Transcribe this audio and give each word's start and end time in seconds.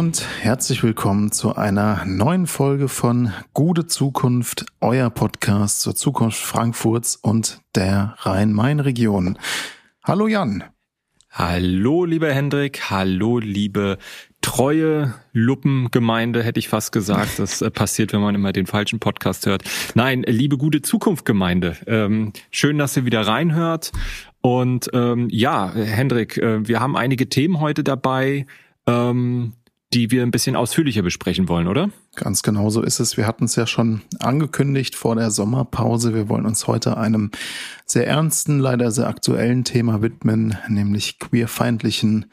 Und 0.00 0.24
herzlich 0.40 0.82
willkommen 0.82 1.30
zu 1.30 1.56
einer 1.56 2.06
neuen 2.06 2.46
Folge 2.46 2.88
von 2.88 3.34
Gute 3.52 3.86
Zukunft, 3.86 4.64
euer 4.80 5.10
Podcast 5.10 5.82
zur 5.82 5.94
Zukunft 5.94 6.40
Frankfurts 6.40 7.16
und 7.16 7.60
der 7.74 8.14
Rhein-Main-Region. 8.20 9.38
Hallo 10.02 10.26
Jan. 10.26 10.64
Hallo 11.28 12.06
lieber 12.06 12.32
Hendrik, 12.32 12.88
hallo 12.88 13.40
liebe 13.40 13.98
treue 14.40 15.12
Luppengemeinde, 15.34 16.42
hätte 16.42 16.60
ich 16.60 16.70
fast 16.70 16.92
gesagt. 16.92 17.38
Das 17.38 17.60
äh, 17.60 17.70
passiert, 17.70 18.14
wenn 18.14 18.22
man 18.22 18.34
immer 18.34 18.52
den 18.52 18.64
falschen 18.64 19.00
Podcast 19.00 19.44
hört. 19.44 19.64
Nein, 19.94 20.22
liebe 20.26 20.56
gute 20.56 20.80
Zukunftgemeinde. 20.80 21.76
Ähm, 21.86 22.32
schön, 22.50 22.78
dass 22.78 22.96
ihr 22.96 23.04
wieder 23.04 23.26
reinhört. 23.26 23.92
Und 24.40 24.88
ähm, 24.94 25.28
ja, 25.30 25.70
Hendrik, 25.74 26.38
äh, 26.38 26.66
wir 26.66 26.80
haben 26.80 26.96
einige 26.96 27.28
Themen 27.28 27.60
heute 27.60 27.84
dabei. 27.84 28.46
Ähm, 28.86 29.52
die 29.92 30.12
wir 30.12 30.22
ein 30.22 30.30
bisschen 30.30 30.54
ausführlicher 30.54 31.02
besprechen 31.02 31.48
wollen, 31.48 31.66
oder? 31.66 31.90
Ganz 32.14 32.42
genau 32.42 32.70
so 32.70 32.82
ist 32.82 33.00
es. 33.00 33.16
Wir 33.16 33.26
hatten 33.26 33.44
es 33.44 33.56
ja 33.56 33.66
schon 33.66 34.02
angekündigt 34.20 34.94
vor 34.94 35.16
der 35.16 35.32
Sommerpause. 35.32 36.14
Wir 36.14 36.28
wollen 36.28 36.46
uns 36.46 36.68
heute 36.68 36.96
einem 36.96 37.30
sehr 37.86 38.06
ernsten, 38.06 38.60
leider 38.60 38.92
sehr 38.92 39.08
aktuellen 39.08 39.64
Thema 39.64 40.00
widmen, 40.00 40.56
nämlich 40.68 41.18
queerfeindlichen 41.18 42.26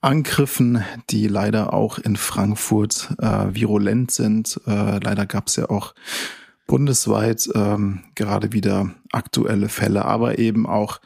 Angriffen, 0.00 0.84
die 1.10 1.26
leider 1.26 1.72
auch 1.72 1.98
in 1.98 2.14
Frankfurt 2.14 3.08
äh, 3.18 3.54
virulent 3.54 4.12
sind. 4.12 4.60
Äh, 4.66 5.00
leider 5.02 5.26
gab 5.26 5.48
es 5.48 5.56
ja 5.56 5.68
auch 5.68 5.94
bundesweit 6.68 7.48
ähm, 7.56 8.04
gerade 8.14 8.52
wieder 8.52 8.94
aktuelle 9.10 9.68
Fälle, 9.68 10.04
aber 10.04 10.38
eben 10.38 10.64
auch 10.64 11.00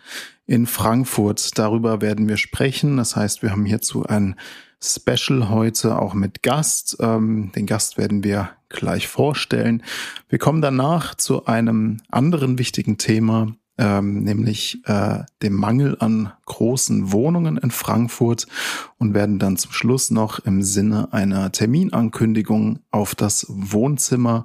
in 0.47 0.67
Frankfurt. 0.67 1.57
Darüber 1.59 2.03
werden 2.03 2.29
wir 2.29 2.37
sprechen. 2.37 2.99
Das 2.99 3.17
heißt, 3.17 3.43
wir 3.43 3.51
haben 3.51 3.65
hierzu 3.65 4.05
ein 4.05 4.37
Special 4.85 5.49
heute 5.49 5.99
auch 5.99 6.15
mit 6.15 6.43
Gast. 6.43 6.99
Ähm, 7.01 7.53
den 7.57 7.67
Gast 7.67 7.97
werden 7.97 8.23
wir 8.23 8.51
gleich 8.69 9.09
vorstellen. 9.09 9.83
Wir 10.29 10.39
kommen 10.39 10.61
danach 10.61 11.15
zu 11.15 11.47
einem 11.47 11.99
anderen 12.11 12.59
wichtigen 12.59 12.99
Thema, 12.99 13.55
ähm, 13.79 14.23
nämlich 14.25 14.79
äh, 14.85 15.25
dem 15.43 15.55
Mangel 15.55 15.97
an 16.01 16.33
großen 16.45 17.13
Wohnungen 17.13 17.57
in 17.57 17.71
Frankfurt 17.71 18.47
und 18.99 19.15
werden 19.15 19.39
dann 19.39 19.57
zum 19.57 19.73
Schluss 19.73 20.11
noch 20.11 20.41
im 20.41 20.63
Sinne 20.63 21.13
einer 21.13 21.51
Terminankündigung 21.51 22.81
auf 22.91 23.15
das 23.15 23.47
Wohnzimmer 23.49 24.45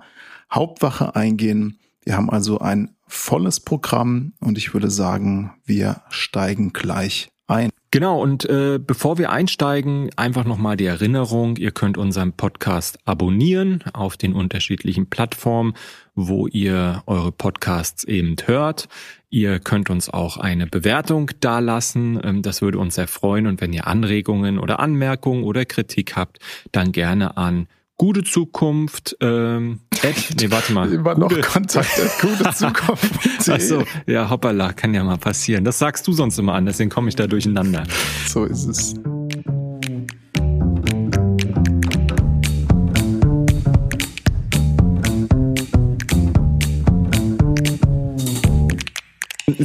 Hauptwache 0.51 1.15
eingehen. 1.15 1.79
Wir 2.03 2.15
haben 2.15 2.29
also 2.29 2.59
ein 2.59 2.95
volles 3.07 3.59
Programm 3.59 4.33
und 4.39 4.57
ich 4.57 4.73
würde 4.73 4.89
sagen, 4.89 5.53
wir 5.65 6.01
steigen 6.09 6.73
gleich 6.73 7.29
ein. 7.47 7.69
Genau, 7.91 8.21
und 8.21 8.45
äh, 8.45 8.77
bevor 8.77 9.17
wir 9.17 9.31
einsteigen, 9.31 10.11
einfach 10.15 10.45
nochmal 10.45 10.77
die 10.77 10.85
Erinnerung, 10.85 11.57
ihr 11.57 11.71
könnt 11.71 11.97
unseren 11.97 12.33
Podcast 12.33 12.99
abonnieren 13.05 13.83
auf 13.93 14.15
den 14.15 14.33
unterschiedlichen 14.33 15.09
Plattformen, 15.09 15.73
wo 16.13 16.45
ihr 16.45 17.01
eure 17.07 17.31
Podcasts 17.31 18.03
eben 18.03 18.35
hört. 18.45 18.89
Ihr 19.31 19.59
könnt 19.59 19.89
uns 19.89 20.07
auch 20.07 20.37
eine 20.37 20.67
Bewertung 20.67 21.31
dalassen, 21.39 22.19
ähm, 22.23 22.41
das 22.43 22.61
würde 22.61 22.77
uns 22.77 22.93
sehr 22.93 23.07
freuen. 23.07 23.47
Und 23.47 23.59
wenn 23.59 23.73
ihr 23.73 23.87
Anregungen 23.87 24.59
oder 24.59 24.79
Anmerkungen 24.79 25.43
oder 25.43 25.65
Kritik 25.65 26.15
habt, 26.15 26.37
dann 26.71 26.91
gerne 26.91 27.37
an 27.37 27.67
gute 27.99 28.23
Zukunft. 28.23 29.15
Ähm, 29.21 29.81
Ed, 30.01 30.15
nee, 30.41 30.49
warte 30.49 30.73
mal. 30.73 30.91
Immer 30.91 31.13
gute, 31.13 31.35
noch 31.35 31.47
Kontakt, 31.47 31.89
gute 32.21 32.49
Zukunft. 32.55 33.47
Achso, 33.47 33.83
ja, 34.07 34.27
hoppala, 34.27 34.73
kann 34.73 34.95
ja 34.95 35.03
mal 35.03 35.17
passieren. 35.17 35.63
Das 35.63 35.77
sagst 35.77 36.07
du 36.07 36.13
sonst 36.13 36.39
immer 36.39 36.55
an, 36.55 36.65
deswegen 36.65 36.89
komme 36.89 37.09
ich 37.09 37.15
da 37.15 37.27
durcheinander. 37.27 37.83
So 38.25 38.45
ist 38.45 38.65
es. 38.65 38.95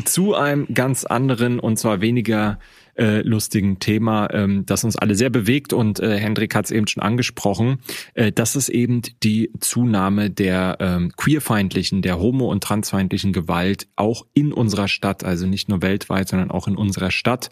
Zu 0.04 0.34
einem 0.34 0.66
ganz 0.74 1.04
anderen 1.04 1.60
und 1.60 1.78
zwar 1.78 2.00
weniger 2.00 2.58
äh, 2.96 3.20
lustigen 3.22 3.78
Thema, 3.78 4.28
ähm, 4.32 4.66
das 4.66 4.84
uns 4.84 4.96
alle 4.96 5.14
sehr 5.14 5.30
bewegt 5.30 5.72
und 5.72 6.00
äh, 6.00 6.18
Hendrik 6.18 6.54
hat 6.54 6.66
es 6.66 6.70
eben 6.70 6.86
schon 6.86 7.02
angesprochen. 7.02 7.78
Äh, 8.14 8.32
das 8.32 8.56
ist 8.56 8.68
eben 8.68 9.02
die 9.22 9.50
Zunahme 9.60 10.30
der 10.30 10.76
ähm, 10.80 11.12
queerfeindlichen, 11.16 12.02
der 12.02 12.18
homo- 12.18 12.50
und 12.50 12.62
transfeindlichen 12.62 13.32
Gewalt 13.32 13.88
auch 13.96 14.26
in 14.34 14.52
unserer 14.52 14.88
Stadt, 14.88 15.24
also 15.24 15.46
nicht 15.46 15.68
nur 15.68 15.82
weltweit, 15.82 16.28
sondern 16.28 16.50
auch 16.50 16.68
in 16.68 16.76
unserer 16.76 17.10
Stadt. 17.10 17.50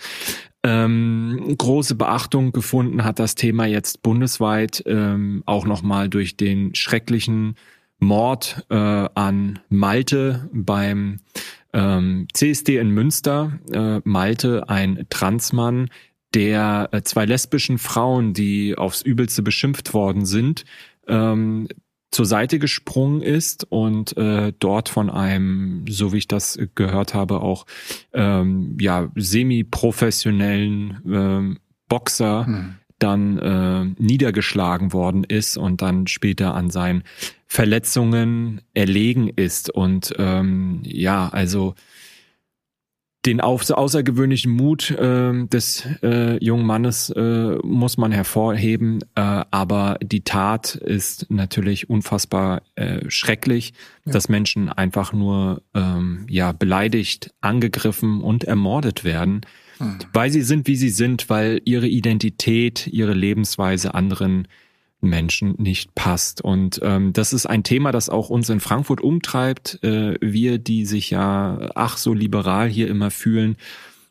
Ähm, 0.65 1.57
große 1.59 1.97
Beachtung 1.97 2.53
gefunden 2.53 3.05
hat 3.05 3.19
das 3.19 3.35
Thema 3.35 3.67
jetzt 3.67 4.03
bundesweit 4.03 4.83
ähm, 4.87 5.43
auch 5.45 5.67
nochmal 5.67 6.09
durch 6.09 6.37
den 6.37 6.75
schrecklichen 6.77 7.57
Mord 7.99 8.65
äh, 8.69 8.75
an 8.75 9.59
Malte 9.69 10.49
beim 10.53 11.21
ähm, 11.73 12.27
CSD 12.33 12.79
in 12.79 12.91
Münster, 12.91 13.59
äh, 13.73 14.01
Malte, 14.05 14.69
ein 14.69 15.07
Transmann, 15.11 15.89
der 16.35 16.89
äh, 16.93 17.03
zwei 17.03 17.25
lesbischen 17.25 17.79
Frauen, 17.79 18.35
die 18.35 18.77
aufs 18.77 19.03
Übelste 19.03 19.43
beschimpft 19.43 19.95
worden 19.95 20.25
sind, 20.25 20.65
ähm, 21.07 21.69
zur 22.11 22.27
Seite 22.27 22.59
gesprungen 22.59 23.23
ist 23.23 23.67
und 23.71 24.17
äh, 24.19 24.53
dort 24.59 24.91
von 24.91 25.09
einem, 25.09 25.87
so 25.89 26.13
wie 26.13 26.19
ich 26.19 26.29
das 26.29 26.59
gehört 26.75 27.15
habe, 27.15 27.41
auch 27.41 27.65
ähm, 28.13 28.77
ja 28.79 29.11
semi-professionellen 29.17 31.01
ähm, 31.07 31.59
Boxer 31.89 32.47
hm. 32.47 32.75
Dann 33.03 33.39
äh, 33.39 34.03
niedergeschlagen 34.03 34.93
worden 34.93 35.25
ist 35.25 35.57
und 35.57 35.83
dann 35.83 36.07
später 36.07 36.55
an 36.55 36.71
seinen 36.71 37.03
Verletzungen 37.47 38.61
erlegen 38.75 39.29
ist. 39.29 39.71
Und 39.71 40.15
ähm, 40.19 40.81
ja, 40.85 41.29
also 41.29 41.75
den 43.25 43.41
außergewöhnlichen 43.41 44.51
Mut 44.51 44.91
äh, 44.91 45.47
des 45.47 45.87
äh, 46.03 46.43
jungen 46.45 46.67
Mannes 46.67 47.11
äh, 47.11 47.57
muss 47.63 47.97
man 47.97 48.11
hervorheben, 48.11 49.01
äh, 49.15 49.45
aber 49.51 49.99
die 50.03 50.25
Tat 50.25 50.75
ist 50.75 51.31
natürlich 51.31 51.89
unfassbar 51.89 52.63
äh, 52.75 53.09
schrecklich, 53.09 53.75
ja. 54.05 54.13
dass 54.13 54.29
Menschen 54.29 54.69
einfach 54.71 55.13
nur 55.13 55.63
ähm, 55.73 56.27
ja 56.29 56.51
beleidigt, 56.51 57.33
angegriffen 57.41 58.23
und 58.23 58.43
ermordet 58.43 59.05
werden, 59.05 59.43
hm. 59.83 59.99
weil 60.13 60.31
sie 60.31 60.43
sind, 60.43 60.67
wie 60.67 60.77
sie 60.77 60.89
sind, 60.89 61.29
weil 61.29 61.61
ihre 61.65 61.89
Identität, 61.89 62.87
ihre 62.87 63.15
Lebensweise 63.15 63.95
anderen 63.95 64.49
Menschen 65.03 65.57
nicht 65.59 65.95
passt. 65.95 66.41
Und 66.41 66.81
ähm, 66.83 67.13
das 67.13 67.33
ist 67.33 67.47
ein 67.47 67.65
Thema, 67.65 67.93
das 67.93 68.09
auch 68.09 68.31
uns 68.31 68.49
in 68.49 68.61
Frankfurt 68.61 69.01
umtreibt. 69.01 69.83
Äh, 69.83 70.15
wir, 70.21 70.59
die 70.59 70.87
sich 70.87 71.11
ja 71.11 71.71
ach 71.75 71.97
so 71.97 72.15
liberal 72.15 72.69
hier 72.69 72.89
immer 72.89 73.11
fühlen. 73.11 73.57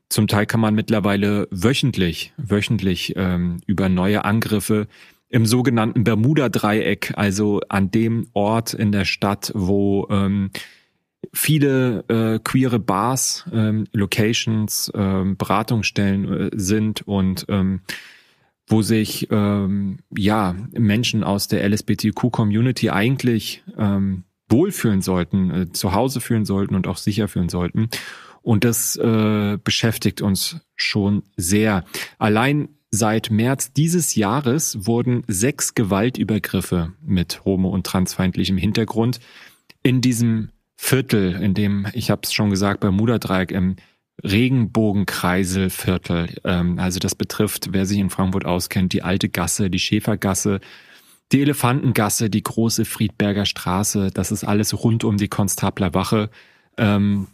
Zum 0.09 0.27
Teil 0.27 0.45
kann 0.45 0.59
man 0.59 0.75
mittlerweile 0.75 1.47
wöchentlich, 1.51 2.33
wöchentlich 2.35 3.13
ähm, 3.15 3.61
über 3.65 3.87
neue 3.87 4.25
Angriffe 4.25 4.87
im 5.29 5.45
sogenannten 5.45 6.03
Bermuda-Dreieck, 6.03 7.13
also 7.15 7.61
an 7.69 7.89
dem 7.89 8.27
Ort 8.33 8.73
in 8.73 8.91
der 8.91 9.05
Stadt, 9.05 9.53
wo 9.55 10.07
ähm, 10.11 10.51
viele 11.33 12.03
äh, 12.07 12.39
queere 12.43 12.79
Bars, 12.79 13.45
ähm, 13.51 13.85
Locations, 13.93 14.91
ähm, 14.95 15.37
Beratungsstellen 15.37 16.33
äh, 16.33 16.49
sind 16.53 17.07
und 17.07 17.45
ähm, 17.49 17.81
wo 18.67 18.81
sich 18.81 19.27
ähm, 19.31 19.99
ja 20.15 20.55
Menschen 20.73 21.23
aus 21.23 21.47
der 21.47 21.67
LSBTQ-Community 21.67 22.89
eigentlich 22.89 23.63
ähm, 23.77 24.23
wohlfühlen 24.49 25.01
sollten, 25.01 25.51
äh, 25.51 25.71
zu 25.71 25.93
Hause 25.93 26.21
fühlen 26.21 26.45
sollten 26.45 26.75
und 26.75 26.87
auch 26.87 26.97
sicher 26.97 27.27
fühlen 27.27 27.49
sollten. 27.49 27.89
Und 28.41 28.63
das 28.63 28.95
äh, 28.95 29.57
beschäftigt 29.63 30.21
uns 30.21 30.61
schon 30.75 31.23
sehr. 31.37 31.85
Allein 32.17 32.69
seit 32.89 33.29
März 33.29 33.71
dieses 33.73 34.15
Jahres 34.15 34.85
wurden 34.85 35.23
sechs 35.27 35.75
Gewaltübergriffe 35.75 36.93
mit 37.01 37.45
homo- 37.45 37.69
und 37.69 37.85
transfeindlichem 37.85 38.57
Hintergrund 38.57 39.19
in 39.83 40.01
diesem 40.01 40.49
Viertel, 40.83 41.35
in 41.35 41.53
dem, 41.53 41.85
ich 41.93 42.09
habe 42.09 42.21
es 42.23 42.33
schon 42.33 42.49
gesagt, 42.49 42.79
Bermuda-Dreieck 42.79 43.51
im 43.51 43.75
Regenbogenkreiselviertel. 44.23 46.39
Ähm, 46.43 46.79
also 46.79 46.99
das 46.99 47.13
betrifft, 47.13 47.69
wer 47.71 47.85
sich 47.85 47.99
in 47.99 48.09
Frankfurt 48.09 48.45
auskennt, 48.45 48.91
die 48.91 49.03
alte 49.03 49.29
Gasse, 49.29 49.69
die 49.69 49.77
Schäfergasse, 49.77 50.59
die 51.31 51.41
Elefantengasse, 51.41 52.31
die 52.31 52.41
große 52.41 52.85
Friedberger 52.85 53.45
Straße. 53.45 54.09
Das 54.11 54.31
ist 54.31 54.43
alles 54.43 54.83
rund 54.83 55.03
um 55.03 55.17
die 55.17 55.27
Konstabler 55.27 55.93
Wache. 55.93 56.31
Ähm, 56.77 57.27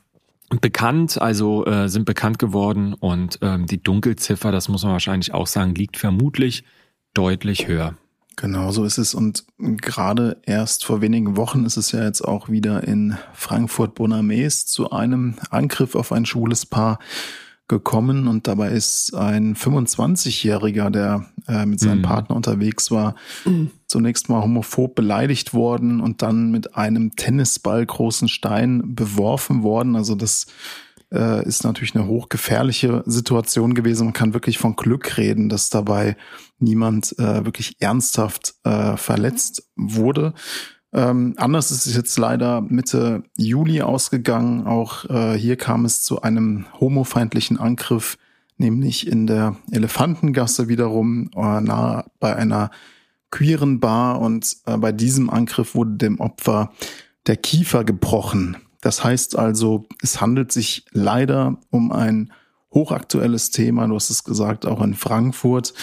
bekannt, 0.62 1.20
also 1.20 1.66
äh, 1.66 1.88
sind 1.88 2.04
bekannt 2.04 2.40
geworden 2.40 2.94
und 2.94 3.40
ähm, 3.42 3.66
die 3.66 3.82
Dunkelziffer, 3.82 4.52
das 4.52 4.68
muss 4.68 4.84
man 4.84 4.92
wahrscheinlich 4.92 5.34
auch 5.34 5.48
sagen, 5.48 5.74
liegt 5.74 5.96
vermutlich 5.96 6.66
deutlich 7.14 7.70
höher. 7.70 7.96
Genau 8.38 8.72
so 8.72 8.86
ist 8.86 9.00
es. 9.00 9.16
Und 9.16 9.46
gerade 9.58 10.38
erst 10.46 10.86
vor 10.86 11.02
wenigen 11.02 11.36
Wochen 11.36 11.66
ist 11.66 11.76
es 11.76 11.92
ja 11.92 12.04
jetzt 12.04 12.22
auch 12.22 12.50
wieder 12.50 12.84
in 12.88 13.18
Frankfurt 13.34 13.96
Bonames 13.96 14.68
zu 14.68 14.92
einem 14.92 15.36
Angriff 15.50 15.96
auf 15.96 16.12
ein 16.12 16.26
schwules 16.26 16.66
Paar 16.66 17.00
gekommen 17.68 18.28
und 18.28 18.48
dabei 18.48 18.70
ist 18.70 19.14
ein 19.14 19.56
25-Jähriger, 19.56 20.90
der 20.90 21.26
äh, 21.48 21.66
mit 21.66 21.82
seinem 21.82 21.98
mhm. 21.98 22.04
Partner 22.04 22.36
unterwegs 22.36 22.92
war, 22.92 23.16
mhm. 23.44 23.72
zunächst 23.88 24.30
mal 24.30 24.42
homophob 24.42 24.96
beleidigt 24.96 25.54
worden 25.54 26.00
und 26.00 26.22
dann 26.22 26.50
mit 26.52 26.76
einem 26.76 27.16
Tennisball 27.18 27.86
großen 27.86 28.30
Stein 28.30 28.96
beworfen 28.96 29.64
worden. 29.64 29.98
Also 29.98 30.16
das 30.16 30.46
äh, 31.14 31.46
ist 31.48 31.64
natürlich 31.64 31.96
eine 31.96 32.08
hochgefährliche 32.08 33.04
Situation 33.06 33.74
gewesen. 33.74 34.06
Man 34.06 34.14
kann 34.14 34.34
wirklich 34.34 34.58
von 34.58 34.76
Glück 34.76 35.18
reden, 35.18 35.50
dass 35.50 35.70
dabei 35.70 36.18
niemand 36.60 37.18
äh, 37.20 37.46
wirklich 37.46 37.76
ernsthaft 37.80 38.56
äh, 38.64 38.98
verletzt 38.98 39.70
wurde. 39.76 40.34
Ähm, 40.94 41.34
anders 41.38 41.72
ist 41.72 41.86
es 41.86 41.96
jetzt 41.96 42.18
leider 42.18 42.62
Mitte 42.62 43.24
Juli 43.38 43.82
ausgegangen. 43.82 44.66
Auch 44.66 45.06
äh, 45.06 45.38
hier 45.38 45.58
kam 45.58 45.86
es 45.86 46.04
zu 46.04 46.22
einem 46.22 46.66
homofeindlichen 46.80 47.58
Angriff, 47.60 48.18
nämlich 48.58 49.08
in 49.08 49.28
der 49.28 49.58
Elefantengasse 49.72 50.68
wiederum, 50.68 51.30
äh, 51.36 51.62
nahe 51.62 52.06
bei 52.20 52.36
einer 52.36 52.72
queeren 53.32 53.80
Bar. 53.80 54.20
Und 54.22 54.58
äh, 54.66 54.78
bei 54.78 54.92
diesem 54.92 55.30
Angriff 55.30 55.76
wurde 55.76 55.98
dem 55.98 56.20
Opfer 56.20 56.72
der 57.28 57.38
Kiefer 57.38 57.84
gebrochen. 57.84 58.58
Das 58.82 59.04
heißt 59.04 59.38
also, 59.38 59.86
es 60.02 60.22
handelt 60.22 60.52
sich 60.52 60.86
leider 60.92 61.60
um 61.70 61.92
ein 61.92 62.32
hochaktuelles 62.74 63.52
Thema. 63.52 63.88
Du 63.88 63.96
hast 63.96 64.10
es 64.10 64.24
gesagt, 64.24 64.66
auch 64.66 64.82
in 64.82 64.94
Frankfurt. 64.94 65.74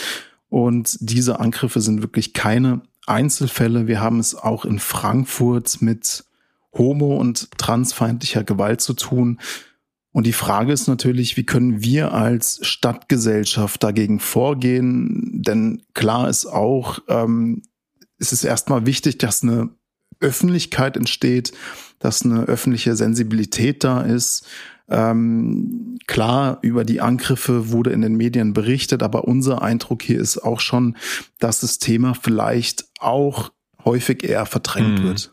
Und 0.48 0.96
diese 1.00 1.40
Angriffe 1.40 1.80
sind 1.80 2.02
wirklich 2.02 2.32
keine 2.32 2.82
Einzelfälle. 3.06 3.86
Wir 3.86 4.00
haben 4.00 4.20
es 4.20 4.34
auch 4.34 4.64
in 4.64 4.78
Frankfurt 4.78 5.82
mit 5.82 6.24
homo- 6.72 7.16
und 7.16 7.50
transfeindlicher 7.58 8.44
Gewalt 8.44 8.80
zu 8.80 8.94
tun. 8.94 9.40
Und 10.12 10.26
die 10.26 10.32
Frage 10.32 10.72
ist 10.72 10.86
natürlich, 10.86 11.36
wie 11.36 11.44
können 11.44 11.82
wir 11.82 12.12
als 12.12 12.60
Stadtgesellschaft 12.62 13.82
dagegen 13.82 14.20
vorgehen? 14.20 15.42
Denn 15.42 15.82
klar 15.92 16.28
ist 16.28 16.46
auch, 16.46 17.00
ähm, 17.08 17.62
es 18.18 18.32
ist 18.32 18.44
erstmal 18.44 18.86
wichtig, 18.86 19.18
dass 19.18 19.42
eine 19.42 19.70
Öffentlichkeit 20.20 20.96
entsteht, 20.96 21.52
dass 21.98 22.24
eine 22.24 22.44
öffentliche 22.44 22.96
Sensibilität 22.96 23.84
da 23.84 24.02
ist. 24.02 24.46
Ähm, 24.88 25.98
klar, 26.06 26.58
über 26.60 26.84
die 26.84 27.00
Angriffe 27.00 27.70
wurde 27.70 27.90
in 27.90 28.02
den 28.02 28.16
Medien 28.16 28.52
berichtet, 28.52 29.02
aber 29.02 29.24
unser 29.24 29.62
Eindruck 29.62 30.02
hier 30.02 30.20
ist 30.20 30.38
auch 30.38 30.60
schon, 30.60 30.96
dass 31.38 31.60
das 31.60 31.78
Thema 31.78 32.14
vielleicht 32.14 32.84
auch 32.98 33.50
häufig 33.84 34.24
eher 34.24 34.44
verdrängt 34.46 35.00
mhm. 35.00 35.04
wird. 35.04 35.32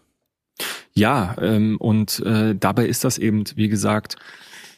Ja, 0.94 1.36
ähm, 1.42 1.78
und 1.80 2.20
äh, 2.20 2.56
dabei 2.56 2.86
ist 2.86 3.04
das 3.04 3.18
eben, 3.18 3.44
wie 3.56 3.70
gesagt, 3.70 4.16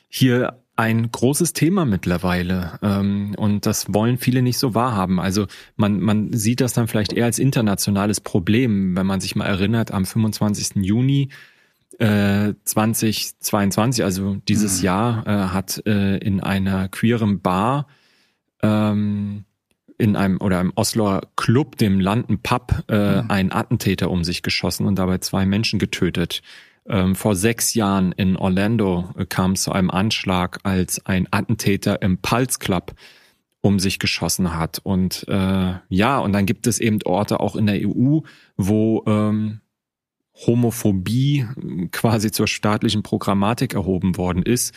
hier 0.07 0.62
ein 0.75 1.11
großes 1.11 1.53
Thema 1.53 1.85
mittlerweile 1.85 2.79
ähm, 2.81 3.35
und 3.37 3.65
das 3.65 3.93
wollen 3.93 4.17
viele 4.17 4.41
nicht 4.41 4.57
so 4.57 4.73
wahrhaben. 4.73 5.19
Also 5.19 5.47
man, 5.75 5.99
man 5.99 6.33
sieht 6.33 6.61
das 6.61 6.73
dann 6.73 6.87
vielleicht 6.87 7.13
eher 7.13 7.25
als 7.25 7.39
internationales 7.39 8.19
Problem, 8.19 8.95
wenn 8.95 9.05
man 9.05 9.21
sich 9.21 9.35
mal 9.35 9.45
erinnert, 9.45 9.91
am 9.91 10.05
25. 10.05 10.83
Juni 10.83 11.29
2022, 11.99 14.01
äh, 14.01 14.03
also 14.03 14.37
dieses 14.47 14.79
mhm. 14.79 14.85
Jahr, 14.85 15.27
äh, 15.27 15.47
hat 15.49 15.83
äh, 15.85 16.17
in 16.17 16.41
einer 16.41 16.89
queeren 16.89 17.41
Bar 17.41 17.87
ähm, 18.63 19.45
in 19.97 20.15
einem 20.15 20.41
oder 20.41 20.59
im 20.59 20.73
Osloer 20.75 21.21
Club, 21.35 21.77
dem 21.77 21.99
Landen 21.99 22.39
Pub, 22.39 22.83
äh, 22.89 23.21
mhm. 23.21 23.29
ein 23.29 23.51
Attentäter 23.51 24.09
um 24.09 24.23
sich 24.23 24.41
geschossen 24.41 24.87
und 24.87 24.97
dabei 24.97 25.19
zwei 25.19 25.45
Menschen 25.45 25.77
getötet. 25.77 26.41
Ähm, 26.87 27.15
vor 27.15 27.35
sechs 27.35 27.73
Jahren 27.73 28.11
in 28.11 28.35
Orlando 28.35 29.09
äh, 29.17 29.25
kam 29.25 29.53
es 29.53 29.63
zu 29.63 29.71
einem 29.71 29.89
Anschlag, 29.89 30.59
als 30.63 31.05
ein 31.05 31.27
Attentäter 31.31 32.01
im 32.01 32.17
Pulse 32.17 32.59
Club 32.59 32.93
um 33.61 33.79
sich 33.79 33.99
geschossen 33.99 34.57
hat. 34.57 34.79
Und 34.83 35.25
äh, 35.29 35.73
ja, 35.87 36.19
und 36.19 36.33
dann 36.33 36.45
gibt 36.45 36.67
es 36.67 36.79
eben 36.79 36.99
Orte 37.05 37.39
auch 37.39 37.55
in 37.55 37.65
der 37.65 37.79
EU, 37.87 38.19
wo 38.57 39.03
ähm, 39.07 39.61
Homophobie 40.45 41.47
quasi 41.91 42.31
zur 42.31 42.47
staatlichen 42.47 43.03
Programmatik 43.03 43.73
erhoben 43.73 44.17
worden 44.17 44.43
ist. 44.43 44.73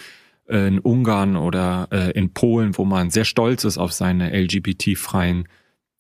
Äh, 0.49 0.69
in 0.69 0.79
Ungarn 0.79 1.37
oder 1.37 1.89
äh, 1.91 2.13
in 2.13 2.33
Polen, 2.33 2.79
wo 2.79 2.85
man 2.85 3.11
sehr 3.11 3.25
stolz 3.25 3.65
ist 3.65 3.79
auf 3.79 3.93
seine 3.93 4.31
LGBT-freien 4.31 5.49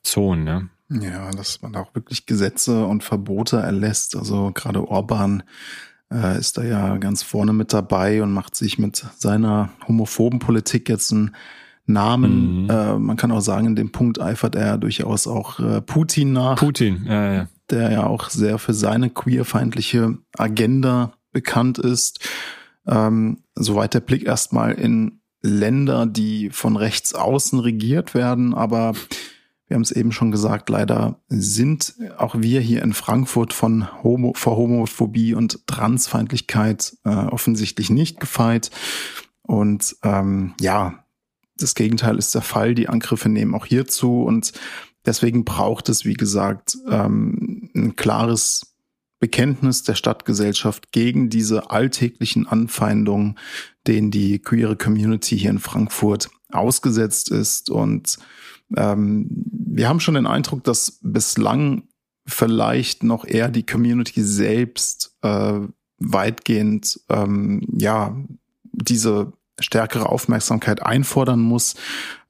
Zonen. 0.02 0.44
Ne? 0.44 0.68
Ja, 0.88 1.30
dass 1.32 1.62
man 1.62 1.74
auch 1.74 1.94
wirklich 1.94 2.26
Gesetze 2.26 2.86
und 2.86 3.02
Verbote 3.02 3.56
erlässt. 3.56 4.14
Also 4.14 4.52
gerade 4.54 4.86
Orban 4.86 5.42
äh, 6.12 6.38
ist 6.38 6.58
da 6.58 6.64
ja 6.64 6.96
ganz 6.98 7.22
vorne 7.22 7.52
mit 7.52 7.72
dabei 7.72 8.22
und 8.22 8.32
macht 8.32 8.54
sich 8.54 8.78
mit 8.78 9.04
seiner 9.16 9.70
homophoben 9.86 10.38
Politik 10.38 10.88
jetzt 10.88 11.12
einen 11.12 11.34
Namen. 11.86 12.64
Mhm. 12.64 12.70
Äh, 12.70 12.98
man 12.98 13.16
kann 13.16 13.32
auch 13.32 13.40
sagen, 13.40 13.66
in 13.66 13.76
dem 13.76 13.92
Punkt 13.92 14.20
eifert 14.20 14.54
er 14.54 14.78
durchaus 14.78 15.26
auch 15.26 15.60
äh, 15.60 15.80
Putin 15.80 16.32
nach. 16.32 16.56
Putin, 16.56 17.04
ja, 17.06 17.32
ja 17.32 17.48
der 17.70 17.90
ja 17.90 18.06
auch 18.06 18.30
sehr 18.30 18.58
für 18.58 18.74
seine 18.74 19.10
queerfeindliche 19.10 20.18
Agenda 20.36 21.12
bekannt 21.32 21.78
ist. 21.78 22.20
Ähm, 22.86 23.42
soweit 23.54 23.94
der 23.94 24.00
Blick 24.00 24.24
erstmal 24.24 24.72
in 24.72 25.20
Länder, 25.42 26.06
die 26.06 26.50
von 26.50 26.76
rechts 26.76 27.14
außen 27.14 27.58
regiert 27.58 28.14
werden, 28.14 28.54
aber 28.54 28.94
wir 29.68 29.74
haben 29.74 29.82
es 29.82 29.90
eben 29.90 30.12
schon 30.12 30.30
gesagt, 30.30 30.68
leider 30.68 31.20
sind 31.28 31.94
auch 32.18 32.36
wir 32.38 32.60
hier 32.60 32.82
in 32.82 32.92
Frankfurt 32.92 33.52
von 33.52 34.02
Homo, 34.02 34.32
vor 34.36 34.56
Homophobie 34.56 35.34
und 35.34 35.66
Transfeindlichkeit 35.66 36.96
äh, 37.04 37.10
offensichtlich 37.10 37.90
nicht 37.90 38.20
gefeit. 38.20 38.70
Und 39.42 39.96
ähm, 40.02 40.54
ja, 40.60 41.04
das 41.56 41.74
Gegenteil 41.74 42.18
ist 42.18 42.34
der 42.34 42.42
Fall. 42.42 42.74
Die 42.74 42.88
Angriffe 42.88 43.28
nehmen 43.28 43.54
auch 43.54 43.66
hier 43.66 43.86
zu 43.86 44.22
und 44.22 44.52
Deswegen 45.06 45.44
braucht 45.44 45.88
es, 45.88 46.04
wie 46.04 46.14
gesagt, 46.14 46.76
ähm, 46.90 47.70
ein 47.74 47.94
klares 47.94 48.74
Bekenntnis 49.20 49.84
der 49.84 49.94
Stadtgesellschaft 49.94 50.92
gegen 50.92 51.30
diese 51.30 51.70
alltäglichen 51.70 52.46
Anfeindungen, 52.46 53.38
denen 53.87 54.11
die 54.11 54.40
queere 54.40 54.76
Community 54.76 55.38
hier 55.38 55.50
in 55.50 55.61
Frankfurt 55.61 56.28
ausgesetzt 56.50 57.30
ist. 57.30 57.70
Und 57.70 58.18
ähm, 58.76 59.28
wir 59.30 59.88
haben 59.88 60.00
schon 60.00 60.14
den 60.14 60.26
Eindruck, 60.26 60.64
dass 60.64 60.99
bislang 61.02 61.85
vielleicht 62.26 63.02
noch 63.02 63.25
eher 63.25 63.49
die 63.49 63.64
Community 63.64 64.23
selbst 64.23 65.16
äh, 65.23 65.61
weitgehend 65.99 67.00
ähm, 67.08 67.62
ja 67.76 68.16
diese 68.73 69.32
stärkere 69.58 70.08
Aufmerksamkeit 70.08 70.82
einfordern 70.82 71.40
muss. 71.40 71.75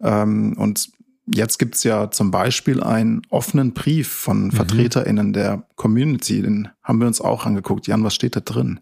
Ähm, 0.01 0.55
und 0.59 0.91
Jetzt 1.29 1.59
gibt's 1.59 1.83
ja 1.83 2.11
zum 2.13 2.31
Beispiel 2.31 2.83
einen 2.83 3.23
offenen 3.31 3.73
Brief 3.75 4.09
von 4.09 4.45
mhm. 4.45 4.53
VertreterInnen 4.53 5.33
der 5.33 5.67
Community, 5.75 6.41
den 6.41 6.69
haben 6.85 7.01
wir 7.01 7.09
uns 7.09 7.21
auch 7.21 7.47
angeguckt. 7.47 7.89
Jan, 7.89 8.05
was 8.05 8.15
steht 8.15 8.37
da 8.37 8.41
drin? 8.41 8.81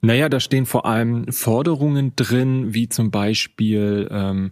Naja, 0.00 0.28
da 0.28 0.40
stehen 0.40 0.66
vor 0.66 0.86
allem 0.86 1.32
Forderungen 1.32 2.14
drin, 2.16 2.74
wie 2.74 2.88
zum 2.88 3.10
Beispiel, 3.10 4.08
ähm, 4.10 4.50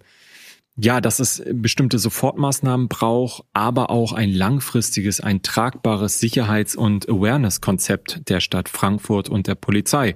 ja, 0.77 1.01
dass 1.01 1.19
es 1.19 1.43
bestimmte 1.53 1.99
Sofortmaßnahmen 1.99 2.89
braucht, 2.89 3.45
aber 3.53 3.91
auch 3.91 4.13
ein 4.13 4.33
langfristiges, 4.33 5.21
ein 5.21 5.43
tragbares 5.43 6.19
Sicherheits- 6.19 6.77
und 6.77 7.09
Awareness-Konzept 7.09 8.29
der 8.29 8.41
Stadt 8.41 8.69
Frankfurt 8.69 9.29
und 9.29 9.47
der 9.47 9.55
Polizei. 9.55 10.15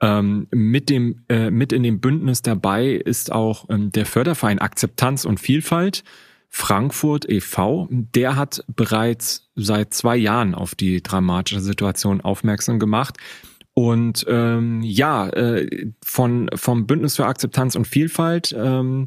Ähm, 0.00 0.46
mit 0.50 0.88
dem 0.88 1.24
äh, 1.28 1.50
mit 1.50 1.74
in 1.74 1.82
dem 1.82 2.00
Bündnis 2.00 2.40
dabei 2.40 2.92
ist 2.92 3.30
auch 3.30 3.66
ähm, 3.68 3.92
der 3.92 4.06
Förderverein 4.06 4.58
Akzeptanz 4.58 5.26
und 5.26 5.38
Vielfalt 5.38 6.02
Frankfurt 6.52 7.28
e.V., 7.30 7.88
der 7.90 8.34
hat 8.34 8.64
bereits 8.66 9.48
seit 9.54 9.94
zwei 9.94 10.16
Jahren 10.16 10.56
auf 10.56 10.74
die 10.74 11.00
dramatische 11.00 11.60
Situation 11.60 12.20
aufmerksam 12.20 12.80
gemacht. 12.80 13.18
Und 13.72 14.26
ähm, 14.28 14.82
ja, 14.82 15.28
äh, 15.28 15.92
von, 16.04 16.50
vom 16.54 16.86
Bündnis 16.86 17.16
für 17.16 17.26
Akzeptanz 17.26 17.76
und 17.76 17.86
Vielfalt 17.86 18.54
ähm, 18.58 19.06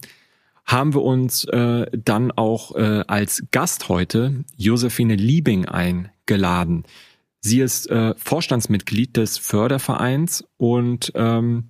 haben 0.66 0.94
wir 0.94 1.02
uns 1.02 1.46
äh, 1.46 1.86
dann 1.92 2.32
auch 2.32 2.76
äh, 2.76 3.04
als 3.08 3.44
Gast 3.52 3.90
heute 3.90 4.44
Josephine 4.58 5.16
Liebing 5.16 5.66
eingeladen. 5.66 6.84
Sie 7.42 7.60
ist 7.60 7.90
äh, 7.90 8.16
Vorstandsmitglied 8.18 9.18
des 9.18 9.38
Fördervereins 9.38 10.46
und 10.58 11.12
ähm, 11.16 11.70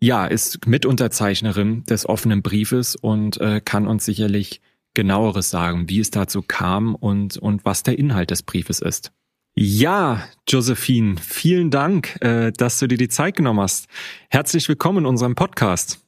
ja, 0.00 0.26
ist 0.26 0.66
Mitunterzeichnerin 0.66 1.84
des 1.84 2.06
offenen 2.08 2.42
Briefes 2.42 2.96
und 2.96 3.40
äh, 3.40 3.60
kann 3.62 3.86
uns 3.86 4.04
sicherlich 4.04 4.60
genaueres 4.94 5.50
sagen, 5.50 5.88
wie 5.88 6.00
es 6.00 6.10
dazu 6.10 6.42
kam 6.42 6.94
und, 6.94 7.36
und 7.38 7.64
was 7.64 7.82
der 7.82 7.98
Inhalt 7.98 8.30
des 8.30 8.42
Briefes 8.42 8.80
ist. 8.80 9.12
Ja, 9.54 10.22
Josephine, 10.48 11.16
vielen 11.20 11.70
Dank, 11.70 12.16
äh, 12.22 12.52
dass 12.52 12.78
du 12.78 12.86
dir 12.86 12.98
die 12.98 13.08
Zeit 13.08 13.36
genommen 13.36 13.60
hast. 13.60 13.88
Herzlich 14.28 14.68
willkommen 14.68 14.98
in 14.98 15.06
unserem 15.06 15.34
Podcast. 15.34 16.00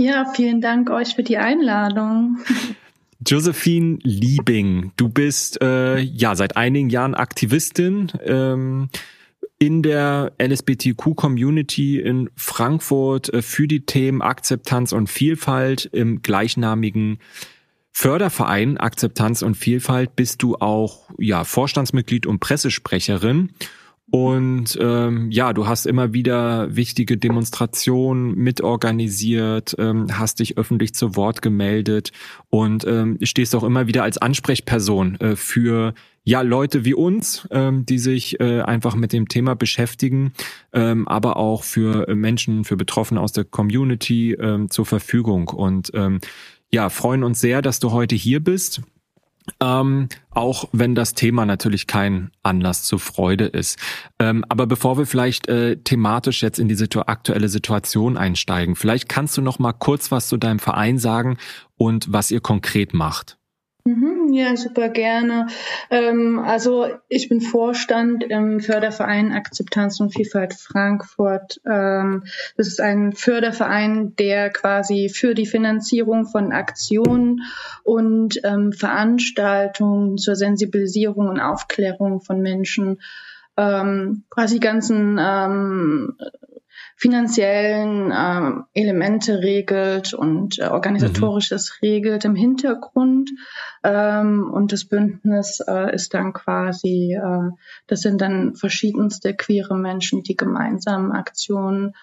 Ja, 0.00 0.32
vielen 0.34 0.62
Dank 0.62 0.88
euch 0.88 1.14
für 1.14 1.22
die 1.22 1.36
Einladung. 1.36 2.38
Josephine 3.26 3.98
Liebing, 4.02 4.92
du 4.96 5.10
bist 5.10 5.60
äh, 5.60 5.98
ja 5.98 6.34
seit 6.34 6.56
einigen 6.56 6.88
Jahren 6.88 7.14
Aktivistin. 7.14 8.10
Ähm, 8.24 8.88
in 9.58 9.82
der 9.82 10.32
LSBTQ-Community 10.40 12.00
in 12.00 12.30
Frankfurt 12.34 13.30
äh, 13.34 13.42
für 13.42 13.68
die 13.68 13.84
Themen 13.84 14.22
Akzeptanz 14.22 14.92
und 14.92 15.10
Vielfalt 15.10 15.84
im 15.92 16.22
gleichnamigen 16.22 17.18
Förderverein 17.92 18.78
Akzeptanz 18.78 19.42
und 19.42 19.54
Vielfalt 19.54 20.16
bist 20.16 20.42
du 20.42 20.56
auch 20.56 21.10
ja 21.18 21.44
Vorstandsmitglied 21.44 22.24
und 22.24 22.40
Pressesprecherin. 22.40 23.50
Und 24.10 24.76
ähm, 24.80 25.30
ja, 25.30 25.52
du 25.52 25.68
hast 25.68 25.86
immer 25.86 26.12
wieder 26.12 26.74
wichtige 26.74 27.16
Demonstrationen 27.16 28.34
mitorganisiert, 28.34 29.76
ähm, 29.78 30.06
hast 30.18 30.40
dich 30.40 30.58
öffentlich 30.58 30.94
zu 30.94 31.14
Wort 31.14 31.42
gemeldet 31.42 32.10
und 32.48 32.84
ähm, 32.86 33.18
stehst 33.22 33.54
auch 33.54 33.62
immer 33.62 33.86
wieder 33.86 34.02
als 34.02 34.18
Ansprechperson 34.18 35.20
äh, 35.20 35.36
für 35.36 35.94
ja 36.24 36.42
Leute 36.42 36.84
wie 36.84 36.94
uns, 36.94 37.46
ähm, 37.52 37.86
die 37.86 37.98
sich 37.98 38.40
äh, 38.40 38.62
einfach 38.62 38.96
mit 38.96 39.12
dem 39.12 39.28
Thema 39.28 39.54
beschäftigen, 39.54 40.32
ähm, 40.72 41.06
aber 41.06 41.36
auch 41.36 41.62
für 41.62 42.12
Menschen, 42.14 42.64
für 42.64 42.76
Betroffene 42.76 43.20
aus 43.20 43.32
der 43.32 43.44
Community 43.44 44.32
ähm, 44.32 44.70
zur 44.70 44.86
Verfügung. 44.86 45.48
Und 45.48 45.92
ähm, 45.94 46.20
ja, 46.72 46.88
freuen 46.88 47.22
uns 47.22 47.40
sehr, 47.40 47.62
dass 47.62 47.78
du 47.78 47.92
heute 47.92 48.16
hier 48.16 48.40
bist. 48.40 48.82
Ähm, 49.60 50.08
auch 50.30 50.68
wenn 50.72 50.94
das 50.94 51.14
Thema 51.14 51.46
natürlich 51.46 51.86
kein 51.86 52.30
Anlass 52.42 52.84
zur 52.84 53.00
Freude 53.00 53.46
ist. 53.46 53.78
Ähm, 54.18 54.44
aber 54.48 54.66
bevor 54.66 54.98
wir 54.98 55.06
vielleicht 55.06 55.48
äh, 55.48 55.76
thematisch 55.76 56.42
jetzt 56.42 56.58
in 56.58 56.68
die 56.68 56.74
situ 56.74 57.00
aktuelle 57.00 57.48
Situation 57.48 58.16
einsteigen, 58.16 58.76
vielleicht 58.76 59.08
kannst 59.08 59.36
du 59.36 59.42
noch 59.42 59.58
mal 59.58 59.72
kurz 59.72 60.10
was 60.12 60.28
zu 60.28 60.36
deinem 60.36 60.58
Verein 60.58 60.98
sagen 60.98 61.36
und 61.76 62.12
was 62.12 62.30
ihr 62.30 62.40
konkret 62.40 62.94
macht. 62.94 63.39
Mhm, 63.84 64.32
ja, 64.32 64.56
super 64.56 64.88
gerne. 64.88 65.46
Ähm, 65.90 66.38
also 66.38 66.88
ich 67.08 67.28
bin 67.28 67.40
Vorstand 67.40 68.24
im 68.24 68.60
Förderverein 68.60 69.32
Akzeptanz 69.32 70.00
und 70.00 70.14
Vielfalt 70.14 70.54
Frankfurt. 70.54 71.60
Ähm, 71.66 72.24
das 72.56 72.66
ist 72.66 72.80
ein 72.80 73.12
Förderverein, 73.12 74.14
der 74.16 74.50
quasi 74.50 75.08
für 75.08 75.34
die 75.34 75.46
Finanzierung 75.46 76.26
von 76.26 76.52
Aktionen 76.52 77.42
und 77.82 78.40
ähm, 78.44 78.72
Veranstaltungen 78.72 80.18
zur 80.18 80.36
Sensibilisierung 80.36 81.28
und 81.28 81.40
Aufklärung 81.40 82.20
von 82.20 82.40
Menschen 82.40 83.00
quasi 83.56 84.58
ganzen 84.58 85.18
finanziellen 87.00 88.12
ähm, 88.14 88.64
Elemente 88.74 89.38
regelt 89.38 90.12
und 90.12 90.58
äh, 90.58 90.66
organisatorisches 90.66 91.78
mhm. 91.80 91.88
regelt 91.88 92.26
im 92.26 92.34
Hintergrund. 92.34 93.30
Ähm, 93.82 94.50
und 94.52 94.70
das 94.70 94.84
Bündnis 94.84 95.60
äh, 95.66 95.94
ist 95.94 96.12
dann 96.12 96.34
quasi, 96.34 97.14
äh, 97.14 97.50
das 97.86 98.02
sind 98.02 98.20
dann 98.20 98.54
verschiedenste 98.54 99.34
queere 99.34 99.78
Menschen, 99.78 100.22
die 100.22 100.36
gemeinsam 100.36 101.10
Aktionen 101.12 101.94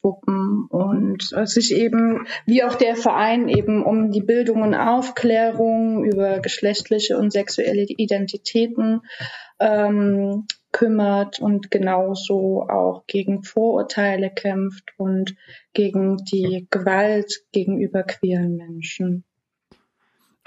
und 0.00 1.32
äh, 1.32 1.46
sich 1.46 1.74
eben, 1.74 2.28
wie 2.46 2.62
auch 2.62 2.76
der 2.76 2.94
Verein, 2.94 3.48
eben 3.48 3.82
um 3.82 4.12
die 4.12 4.22
Bildung 4.22 4.62
und 4.62 4.74
Aufklärung 4.74 6.04
über 6.04 6.38
geschlechtliche 6.38 7.18
und 7.18 7.32
sexuelle 7.32 7.86
Identitäten 7.88 9.00
ähm, 9.58 10.46
kümmert 10.74 11.38
und 11.38 11.70
genauso 11.70 12.68
auch 12.68 13.06
gegen 13.06 13.44
Vorurteile 13.44 14.28
kämpft 14.28 14.92
und 14.98 15.36
gegen 15.72 16.16
die 16.16 16.66
Gewalt 16.68 17.44
gegenüber 17.52 18.02
queeren 18.02 18.56
Menschen. 18.56 19.24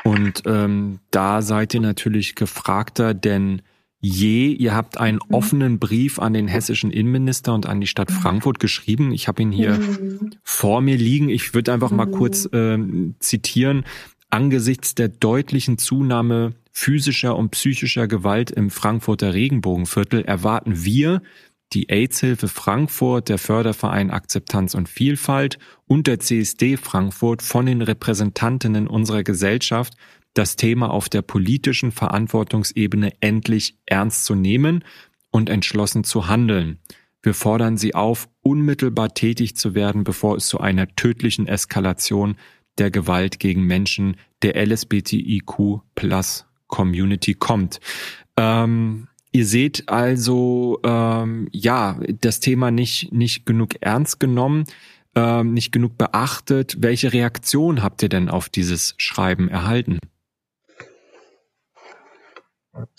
Und 0.03 0.43
ähm, 0.45 0.99
da 1.11 1.41
seid 1.41 1.73
ihr 1.73 1.79
natürlich 1.79 2.35
gefragter, 2.35 3.13
denn 3.13 3.61
je, 3.99 4.49
ihr 4.49 4.75
habt 4.75 4.99
einen 4.99 5.19
mhm. 5.27 5.33
offenen 5.33 5.79
Brief 5.79 6.19
an 6.19 6.33
den 6.33 6.49
hessischen 6.49 6.91
Innenminister 6.91 7.53
und 7.53 7.65
an 7.65 7.79
die 7.79 7.87
Stadt 7.87 8.09
mhm. 8.09 8.15
Frankfurt 8.15 8.59
geschrieben. 8.59 9.13
Ich 9.13 9.29
habe 9.29 9.41
ihn 9.41 9.51
hier 9.53 9.73
mhm. 9.75 10.31
vor 10.43 10.81
mir 10.81 10.97
liegen. 10.97 11.29
Ich 11.29 11.53
würde 11.53 11.71
einfach 11.71 11.91
mal 11.91 12.05
kurz 12.05 12.45
äh, 12.51 12.77
zitieren. 13.19 13.85
Angesichts 14.29 14.93
der 14.93 15.07
deutlichen 15.07 15.77
Zunahme 15.77 16.53
physischer 16.77 17.35
und 17.35 17.49
psychischer 17.49 18.07
Gewalt 18.07 18.51
im 18.51 18.69
Frankfurter 18.69 19.33
Regenbogenviertel 19.33 20.23
erwarten 20.23 20.85
wir, 20.85 21.23
die 21.73 21.89
AIDS-Hilfe 21.89 22.47
Frankfurt, 22.47 23.29
der 23.29 23.39
Förderverein 23.39 24.11
Akzeptanz 24.11 24.75
und 24.75 24.87
Vielfalt 24.87 25.57
und 25.87 26.05
der 26.05 26.19
CSD 26.19 26.77
Frankfurt 26.77 27.41
von 27.41 27.65
den 27.65 27.81
Repräsentantinnen 27.81 28.87
unserer 28.87 29.23
Gesellschaft, 29.23 29.95
das 30.35 30.55
Thema 30.55 30.91
auf 30.91 31.09
der 31.09 31.23
politischen 31.23 31.91
Verantwortungsebene 31.91 33.11
endlich 33.21 33.75
ernst 33.87 34.25
zu 34.25 34.35
nehmen 34.35 34.83
und 35.31 35.49
entschlossen 35.49 36.03
zu 36.03 36.27
handeln. 36.27 36.77
Wir 37.23 37.33
fordern 37.33 37.77
Sie 37.77 37.95
auf, 37.95 38.29
unmittelbar 38.41 39.15
tätig 39.15 39.57
zu 39.57 39.73
werden, 39.73 40.03
bevor 40.03 40.37
es 40.37 40.47
zu 40.47 40.59
einer 40.59 40.87
tödlichen 40.95 41.47
Eskalation 41.47 42.37
der 42.77 42.91
Gewalt 42.91 43.39
gegen 43.39 43.63
Menschen 43.63 44.15
der 44.43 44.63
LSBTIQ 44.63 45.81
plus 45.95 46.46
Community 46.67 47.33
kommt. 47.33 47.79
Ähm, 48.37 49.07
ihr 49.31 49.45
seht 49.45 49.89
also, 49.89 50.79
ähm, 50.83 51.47
ja, 51.51 51.99
das 52.21 52.39
Thema 52.39 52.71
nicht, 52.71 53.11
nicht 53.11 53.45
genug 53.45 53.81
ernst 53.81 54.19
genommen, 54.19 54.65
ähm, 55.15 55.53
nicht 55.53 55.71
genug 55.71 55.97
beachtet. 55.97 56.77
Welche 56.79 57.13
Reaktion 57.13 57.83
habt 57.83 58.03
ihr 58.03 58.09
denn 58.09 58.29
auf 58.29 58.49
dieses 58.49 58.93
Schreiben 58.97 59.49
erhalten? 59.49 59.99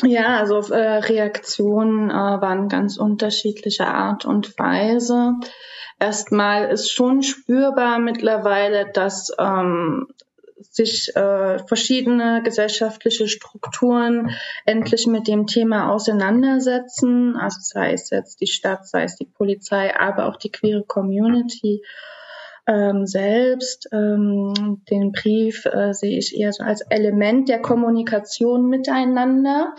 Ja, 0.03 0.39
also 0.39 0.73
äh, 0.73 0.99
Reaktionen 0.99 2.11
äh, 2.11 2.13
waren 2.13 2.69
ganz 2.69 2.97
unterschiedlicher 2.97 3.93
Art 3.95 4.25
und 4.25 4.59
Weise. 4.59 5.35
Erstmal 6.01 6.71
ist 6.71 6.91
schon 6.91 7.23
spürbar 7.23 7.99
mittlerweile, 7.99 8.91
dass 8.93 9.33
ähm, 9.39 10.09
sich 10.61 11.15
äh, 11.17 11.59
verschiedene 11.67 12.43
gesellschaftliche 12.43 13.29
Strukturen 13.29 14.31
endlich 14.65 15.07
mit 15.07 15.29
dem 15.29 15.47
Thema 15.47 15.93
auseinandersetzen, 15.93 17.37
also 17.37 17.59
sei 17.61 17.93
es 17.93 18.11
jetzt 18.11 18.41
die 18.41 18.47
Stadt, 18.47 18.87
sei 18.87 19.05
es 19.05 19.17
die 19.17 19.27
Polizei, 19.27 19.95
aber 19.99 20.27
auch 20.27 20.37
die 20.37 20.51
queere 20.51 20.85
Community 20.85 21.83
ähm, 22.67 23.07
selbst. 23.07 23.89
Ähm, 23.93 24.83
den 24.91 25.13
Brief 25.13 25.65
äh, 25.67 25.93
sehe 25.93 26.19
ich 26.19 26.37
eher 26.39 26.53
so 26.53 26.63
als 26.65 26.83
Element 26.83 27.49
der 27.49 27.61
Kommunikation 27.61 28.69
miteinander. 28.69 29.75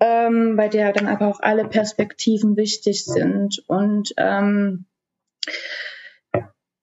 Ähm, 0.00 0.56
bei 0.56 0.68
der 0.68 0.92
dann 0.92 1.06
aber 1.06 1.28
auch 1.28 1.40
alle 1.40 1.68
Perspektiven 1.68 2.56
wichtig 2.56 3.04
sind 3.04 3.62
und 3.68 4.12
ähm, 4.16 4.86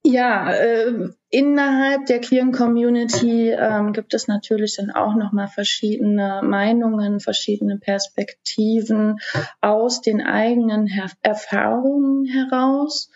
ja, 0.04 0.54
äh, 0.54 1.10
innerhalb 1.32 2.06
der 2.06 2.20
queeren 2.20 2.52
Community 2.52 3.50
ähm, 3.50 3.94
gibt 3.94 4.14
es 4.14 4.28
natürlich 4.28 4.76
dann 4.76 4.92
auch 4.92 5.16
nochmal 5.16 5.48
verschiedene 5.48 6.42
Meinungen, 6.44 7.20
verschiedene 7.20 7.78
Perspektiven 7.78 9.18
aus 9.62 10.02
den 10.02 10.22
eigenen 10.22 10.88
Her 10.88 11.10
Erfahrungen 11.22 12.26
heraus, 12.26 13.10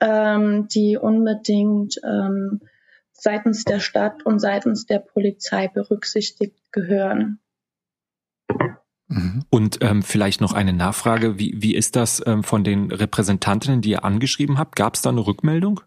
ähm, 0.00 0.66
die 0.68 0.96
unbedingt 0.96 2.00
ähm, 2.02 2.62
seitens 3.12 3.64
der 3.64 3.80
Stadt 3.80 4.24
und 4.24 4.38
seitens 4.40 4.86
der 4.86 5.00
Polizei 5.00 5.68
berücksichtigt 5.68 6.72
gehören. 6.72 7.38
Mhm. 9.08 9.44
Und 9.50 9.78
ähm, 9.82 10.02
vielleicht 10.02 10.40
noch 10.40 10.54
eine 10.54 10.72
Nachfrage, 10.72 11.38
wie, 11.38 11.54
wie 11.58 11.74
ist 11.74 11.96
das 11.96 12.22
ähm, 12.26 12.42
von 12.42 12.64
den 12.64 12.90
Repräsentantinnen, 12.92 13.82
die 13.82 13.90
ihr 13.90 14.04
angeschrieben 14.04 14.58
habt? 14.58 14.76
Gab 14.76 14.94
es 14.94 15.02
da 15.02 15.10
eine 15.10 15.26
Rückmeldung? 15.26 15.82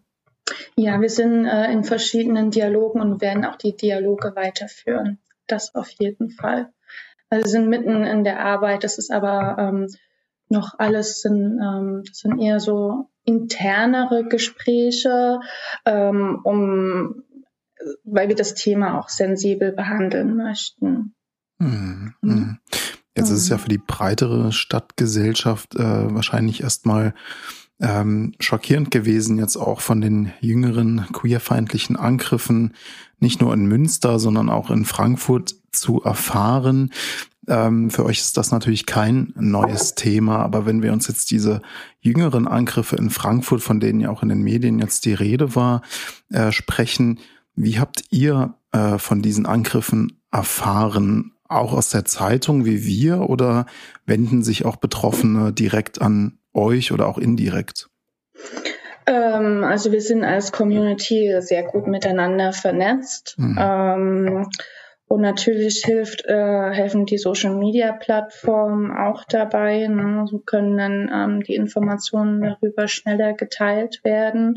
Ja, 0.76 1.00
wir 1.00 1.10
sind 1.10 1.46
äh, 1.46 1.72
in 1.72 1.84
verschiedenen 1.84 2.52
Dialogen 2.52 3.02
und 3.02 3.22
werden 3.22 3.46
auch 3.46 3.56
die 3.56 3.76
Dialoge 3.76 4.36
weiterführen. 4.36 5.20
Das 5.48 5.76
auf 5.76 5.90
jeden 6.00 6.32
Fall. 6.32 6.72
Also 7.30 7.46
wir 7.46 7.50
sind 7.50 7.70
mitten 7.70 8.04
in 8.04 8.24
der 8.24 8.40
Arbeit. 8.40 8.84
Das 8.84 8.98
ist 8.98 9.12
aber 9.12 9.58
ähm, 9.58 9.88
noch 10.50 10.78
alles 10.78 11.22
sind, 11.22 11.60
ähm, 11.62 12.04
das 12.06 12.20
sind 12.20 12.40
eher 12.40 12.60
so 12.60 13.10
internere 13.24 14.26
Gespräche, 14.28 15.40
ähm, 15.86 16.40
um, 16.44 17.24
weil 18.04 18.28
wir 18.28 18.36
das 18.36 18.54
Thema 18.54 19.00
auch 19.00 19.10
sensibel 19.10 19.72
behandeln 19.72 20.36
möchten. 20.36 21.16
Mhm. 21.58 22.60
Jetzt 23.16 23.30
ist 23.30 23.44
es 23.44 23.50
ja 23.50 23.58
mhm. 23.58 23.62
für 23.62 23.70
die 23.70 23.78
breitere 23.78 24.52
Stadtgesellschaft 24.52 25.76
äh, 25.76 26.14
wahrscheinlich 26.14 26.64
erstmal 26.64 27.14
ähm, 27.82 28.34
schockierend 28.40 28.92
gewesen, 28.92 29.38
jetzt 29.38 29.58
auch 29.58 29.82
von 29.82 30.02
den 30.02 30.32
jüngeren 30.40 31.08
queerfeindlichen 31.12 31.96
Angriffen 31.96 32.74
nicht 33.20 33.42
nur 33.42 33.54
in 33.54 33.66
Münster, 33.66 34.20
sondern 34.20 34.50
auch 34.50 34.70
in 34.72 34.86
Frankfurt 34.86 35.56
zu 35.72 36.02
erfahren. 36.04 36.92
Ähm, 37.48 37.90
für 37.90 38.06
euch 38.06 38.20
ist 38.20 38.38
das 38.38 38.52
natürlich 38.52 38.86
kein 38.86 39.34
neues 39.36 39.96
Thema, 39.96 40.38
aber 40.38 40.66
wenn 40.66 40.84
wir 40.84 40.94
uns 40.94 41.08
jetzt 41.08 41.32
diese 41.32 41.62
jüngeren 42.00 42.48
Angriffe 42.48 42.96
in 42.96 43.10
Frankfurt, 43.10 43.62
von 43.62 43.80
denen 43.80 44.00
ja 44.00 44.10
auch 44.10 44.22
in 44.22 44.30
den 44.30 44.44
Medien 44.44 44.80
jetzt 44.80 45.06
die 45.06 45.14
Rede 45.14 45.56
war, 45.56 45.82
äh, 46.30 46.52
sprechen, 46.52 47.20
wie 47.56 47.80
habt 47.80 48.04
ihr 48.12 48.56
äh, 48.72 48.98
von 48.98 49.22
diesen 49.22 49.46
Angriffen 49.46 50.20
erfahren? 50.32 51.34
Auch 51.48 51.74
aus 51.74 51.90
der 51.90 52.06
Zeitung 52.06 52.64
wie 52.64 52.86
wir 52.86 53.30
oder 53.30 53.66
wenden 54.06 54.44
sich 54.44 54.66
auch 54.66 54.78
Betroffene 54.78 55.52
direkt 55.52 56.02
an 56.02 56.38
euch 56.54 56.92
oder 56.92 57.08
auch 57.08 57.18
indirekt? 57.18 57.88
Ähm, 59.06 59.64
also 59.64 59.92
wir 59.92 60.02
sind 60.02 60.24
als 60.24 60.52
Community 60.52 61.36
sehr 61.40 61.64
gut 61.64 61.88
miteinander 61.88 62.54
vernetzt. 62.54 63.36
Mhm. 63.38 63.58
Ähm, 63.60 64.50
und 65.08 65.20
natürlich 65.20 65.84
hilft, 65.84 66.24
äh, 66.26 66.72
helfen 66.72 67.06
die 67.06 67.18
Social 67.18 67.54
Media 67.56 67.92
Plattformen 67.92 68.92
auch 68.92 69.26
dabei. 69.26 69.88
Ne? 69.88 70.26
So 70.30 70.40
können 70.40 70.78
dann 70.78 71.12
ähm, 71.14 71.44
die 71.44 71.56
Informationen 71.56 72.42
darüber 72.42 72.88
schneller 72.88 73.34
geteilt 73.34 74.00
werden. 74.06 74.56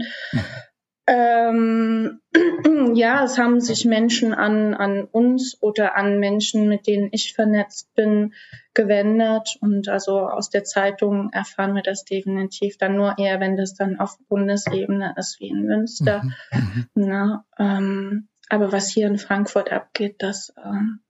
Ähm, 1.07 2.21
ja, 2.95 3.25
es 3.25 3.39
haben 3.39 3.61
sich 3.61 3.85
Menschen 3.85 4.33
an, 4.33 4.75
an 4.75 5.05
uns 5.05 5.59
oder 5.61 5.97
an 5.97 6.19
Menschen, 6.19 6.69
mit 6.69 6.87
denen 6.87 7.09
ich 7.13 7.35
vernetzt 7.35 7.95
bin, 7.95 8.33
gewendet. 8.73 9.57
Und 9.61 9.89
also 9.89 10.21
aus 10.21 10.51
der 10.51 10.65
Zeitung 10.65 11.31
erfahren 11.33 11.75
wir 11.75 11.83
das 11.83 12.05
definitiv 12.05 12.79
dann 12.79 12.97
nur 12.97 13.19
eher, 13.19 13.41
wenn 13.41 13.57
das 13.57 13.75
dann 13.75 14.01
auf 14.01 14.19
Bundesebene 14.29 15.15
ist, 15.17 15.41
wie 15.41 15.49
in 15.49 15.67
Münster. 15.67 16.23
Mhm. 16.23 16.33
mhm. 16.53 16.87
Na, 16.95 17.45
ähm, 17.59 18.29
aber 18.49 18.73
was 18.73 18.89
hier 18.89 19.07
in 19.07 19.19
Frankfurt 19.19 19.73
abgeht, 19.73 20.17
das, 20.19 20.55
ähm, 20.63 21.01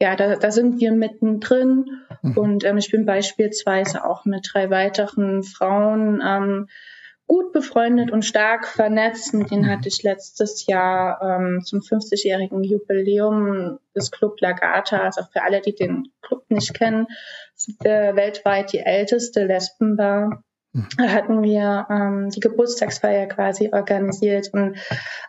ja, 0.00 0.16
da, 0.16 0.36
da 0.36 0.50
sind 0.50 0.80
wir 0.80 0.92
mittendrin. 0.92 2.02
Mhm. 2.22 2.38
Und 2.38 2.64
ähm, 2.64 2.78
ich 2.78 2.90
bin 2.90 3.04
beispielsweise 3.04 4.04
auch 4.04 4.24
mit 4.24 4.48
drei 4.52 4.70
weiteren 4.70 5.42
Frauen 5.42 6.22
ähm, 6.24 6.68
gut 7.32 7.54
befreundet 7.54 8.10
und 8.10 8.26
stark 8.26 8.68
vernetzt. 8.68 9.32
Mit 9.32 9.50
denen 9.50 9.66
hatte 9.66 9.88
ich 9.88 10.02
letztes 10.02 10.66
Jahr 10.66 11.18
ähm, 11.22 11.62
zum 11.64 11.80
50-jährigen 11.80 12.62
Jubiläum 12.62 13.78
des 13.96 14.10
Club 14.10 14.38
Lagata, 14.42 14.98
also 14.98 15.22
für 15.32 15.42
alle, 15.42 15.62
die 15.62 15.74
den 15.74 16.08
Club 16.20 16.44
nicht 16.50 16.74
kennen, 16.74 17.06
äh, 17.84 18.14
weltweit 18.14 18.74
die 18.74 18.80
älteste 18.80 19.46
Lesbenbar. 19.46 20.44
Da 20.98 21.08
hatten 21.08 21.42
wir 21.42 21.86
ähm, 21.88 22.28
die 22.28 22.40
Geburtstagsfeier 22.40 23.28
quasi 23.28 23.70
organisiert 23.72 24.50
und 24.52 24.76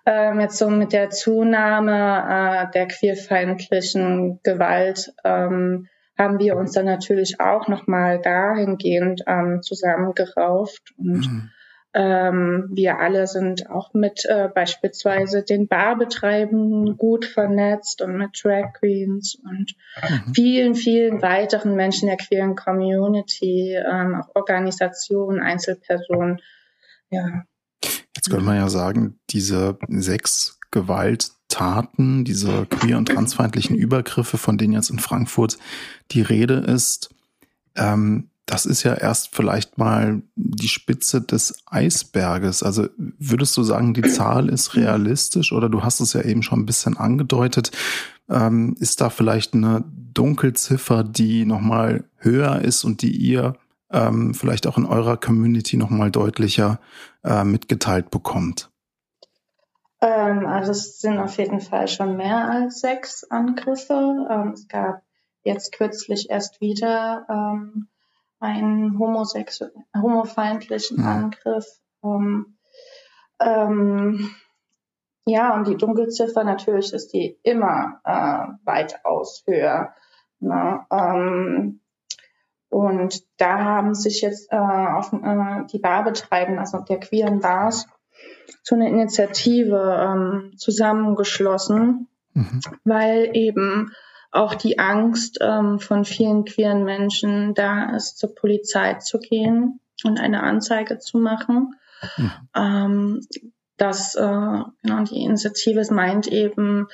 ähm, 0.06 0.42
jetzt 0.42 0.58
so 0.58 0.70
mit 0.70 0.92
der 0.92 1.10
Zunahme 1.10 2.68
äh, 2.68 2.72
der 2.74 2.88
queerfeindlichen 2.90 4.42
Gewalt 4.44 5.14
ähm, 5.24 5.88
haben 6.18 6.40
wir 6.40 6.58
uns 6.58 6.74
dann 6.74 6.86
natürlich 6.86 7.40
auch 7.40 7.70
nochmal 7.70 8.20
dahingehend 8.22 9.22
ähm, 9.26 9.62
zusammengerauft 9.62 10.94
und 10.98 11.28
mhm. 11.28 11.50
Ähm, 11.96 12.70
wir 12.72 12.98
alle 13.00 13.28
sind 13.28 13.70
auch 13.70 13.94
mit 13.94 14.26
äh, 14.26 14.50
beispielsweise 14.54 15.44
den 15.44 15.68
Barbetreibenden 15.68 16.98
gut 16.98 17.26
vernetzt 17.26 18.02
und 18.02 18.18
mit 18.18 18.32
Drag 18.44 18.74
Queens 18.74 19.36
und 19.36 19.76
mhm. 20.02 20.34
vielen, 20.34 20.76
vielen 20.76 21.22
weiteren 21.22 21.76
Menschen 21.76 22.08
der 22.08 22.18
queeren 22.18 22.56
Community, 22.56 23.76
ähm, 23.76 24.16
auch 24.16 24.36
Organisationen, 24.36 25.40
Einzelpersonen. 25.40 26.42
Ja. 27.12 27.44
Jetzt 28.16 28.30
könnte 28.30 28.46
man 28.46 28.58
ja 28.58 28.70
sagen, 28.70 29.20
diese 29.30 29.78
sechs 29.88 30.60
Gewalttaten, 30.72 32.26
diese 32.26 32.66
queer- 32.66 32.98
und 32.98 33.10
transfeindlichen 33.10 33.76
Übergriffe, 33.76 34.40
von 34.40 34.58
denen 34.58 34.74
jetzt 34.74 34.90
in 34.90 34.98
Frankfurt 34.98 35.60
die 36.10 36.24
Rede 36.24 36.56
ist, 36.56 37.14
ähm, 37.76 38.30
das 38.46 38.66
ist 38.66 38.84
ja 38.84 38.94
erst 38.94 39.34
vielleicht 39.34 39.78
mal 39.78 40.22
die 40.36 40.68
Spitze 40.68 41.22
des 41.22 41.64
Eisberges. 41.66 42.62
Also 42.62 42.88
würdest 42.98 43.56
du 43.56 43.64
sagen, 43.64 43.94
die 43.94 44.02
Zahl 44.02 44.50
ist 44.50 44.76
realistisch 44.76 45.54
oder 45.54 45.70
du 45.70 45.84
hast 45.84 46.02
es 46.02 46.14
ja 46.14 46.22
eben 46.22 46.44
schon 46.44 46.60
ein 46.60 46.66
bisschen 46.66 46.98
angedeutet. 46.98 47.72
Ähm, 48.30 48.76
ist 48.80 49.02
da 49.02 49.10
vielleicht 49.10 49.54
eine 49.54 49.86
Dunkelziffer, 50.14 51.04
die 51.04 51.46
nochmal 51.46 52.06
höher 52.18 52.62
ist 52.62 52.84
und 52.84 53.02
die 53.02 53.16
ihr 53.16 53.56
ähm, 53.92 54.34
vielleicht 54.34 54.68
auch 54.68 54.78
in 54.78 54.86
eurer 54.86 55.18
Community 55.18 55.78
nochmal 55.78 56.12
deutlicher 56.12 56.80
äh, 57.24 57.44
mitgeteilt 57.44 58.12
bekommt? 58.12 58.70
Ähm, 60.02 60.46
also 60.46 60.72
es 60.72 61.00
sind 61.00 61.18
auf 61.18 61.38
jeden 61.38 61.62
Fall 61.62 61.88
schon 61.88 62.18
mehr 62.18 62.50
als 62.50 62.82
sechs 62.82 63.24
Angriffe. 63.24 64.28
Ähm, 64.30 64.50
es 64.54 64.68
gab 64.68 65.02
jetzt 65.44 65.72
kürzlich 65.72 66.30
erst 66.30 66.60
wieder 66.60 67.26
ähm, 67.30 67.88
einen 68.44 69.00
homosexu 69.00 69.66
homofeindlichen 69.96 71.00
ja. 71.00 71.12
Angriff. 71.12 71.66
Ähm, 72.04 72.58
ähm, 73.40 74.30
ja, 75.26 75.56
und 75.56 75.68
die 75.68 75.78
Dunkelziffer 75.78 76.44
natürlich 76.44 76.94
ist 76.94 77.14
die 77.14 77.40
immer 77.44 78.02
äh, 78.04 78.54
weitaus 78.66 79.44
höher. 79.48 79.94
Ne? 80.40 80.86
Ähm, 80.92 81.80
und 82.70 83.24
da 83.38 83.60
haben 83.60 83.96
sich 83.96 84.22
jetzt 84.22 84.52
äh, 84.52 84.58
auf, 84.58 85.14
äh, 85.14 85.66
die 85.72 85.80
Barbetreibenden, 85.80 86.60
also 86.60 86.80
der 86.80 87.00
queeren 87.00 87.40
Bars, 87.40 87.88
zu 88.64 88.76
einer 88.76 88.88
Initiative 88.88 89.98
ähm, 90.02 90.54
zusammengeschlossen, 90.58 92.08
mhm. 92.34 92.62
weil 92.84 93.30
eben 93.34 93.92
auch 94.34 94.56
die 94.56 94.80
Angst 94.80 95.38
ähm, 95.42 95.80
von 95.80 96.06
vielen 96.06 96.44
queeren 96.44 96.84
Menschen 96.84 97.54
da 97.54 97.96
ist, 97.96 98.18
zur 98.18 98.34
Polizei 98.34 98.96
zu 98.96 99.20
gehen 99.20 99.80
und 100.04 100.20
eine 100.20 100.42
Anzeige 100.42 100.98
zu 100.98 101.20
machen. 101.20 101.76
Mhm. 102.18 102.32
Ähm, 102.56 103.22
dass 103.78 104.16
äh, 104.16 104.22
genau, 104.22 105.04
die 105.04 105.24
Initiative 105.24 105.86
meint 105.94 106.28
eben, 106.28 106.88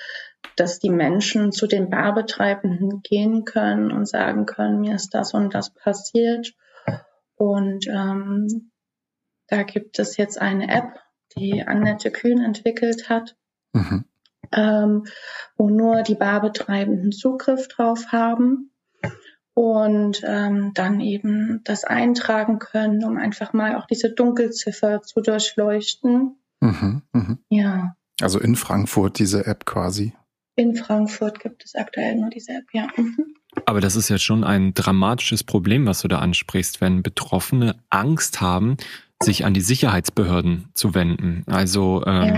dass 0.55 0.79
die 0.79 0.89
Menschen 0.89 1.51
zu 1.51 1.67
den 1.67 1.89
Barbetreibenden 1.89 3.01
gehen 3.03 3.45
können 3.45 3.91
und 3.91 4.07
sagen 4.07 4.45
können, 4.45 4.81
mir 4.81 4.95
ist 4.95 5.13
das 5.13 5.33
und 5.33 5.53
das 5.53 5.73
passiert. 5.73 6.53
Und 7.35 7.87
ähm, 7.87 8.71
da 9.47 9.63
gibt 9.63 9.97
es 9.99 10.17
jetzt 10.17 10.41
eine 10.41 10.69
App, 10.69 10.99
die 11.37 11.65
Annette 11.65 12.11
Kühn 12.11 12.43
entwickelt 12.43 13.09
hat. 13.09 13.37
Mhm 13.71 14.05
ähm, 14.51 15.05
wo 15.57 15.69
nur 15.69 16.03
die 16.03 16.15
Barbetreibenden 16.15 17.11
Zugriff 17.11 17.67
drauf 17.67 18.07
haben 18.11 18.71
und 19.53 20.21
ähm, 20.25 20.71
dann 20.73 21.01
eben 21.01 21.61
das 21.65 21.83
eintragen 21.83 22.59
können, 22.59 23.03
um 23.03 23.17
einfach 23.17 23.53
mal 23.53 23.75
auch 23.75 23.87
diese 23.87 24.09
Dunkelziffer 24.09 25.01
zu 25.01 25.21
durchleuchten. 25.21 26.37
Mhm, 26.61 27.01
mh. 27.13 27.37
Ja. 27.49 27.95
Also 28.21 28.39
in 28.39 28.55
Frankfurt 28.55 29.19
diese 29.19 29.45
App 29.45 29.65
quasi. 29.65 30.13
In 30.55 30.75
Frankfurt 30.75 31.39
gibt 31.39 31.63
es 31.63 31.75
aktuell 31.75 32.15
nur 32.15 32.29
diese 32.29 32.51
App, 32.51 32.65
ja. 32.73 32.87
Mhm. 32.95 33.35
Aber 33.65 33.81
das 33.81 33.95
ist 33.95 34.09
ja 34.09 34.17
schon 34.17 34.43
ein 34.43 34.73
dramatisches 34.73 35.43
Problem, 35.43 35.85
was 35.85 36.01
du 36.01 36.07
da 36.07 36.19
ansprichst, 36.19 36.81
wenn 36.81 37.01
Betroffene 37.01 37.75
Angst 37.89 38.41
haben, 38.41 38.77
sich 39.21 39.45
an 39.45 39.53
die 39.53 39.61
Sicherheitsbehörden 39.61 40.69
zu 40.73 40.93
wenden. 40.93 41.43
Also 41.47 42.03
ähm, 42.05 42.35
ja 42.35 42.37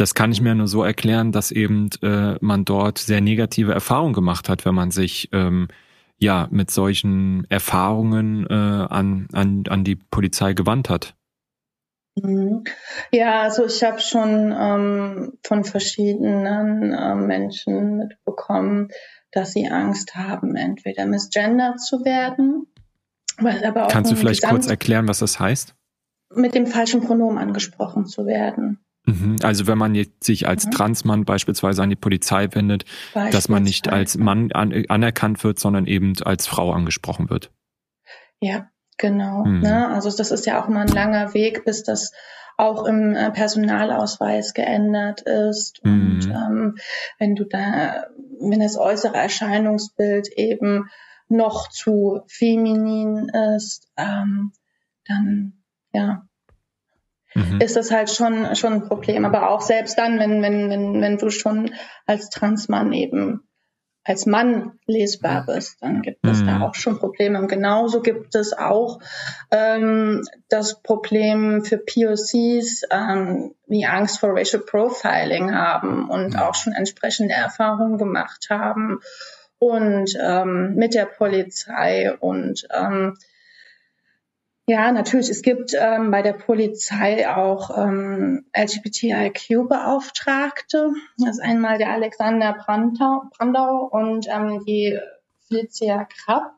das 0.00 0.14
kann 0.14 0.32
ich 0.32 0.40
mir 0.40 0.54
nur 0.54 0.66
so 0.66 0.82
erklären, 0.82 1.30
dass 1.30 1.50
eben 1.50 1.90
äh, 2.02 2.36
man 2.40 2.64
dort 2.64 2.96
sehr 2.96 3.20
negative 3.20 3.72
Erfahrungen 3.72 4.14
gemacht 4.14 4.48
hat, 4.48 4.64
wenn 4.64 4.74
man 4.74 4.90
sich 4.90 5.28
ähm, 5.32 5.68
ja 6.18 6.48
mit 6.50 6.70
solchen 6.70 7.46
Erfahrungen 7.50 8.46
äh, 8.48 8.54
an, 8.54 9.28
an, 9.32 9.64
an 9.68 9.84
die 9.84 9.96
Polizei 9.96 10.54
gewandt 10.54 10.88
hat. 10.88 11.14
Mhm. 12.16 12.64
Ja, 13.12 13.42
also 13.42 13.66
ich 13.66 13.82
habe 13.84 14.00
schon 14.00 14.54
ähm, 14.58 15.38
von 15.44 15.64
verschiedenen 15.64 16.94
äh, 16.94 17.14
Menschen 17.14 17.98
mitbekommen, 17.98 18.88
dass 19.32 19.52
sie 19.52 19.68
Angst 19.68 20.14
haben, 20.14 20.56
entweder 20.56 21.04
misgendert 21.04 21.78
zu 21.78 22.06
werden. 22.06 22.66
Weil 23.36 23.64
aber 23.64 23.86
auch 23.86 23.90
Kannst 23.90 24.10
du 24.10 24.16
vielleicht 24.16 24.42
kurz 24.42 24.66
erklären, 24.66 25.08
was 25.08 25.18
das 25.18 25.38
heißt? 25.38 25.74
Mit 26.34 26.54
dem 26.54 26.66
falschen 26.66 27.02
Pronomen 27.02 27.38
angesprochen 27.38 28.06
zu 28.06 28.26
werden. 28.26 28.80
Mhm. 29.04 29.36
Also 29.42 29.66
wenn 29.66 29.78
man 29.78 29.94
jetzt 29.94 30.24
sich 30.24 30.46
als 30.46 30.66
mhm. 30.66 30.70
Transmann 30.72 31.24
beispielsweise 31.24 31.82
an 31.82 31.90
die 31.90 31.96
Polizei 31.96 32.48
wendet, 32.52 32.84
dass 33.14 33.48
man 33.48 33.62
nicht 33.62 33.88
als 33.88 34.16
Mann 34.16 34.52
an, 34.52 34.84
anerkannt 34.88 35.42
wird, 35.42 35.58
sondern 35.58 35.86
eben 35.86 36.14
als 36.22 36.46
Frau 36.46 36.72
angesprochen 36.72 37.30
wird. 37.30 37.50
Ja, 38.40 38.68
genau. 38.98 39.44
Mhm. 39.44 39.60
Ne? 39.60 39.88
Also 39.88 40.14
das 40.14 40.30
ist 40.30 40.46
ja 40.46 40.62
auch 40.62 40.68
mal 40.68 40.82
ein 40.82 40.88
langer 40.88 41.34
Weg, 41.34 41.64
bis 41.64 41.82
das 41.82 42.12
auch 42.56 42.84
im 42.84 43.14
äh, 43.14 43.30
Personalausweis 43.30 44.52
geändert 44.52 45.22
ist. 45.22 45.80
Und 45.82 46.26
mhm. 46.26 46.30
ähm, 46.30 46.76
wenn 47.18 47.34
du 47.34 47.44
da, 47.44 48.06
wenn 48.38 48.60
das 48.60 48.76
äußere 48.76 49.16
Erscheinungsbild 49.16 50.28
eben 50.36 50.90
noch 51.28 51.68
zu 51.70 52.20
feminin 52.26 53.30
ist, 53.56 53.88
ähm, 53.96 54.52
dann 55.06 55.54
ja, 55.92 56.26
mhm. 57.34 57.60
ist 57.60 57.76
das 57.76 57.90
halt 57.90 58.10
schon, 58.10 58.54
schon 58.56 58.74
ein 58.74 58.88
Problem. 58.88 59.24
Aber 59.24 59.50
auch 59.50 59.60
selbst 59.60 59.98
dann, 59.98 60.18
wenn, 60.18 60.42
wenn, 60.42 60.70
wenn, 60.70 61.00
wenn 61.00 61.18
du 61.18 61.30
schon 61.30 61.72
als 62.06 62.30
Transmann 62.30 62.92
eben 62.92 63.42
als 64.02 64.24
Mann 64.24 64.78
lesbar 64.86 65.44
bist, 65.46 65.76
dann 65.82 66.00
gibt 66.00 66.26
es 66.26 66.40
mhm. 66.40 66.46
da 66.46 66.60
auch 66.62 66.74
schon 66.74 66.98
Probleme. 66.98 67.38
Und 67.38 67.48
genauso 67.48 68.00
gibt 68.00 68.34
es 68.34 68.52
auch 68.56 68.98
ähm, 69.50 70.24
das 70.48 70.82
Problem 70.82 71.64
für 71.64 71.78
POCs, 71.78 72.82
ähm, 72.90 73.54
wie 73.66 73.84
Angst 73.84 74.20
vor 74.20 74.30
Racial 74.34 74.62
Profiling 74.62 75.54
haben 75.54 76.08
und 76.08 76.36
auch 76.36 76.54
schon 76.54 76.72
entsprechende 76.72 77.34
Erfahrungen 77.34 77.98
gemacht 77.98 78.46
haben 78.48 79.00
und 79.58 80.16
ähm, 80.18 80.74
mit 80.76 80.94
der 80.94 81.04
Polizei 81.04 82.10
und 82.12 82.66
ähm, 82.72 83.18
Ja, 84.70 84.92
natürlich. 84.92 85.30
Es 85.30 85.42
gibt 85.42 85.74
ähm, 85.76 86.12
bei 86.12 86.22
der 86.22 86.34
Polizei 86.34 87.28
auch 87.28 87.76
ähm, 87.76 88.46
LGBTIQ-Beauftragte. 88.56 90.92
Das 91.18 91.38
ist 91.38 91.42
einmal 91.42 91.78
der 91.78 91.90
Alexander 91.90 92.52
Brandau, 92.52 93.88
und 93.90 94.28
ähm, 94.28 94.64
die 94.64 94.96
Felicia 95.48 96.04
Krapp. 96.04 96.52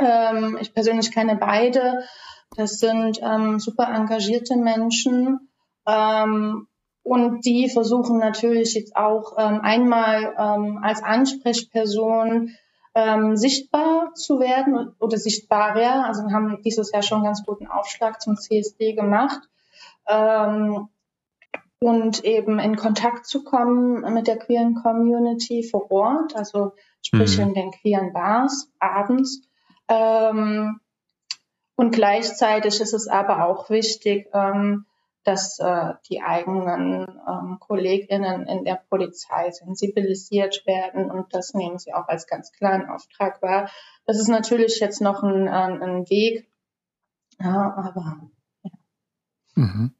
Ähm, 0.00 0.58
ich 0.60 0.74
persönlich 0.74 1.12
kenne 1.12 1.36
beide. 1.36 2.02
Das 2.56 2.80
sind 2.80 3.20
ähm, 3.22 3.60
super 3.60 3.86
engagierte 3.94 4.56
Menschen. 4.56 5.52
Ähm, 5.86 6.66
und 7.04 7.46
die 7.46 7.70
versuchen 7.70 8.18
natürlich 8.18 8.74
jetzt 8.74 8.96
auch 8.96 9.36
ähm, 9.38 9.60
einmal 9.60 10.34
ähm, 10.36 10.80
als 10.82 11.04
Ansprechperson 11.04 12.56
ähm, 12.94 13.36
sichtbar 13.36 14.14
zu 14.14 14.40
werden 14.40 14.94
oder 14.98 15.16
sichtbarer. 15.16 16.06
Also 16.06 16.22
wir 16.24 16.32
haben 16.32 16.62
dieses 16.62 16.92
Jahr 16.92 17.02
schon 17.02 17.18
einen 17.18 17.26
ganz 17.26 17.44
guten 17.44 17.66
Aufschlag 17.66 18.20
zum 18.20 18.36
CSD 18.36 18.94
gemacht. 18.94 19.40
Ähm, 20.08 20.88
und 21.82 22.24
eben 22.24 22.58
in 22.58 22.76
Kontakt 22.76 23.26
zu 23.26 23.42
kommen 23.42 24.02
mit 24.12 24.26
der 24.26 24.38
queeren 24.38 24.74
Community 24.74 25.62
vor 25.62 25.90
Ort, 25.90 26.36
also 26.36 26.72
sprich 27.00 27.38
mhm. 27.38 27.48
in 27.48 27.54
den 27.54 27.70
queeren 27.70 28.12
Bars 28.12 28.70
abends. 28.78 29.40
Ähm, 29.88 30.80
und 31.76 31.92
gleichzeitig 31.92 32.80
ist 32.80 32.92
es 32.92 33.08
aber 33.08 33.46
auch 33.46 33.70
wichtig, 33.70 34.28
ähm, 34.34 34.84
dass 35.24 35.58
äh, 35.58 35.92
die 36.08 36.22
eigenen 36.22 37.06
ähm, 37.28 37.58
KollegInnen 37.60 38.46
in 38.46 38.64
der 38.64 38.82
Polizei 38.88 39.50
sensibilisiert 39.50 40.66
werden 40.66 41.10
und 41.10 41.34
das 41.34 41.52
nehmen 41.54 41.78
sie 41.78 41.92
auch 41.92 42.08
als 42.08 42.26
ganz 42.26 42.52
klaren 42.52 42.88
Auftrag 42.88 43.42
wahr. 43.42 43.70
Das 44.06 44.18
ist 44.18 44.28
natürlich 44.28 44.80
jetzt 44.80 45.00
noch 45.00 45.22
ein, 45.22 45.48
ein, 45.48 45.82
ein 45.82 46.10
Weg, 46.10 46.48
ja, 47.38 47.74
aber 47.76 48.30
ja. 48.62 48.70
Mhm. 49.56 49.92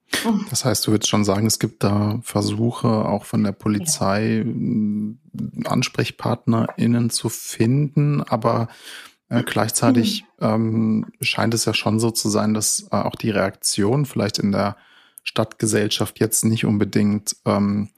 Das 0.49 0.65
heißt, 0.65 0.87
du 0.87 0.93
würdest 0.93 1.09
schon 1.09 1.25
sagen, 1.25 1.47
es 1.47 1.59
gibt 1.59 1.85
da 1.85 2.19
Versuche 2.23 2.89
auch 2.89 3.25
von 3.25 3.45
der 3.45 3.53
Polizei, 3.53 4.45
ja. 4.45 5.71
AnsprechpartnerInnen 5.71 7.11
zu 7.11 7.29
finden, 7.29 8.23
aber 8.23 8.69
äh, 9.29 9.43
gleichzeitig 9.43 10.25
mhm. 10.41 10.47
ähm, 10.47 11.07
scheint 11.21 11.55
es 11.55 11.65
ja 11.65 11.75
schon 11.75 12.01
so 12.01 12.11
zu 12.11 12.29
sein, 12.29 12.55
dass 12.55 12.89
äh, 12.91 12.97
auch 12.97 13.15
die 13.15 13.31
Reaktion 13.31 14.07
vielleicht 14.07 14.39
in 14.39 14.53
der 14.53 14.77
Stadtgesellschaft 15.23 16.21
jetzt 16.21 16.45
nicht 16.45 16.65
unbedingt 16.65 17.37
ähm, 17.45 17.91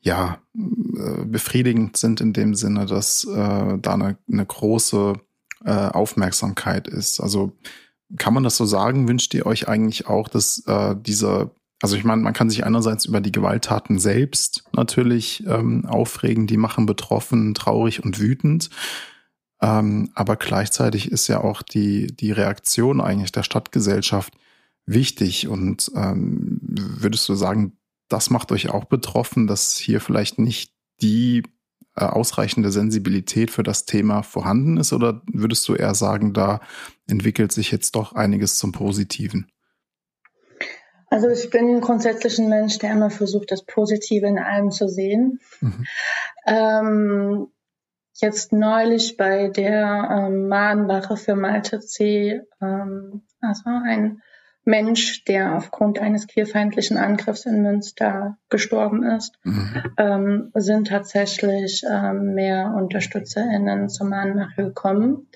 ja 0.00 0.38
äh, 0.54 1.24
befriedigend 1.24 1.96
sind 1.96 2.20
in 2.20 2.32
dem 2.32 2.54
Sinne, 2.54 2.86
dass 2.86 3.24
äh, 3.24 3.78
da 3.78 3.94
eine, 3.94 4.18
eine 4.30 4.46
große 4.46 5.14
äh, 5.64 5.70
Aufmerksamkeit 5.70 6.88
ist. 6.88 7.20
Also 7.20 7.52
kann 8.18 8.34
man 8.34 8.44
das 8.44 8.56
so 8.56 8.66
sagen? 8.66 9.08
Wünscht 9.08 9.34
ihr 9.34 9.46
euch 9.46 9.68
eigentlich 9.68 10.06
auch, 10.06 10.28
dass 10.28 10.62
äh, 10.66 10.94
diese 10.98 11.50
also 11.82 11.96
ich 11.96 12.04
meine, 12.04 12.22
man 12.22 12.32
kann 12.32 12.48
sich 12.48 12.64
einerseits 12.64 13.04
über 13.04 13.20
die 13.20 13.32
Gewalttaten 13.32 13.98
selbst 13.98 14.64
natürlich 14.72 15.44
ähm, 15.46 15.84
aufregen, 15.84 16.46
die 16.46 16.56
machen 16.56 16.86
betroffen, 16.86 17.52
traurig 17.52 18.02
und 18.02 18.18
wütend. 18.18 18.70
Ähm, 19.60 20.10
aber 20.14 20.36
gleichzeitig 20.36 21.12
ist 21.12 21.28
ja 21.28 21.42
auch 21.42 21.62
die, 21.62 22.06
die 22.06 22.32
Reaktion 22.32 23.02
eigentlich 23.02 23.32
der 23.32 23.42
Stadtgesellschaft 23.42 24.32
wichtig. 24.86 25.48
Und 25.48 25.90
ähm, 25.94 26.60
würdest 26.62 27.28
du 27.28 27.34
sagen, 27.34 27.78
das 28.08 28.30
macht 28.30 28.52
euch 28.52 28.68
auch 28.68 28.84
betroffen, 28.84 29.46
dass 29.46 29.76
hier 29.76 30.00
vielleicht 30.00 30.38
nicht 30.38 30.72
die 31.00 31.42
äh, 31.96 32.04
ausreichende 32.04 32.70
Sensibilität 32.70 33.50
für 33.50 33.62
das 33.62 33.84
Thema 33.84 34.22
vorhanden 34.22 34.76
ist? 34.76 34.92
Oder 34.92 35.22
würdest 35.32 35.68
du 35.68 35.74
eher 35.74 35.94
sagen, 35.94 36.32
da 36.32 36.60
entwickelt 37.06 37.52
sich 37.52 37.70
jetzt 37.70 37.94
doch 37.96 38.12
einiges 38.12 38.56
zum 38.56 38.72
Positiven? 38.72 39.50
Also 41.08 41.28
ich 41.28 41.50
bin 41.50 41.80
grundsätzlich 41.80 42.38
ein 42.38 42.48
Mensch, 42.48 42.78
der 42.78 42.92
immer 42.92 43.10
versucht, 43.10 43.52
das 43.52 43.64
Positive 43.64 44.26
in 44.26 44.38
allem 44.38 44.72
zu 44.72 44.88
sehen. 44.88 45.38
Mhm. 45.60 45.86
Ähm, 46.46 47.46
jetzt 48.14 48.52
neulich 48.52 49.16
bei 49.16 49.48
der 49.48 50.08
ähm, 50.10 50.48
Mahnwache 50.48 51.16
für 51.16 51.36
Malte 51.36 51.78
C. 51.78 52.40
Ähm, 52.60 53.22
also 53.40 53.62
ein 53.66 54.22
Mensch, 54.64 55.24
der 55.24 55.56
aufgrund 55.56 55.98
eines 55.98 56.26
queerfeindlichen 56.26 56.96
Angriffs 56.96 57.44
in 57.44 57.62
Münster 57.62 58.38
gestorben 58.48 59.02
ist, 59.02 59.38
mhm. 59.42 59.82
ähm, 59.98 60.52
sind 60.54 60.88
tatsächlich 60.88 61.84
ähm, 61.88 62.34
mehr 62.34 62.72
UnterstützerInnen 62.74 63.88
zum 63.88 64.08
Mahnwache 64.08 64.64
gekommen. 64.64 65.28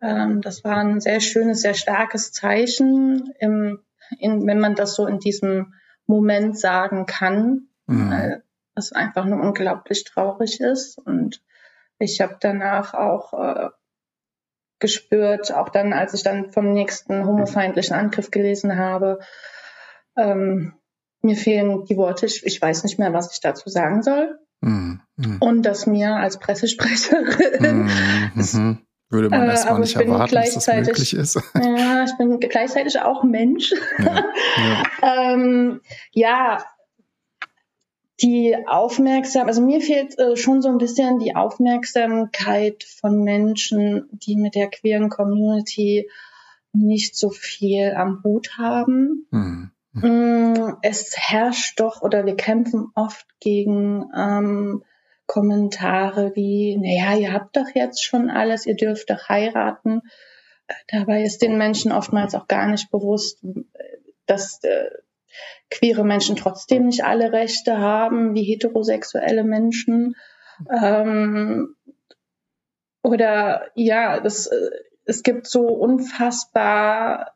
Ähm, 0.00 0.40
das 0.40 0.62
war 0.62 0.76
ein 0.76 1.00
sehr 1.00 1.20
schönes, 1.20 1.62
sehr 1.62 1.74
starkes 1.74 2.32
Zeichen, 2.32 3.32
im, 3.40 3.80
in, 4.18 4.46
wenn 4.46 4.60
man 4.60 4.74
das 4.76 4.94
so 4.94 5.06
in 5.06 5.18
diesem 5.18 5.74
Moment 6.06 6.58
sagen 6.58 7.06
kann, 7.06 7.68
mhm. 7.86 8.10
weil 8.10 8.42
es 8.76 8.92
einfach 8.92 9.24
nur 9.24 9.40
unglaublich 9.40 10.04
traurig 10.04 10.60
ist. 10.60 10.98
Und 10.98 11.42
ich 11.98 12.20
habe 12.20 12.36
danach 12.40 12.94
auch 12.94 13.32
äh, 13.32 13.70
gespürt, 14.84 15.50
auch 15.50 15.70
dann, 15.70 15.94
als 15.94 16.12
ich 16.12 16.22
dann 16.22 16.52
vom 16.52 16.74
nächsten 16.74 17.24
homofeindlichen 17.24 17.96
Angriff 17.96 18.30
gelesen 18.30 18.76
habe. 18.76 19.18
Ähm, 20.14 20.74
mir 21.22 21.36
fehlen 21.36 21.86
die 21.86 21.96
Worte, 21.96 22.26
ich, 22.26 22.44
ich, 22.44 22.60
weiß 22.60 22.84
nicht 22.84 22.98
mehr, 22.98 23.14
was 23.14 23.32
ich 23.32 23.40
dazu 23.40 23.70
sagen 23.70 24.02
soll. 24.02 24.38
Mm, 24.60 24.96
mm. 25.16 25.36
Und 25.40 25.62
dass 25.62 25.86
mir 25.86 26.16
als 26.16 26.38
Pressesprecherin 26.38 27.84
mm, 27.84 28.38
-hmm. 28.38 28.76
würde 29.08 29.30
man 29.30 29.48
erstmal 29.48 29.76
äh, 29.76 29.80
nicht 29.80 29.96
erwarten, 29.96 30.34
dass 30.34 30.52
das 30.52 30.66
möglich 30.66 31.16
ist. 31.16 31.40
Ja, 31.54 32.04
ich 32.04 32.14
bin 32.18 32.38
gleichzeitig 32.38 33.00
auch 33.00 33.24
Mensch. 33.24 33.72
Ja, 33.98 34.22
ja. 34.58 34.82
ähm, 35.32 35.80
ja 36.12 36.62
die 38.24 38.56
Aufmerksamkeit, 38.66 39.48
also 39.48 39.60
mir 39.60 39.80
fehlt 39.80 40.18
äh, 40.18 40.36
schon 40.36 40.62
so 40.62 40.70
ein 40.70 40.78
bisschen 40.78 41.18
die 41.18 41.36
Aufmerksamkeit 41.36 42.82
von 42.84 43.22
Menschen, 43.22 44.08
die 44.12 44.36
mit 44.36 44.54
der 44.54 44.70
queeren 44.70 45.10
Community 45.10 46.08
nicht 46.72 47.16
so 47.16 47.28
viel 47.30 47.92
am 47.92 48.22
Hut 48.24 48.56
haben. 48.56 49.26
Mhm. 49.30 49.70
Mm, 49.92 50.76
es 50.82 51.14
herrscht 51.16 51.78
doch 51.78 52.02
oder 52.02 52.24
wir 52.24 52.34
kämpfen 52.34 52.90
oft 52.94 53.26
gegen 53.40 54.10
ähm, 54.16 54.82
Kommentare 55.26 56.32
wie, 56.34 56.76
naja, 56.76 57.16
ihr 57.18 57.32
habt 57.32 57.56
doch 57.56 57.68
jetzt 57.74 58.02
schon 58.02 58.30
alles, 58.30 58.66
ihr 58.66 58.74
dürft 58.74 59.10
doch 59.10 59.28
heiraten. 59.28 60.00
Dabei 60.88 61.22
ist 61.22 61.42
den 61.42 61.58
Menschen 61.58 61.92
oftmals 61.92 62.34
auch 62.34 62.48
gar 62.48 62.68
nicht 62.68 62.90
bewusst, 62.90 63.44
dass 64.26 64.64
äh, 64.64 64.88
queere 65.70 66.04
Menschen 66.04 66.36
trotzdem 66.36 66.86
nicht 66.86 67.04
alle 67.04 67.32
Rechte 67.32 67.78
haben 67.78 68.34
wie 68.34 68.44
heterosexuelle 68.44 69.44
Menschen. 69.44 70.14
Ähm, 70.70 71.74
oder 73.02 73.68
ja, 73.74 74.20
das, 74.20 74.46
äh, 74.46 74.70
es 75.04 75.22
gibt 75.22 75.46
so 75.46 75.66
unfassbar 75.66 77.34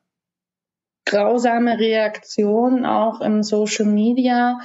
grausame 1.05 1.79
Reaktionen 1.79 2.85
auch 2.85 3.21
im 3.21 3.41
Social 3.41 3.85
Media 3.85 4.59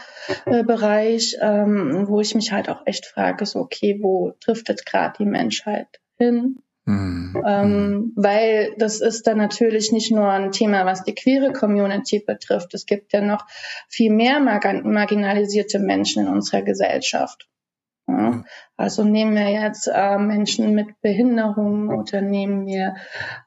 äh, 0.45 0.63
Bereich, 0.63 1.37
ähm, 1.41 2.07
wo 2.07 2.21
ich 2.21 2.35
mich 2.35 2.53
halt 2.53 2.69
auch 2.69 2.83
echt 2.87 3.07
frage, 3.07 3.47
so 3.47 3.61
okay, 3.61 3.99
wo 4.03 4.35
driftet 4.45 4.85
gerade 4.85 5.15
die 5.19 5.25
Menschheit 5.25 5.89
hin? 6.19 6.64
Mhm. 6.87 7.43
Ähm, 7.47 8.13
weil 8.15 8.75
das 8.77 9.01
ist 9.01 9.27
dann 9.27 9.39
natürlich 9.39 9.91
nicht 9.91 10.13
nur 10.13 10.29
ein 10.29 10.53
Thema, 10.53 10.85
was 10.85 11.03
die 11.05 11.15
queere 11.15 11.53
Community 11.53 12.23
betrifft. 12.25 12.75
Es 12.75 12.85
gibt 12.85 13.13
ja 13.13 13.23
noch 13.23 13.47
viel 13.89 14.13
mehr 14.13 14.39
marginalisierte 14.41 15.79
Menschen 15.79 16.27
in 16.27 16.29
unserer 16.33 16.63
Gesellschaft. 16.63 17.49
Ja, 18.07 18.45
also 18.77 19.03
nehmen 19.03 19.35
wir 19.35 19.49
jetzt 19.49 19.89
äh, 19.91 20.19
Menschen 20.19 20.75
mit 20.75 21.01
Behinderung 21.01 21.89
oder 21.89 22.21
nehmen 22.21 22.67
wir 22.67 22.97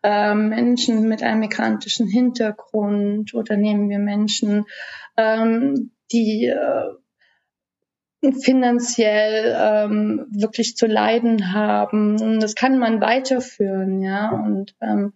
äh, 0.01 0.33
Menschen 0.33 1.07
mit 1.07 1.21
einem 1.21 1.41
migrantischen 1.41 2.07
Hintergrund 2.07 3.35
oder 3.35 3.55
nehmen 3.55 3.87
wir 3.89 3.99
Menschen, 3.99 4.65
ähm, 5.15 5.91
die 6.11 6.45
äh, 6.47 6.85
finanziell 8.41 9.55
ähm, 9.59 10.25
wirklich 10.31 10.75
zu 10.75 10.87
leiden 10.87 11.53
haben. 11.53 12.39
Das 12.39 12.55
kann 12.55 12.79
man 12.79 12.99
weiterführen, 13.01 14.01
ja. 14.01 14.31
Und 14.31 14.75
ähm, 14.81 15.13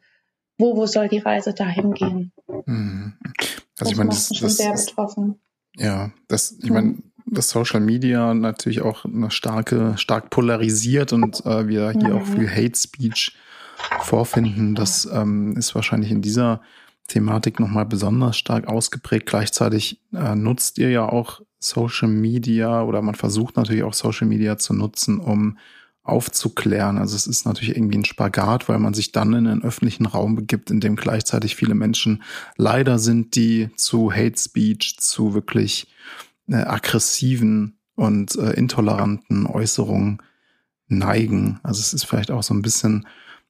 wo, 0.57 0.77
wo 0.77 0.85
soll 0.85 1.07
die 1.07 1.19
Reise 1.19 1.53
dahin 1.53 1.93
gehen? 1.93 2.31
Mhm. 2.65 3.13
Also 3.23 3.55
das 3.77 3.91
ich 3.91 3.97
meine, 3.97 4.09
das, 4.09 4.27
schon 4.27 4.47
das, 4.47 4.57
sehr 4.57 4.73
betroffen. 4.73 5.41
Ja, 5.75 6.11
das, 6.27 6.57
ich 6.61 6.69
meine, 6.69 6.97
das 7.25 7.49
Social 7.49 7.79
Media 7.79 8.33
natürlich 8.33 8.81
auch 8.81 9.05
eine 9.05 9.31
starke, 9.31 9.97
stark 9.97 10.29
polarisiert 10.29 11.13
und 11.13 11.45
äh, 11.45 11.67
wir 11.67 11.91
hier 11.91 12.09
mhm. 12.09 12.17
auch 12.17 12.25
viel 12.25 12.49
Hate 12.49 12.77
Speech 12.77 13.35
vorfinden. 14.01 14.75
Das 14.75 15.09
ähm, 15.11 15.57
ist 15.57 15.73
wahrscheinlich 15.73 16.11
in 16.11 16.21
dieser 16.21 16.61
Thematik 17.07 17.59
nochmal 17.59 17.85
besonders 17.85 18.37
stark 18.37 18.67
ausgeprägt. 18.67 19.27
Gleichzeitig 19.27 20.01
äh, 20.13 20.35
nutzt 20.35 20.77
ihr 20.77 20.89
ja 20.89 21.07
auch 21.07 21.41
Social 21.59 22.07
Media 22.07 22.83
oder 22.83 23.01
man 23.01 23.15
versucht 23.15 23.57
natürlich 23.57 23.83
auch 23.83 23.93
Social 23.93 24.27
Media 24.27 24.57
zu 24.57 24.73
nutzen, 24.73 25.19
um 25.19 25.57
aufzuklären. 26.03 26.97
Also 26.97 27.15
es 27.15 27.27
ist 27.27 27.45
natürlich 27.45 27.75
irgendwie 27.75 27.99
ein 27.99 28.05
Spagat, 28.05 28.67
weil 28.67 28.79
man 28.79 28.93
sich 28.93 29.11
dann 29.11 29.33
in 29.33 29.47
einen 29.47 29.63
öffentlichen 29.63 30.05
Raum 30.05 30.35
begibt, 30.35 30.71
in 30.71 30.79
dem 30.79 30.95
gleichzeitig 30.95 31.55
viele 31.55 31.75
Menschen 31.75 32.23
leider 32.57 32.97
sind, 32.97 33.35
die 33.35 33.69
zu 33.75 34.11
Hate 34.11 34.37
Speech, 34.37 34.97
zu 34.99 35.33
wirklich 35.33 35.87
äh, 36.47 36.55
aggressiven 36.55 37.77
und 37.95 38.35
äh, 38.35 38.53
intoleranten 38.53 39.45
Äußerungen 39.45 40.21
neigen. 40.87 41.59
Also 41.61 41.79
es 41.79 41.93
ist 41.93 42.05
vielleicht 42.05 42.31
auch 42.31 42.43
so 42.43 42.53
ein 42.53 42.63
bisschen 42.63 43.07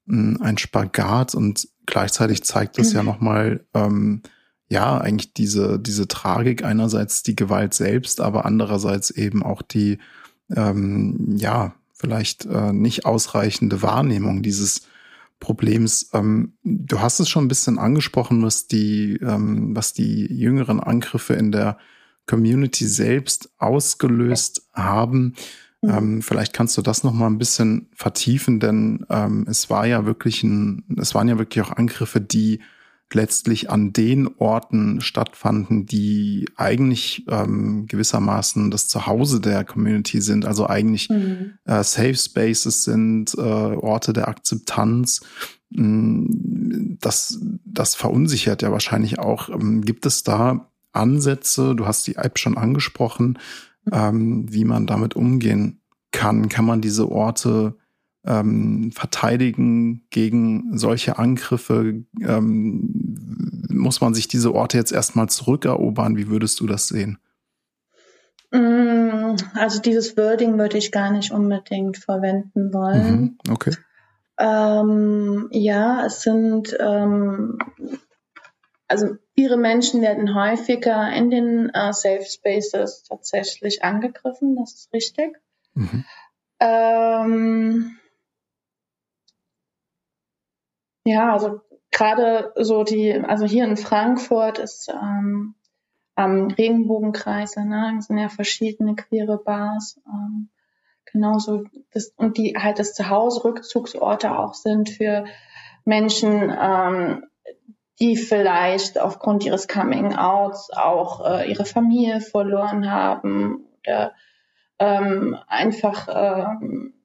ein 0.08 0.58
Spagat 0.58 1.36
und 1.36 1.68
gleichzeitig 1.86 2.44
zeigt 2.44 2.78
es 2.80 2.94
ja 2.94 3.04
nochmal, 3.04 3.66
ähm, 3.74 4.22
ja, 4.70 4.98
eigentlich 4.98 5.34
diese, 5.34 5.80
diese 5.80 6.08
Tragik 6.08 6.64
einerseits 6.64 7.24
die 7.24 7.36
Gewalt 7.36 7.74
selbst, 7.74 8.22
aber 8.22 8.46
andererseits 8.46 9.12
eben 9.12 9.44
auch 9.44 9.62
die, 9.62 9.98
ähm, 10.56 11.36
ja, 11.38 11.76
vielleicht 11.94 12.46
äh, 12.46 12.72
nicht 12.72 13.06
ausreichende 13.06 13.82
Wahrnehmung 13.82 14.42
dieses 14.42 14.88
Problems. 15.40 16.10
Ähm, 16.14 16.54
du 16.64 17.02
hast 17.02 17.20
es 17.20 17.28
schon 17.30 17.46
ein 17.46 17.50
bisschen 17.50 17.80
angesprochen, 17.80 18.44
was 18.44 18.68
die, 18.68 19.20
ähm, 19.22 19.76
was 19.76 19.92
die 19.92 20.26
jüngeren 20.34 20.80
Angriffe 20.80 21.34
in 21.34 21.52
der 21.52 21.78
Community 22.26 22.88
selbst 22.88 23.50
ausgelöst 23.58 24.70
haben. 24.74 25.36
Mhm. 25.82 25.90
Ähm, 25.90 26.22
vielleicht 26.22 26.54
kannst 26.54 26.78
du 26.78 26.82
das 26.82 27.04
noch 27.04 27.14
mal 27.14 27.28
ein 27.28 27.38
bisschen 27.38 27.88
vertiefen, 27.96 28.60
denn 28.60 29.06
ähm, 29.10 29.46
es 29.50 29.70
war 29.70 29.86
ja 29.86 30.06
wirklich 30.06 30.44
ein, 30.44 30.84
es 30.98 31.16
waren 31.16 31.28
ja 31.28 31.38
wirklich 31.38 31.66
auch 31.66 31.72
Angriffe, 31.72 32.22
die 32.22 32.60
letztlich 33.14 33.70
an 33.70 33.92
den 33.92 34.30
Orten 34.38 35.02
stattfanden, 35.02 35.86
die 35.86 36.48
eigentlich 36.56 37.26
ähm, 37.28 37.86
gewissermaßen 37.88 38.72
das 38.72 38.88
Zuhause 38.88 39.42
der 39.42 39.66
Community 39.66 40.22
sind, 40.22 40.46
also 40.46 40.68
eigentlich 40.68 41.10
mhm. 41.10 41.56
äh, 41.66 41.84
Safe 41.84 42.16
Spaces 42.16 42.84
sind, 42.84 43.34
äh, 43.38 43.42
Orte 43.42 44.14
der 44.14 44.28
Akzeptanz. 44.28 45.22
Mm, 45.72 46.96
das, 47.00 47.40
das 47.66 47.96
verunsichert 47.96 48.62
ja 48.62 48.72
wahrscheinlich 48.72 49.20
auch. 49.20 49.50
Ähm, 49.50 49.82
gibt 49.82 50.06
es 50.06 50.24
da 50.24 50.72
Ansätze, 50.94 51.76
du 51.76 51.86
hast 51.86 52.08
die 52.08 52.16
App 52.16 52.38
schon 52.38 52.58
angesprochen, 52.58 53.40
ähm, 53.92 54.46
wie 54.50 54.66
man 54.66 54.88
damit 54.88 55.16
umgehen 55.16 55.82
kann? 56.12 56.50
Kann 56.50 56.66
man 56.66 56.82
diese 56.82 57.10
Orte 57.12 57.76
ähm, 58.26 58.92
verteidigen 58.92 60.06
gegen 60.10 60.78
solche 60.78 61.18
Angriffe? 61.18 62.04
Ähm, 62.22 63.66
muss 63.70 64.02
man 64.02 64.14
sich 64.14 64.28
diese 64.28 64.54
Orte 64.54 64.78
jetzt 64.78 64.92
erstmal 64.92 65.30
zurückerobern? 65.30 66.18
Wie 66.18 66.28
würdest 66.28 66.60
du 66.60 66.68
das 66.68 66.88
sehen? 66.88 67.18
Mm, 68.52 69.36
also 69.54 69.80
dieses 69.80 70.18
Wording 70.18 70.58
würde 70.58 70.78
ich 70.78 70.92
gar 70.92 71.12
nicht 71.12 71.32
unbedingt 71.32 71.98
verwenden 71.98 72.74
wollen. 72.74 73.22
Mhm, 73.22 73.38
okay. 73.50 73.72
Ähm, 74.38 75.48
ja, 75.52 76.06
es 76.06 76.22
sind 76.22 76.76
ähm, 76.80 77.58
also 78.92 79.16
ihre 79.36 79.58
Menschen 79.58 80.02
werden 80.02 80.36
häufiger 80.36 81.12
in 81.14 81.30
den 81.30 81.70
äh, 81.70 81.94
Safe 81.94 82.26
Spaces 82.26 83.04
tatsächlich 83.04 83.84
angegriffen, 83.84 84.58
das 84.58 84.74
ist 84.74 84.94
richtig. 84.94 85.38
Mhm. 85.74 86.06
Ähm, 86.60 87.98
ja, 91.06 91.34
also 91.34 91.62
gerade 91.90 92.52
so 92.58 92.84
die, 92.84 93.14
also 93.14 93.46
hier 93.46 93.64
in 93.64 93.78
Frankfurt 93.78 94.60
ist 94.60 94.90
ähm, 94.90 95.56
am 96.16 96.48
Regenbogenkreis, 96.48 97.56
ne, 97.56 97.98
sind 98.00 98.18
ja 98.18 98.30
verschiedene 98.30 98.96
queere 98.96 99.38
Bars, 99.38 100.00
ähm, 100.06 100.50
genauso 101.06 101.64
das, 101.94 102.14
und 102.18 102.38
die 102.38 102.56
halt 102.58 102.80
das 102.80 102.94
Zuhause 102.94 103.44
Rückzugsorte 103.44 104.38
auch 104.38 104.54
sind 104.54 104.90
für 104.90 105.26
Menschen, 105.86 106.54
ähm, 106.56 107.24
die 108.02 108.18
vielleicht 108.18 109.00
aufgrund 109.00 109.46
ihres 109.46 109.68
Coming-outs 109.68 110.72
auch 110.74 111.24
äh, 111.24 111.50
ihre 111.50 111.66
Familie 111.66 112.20
verloren 112.20 112.92
haben 112.92 113.68
oder 113.86 114.14
ähm, 114.80 115.38
einfach 115.48 116.08
ähm, 116.12 116.96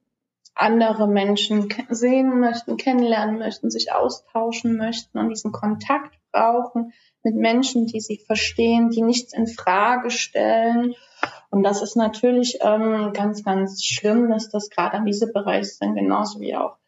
andere 0.55 1.07
Menschen 1.07 1.69
sehen 1.91 2.41
möchten, 2.41 2.79
kennenlernen 2.79 3.39
möchten, 3.39 3.71
sich 3.71 3.93
austauschen 3.93 4.79
möchten 4.79 5.19
und 5.19 5.29
diesen 5.29 5.53
Kontakt 5.53 6.19
brauchen 6.33 6.95
mit 7.23 7.35
Menschen, 7.35 7.87
die 7.87 8.01
sie 8.01 8.17
verstehen, 8.17 8.89
die 8.89 9.03
nichts 9.03 9.35
in 9.35 9.47
Frage 9.47 10.11
stellen. 10.11 10.95
Und 11.51 11.63
das 11.63 11.83
ist 11.83 11.97
natürlich 11.97 12.61
ähm, 12.63 13.13
ganz, 13.13 13.45
ganz 13.45 13.85
schlimm, 13.85 14.31
dass 14.31 14.49
das 14.49 14.71
gerade 14.71 14.97
an 14.97 15.05
diese 15.05 15.31
Bereiche 15.31 15.65
sind, 15.67 15.95
genauso 15.95 16.41
wie 16.41 16.57
auch 16.57 16.79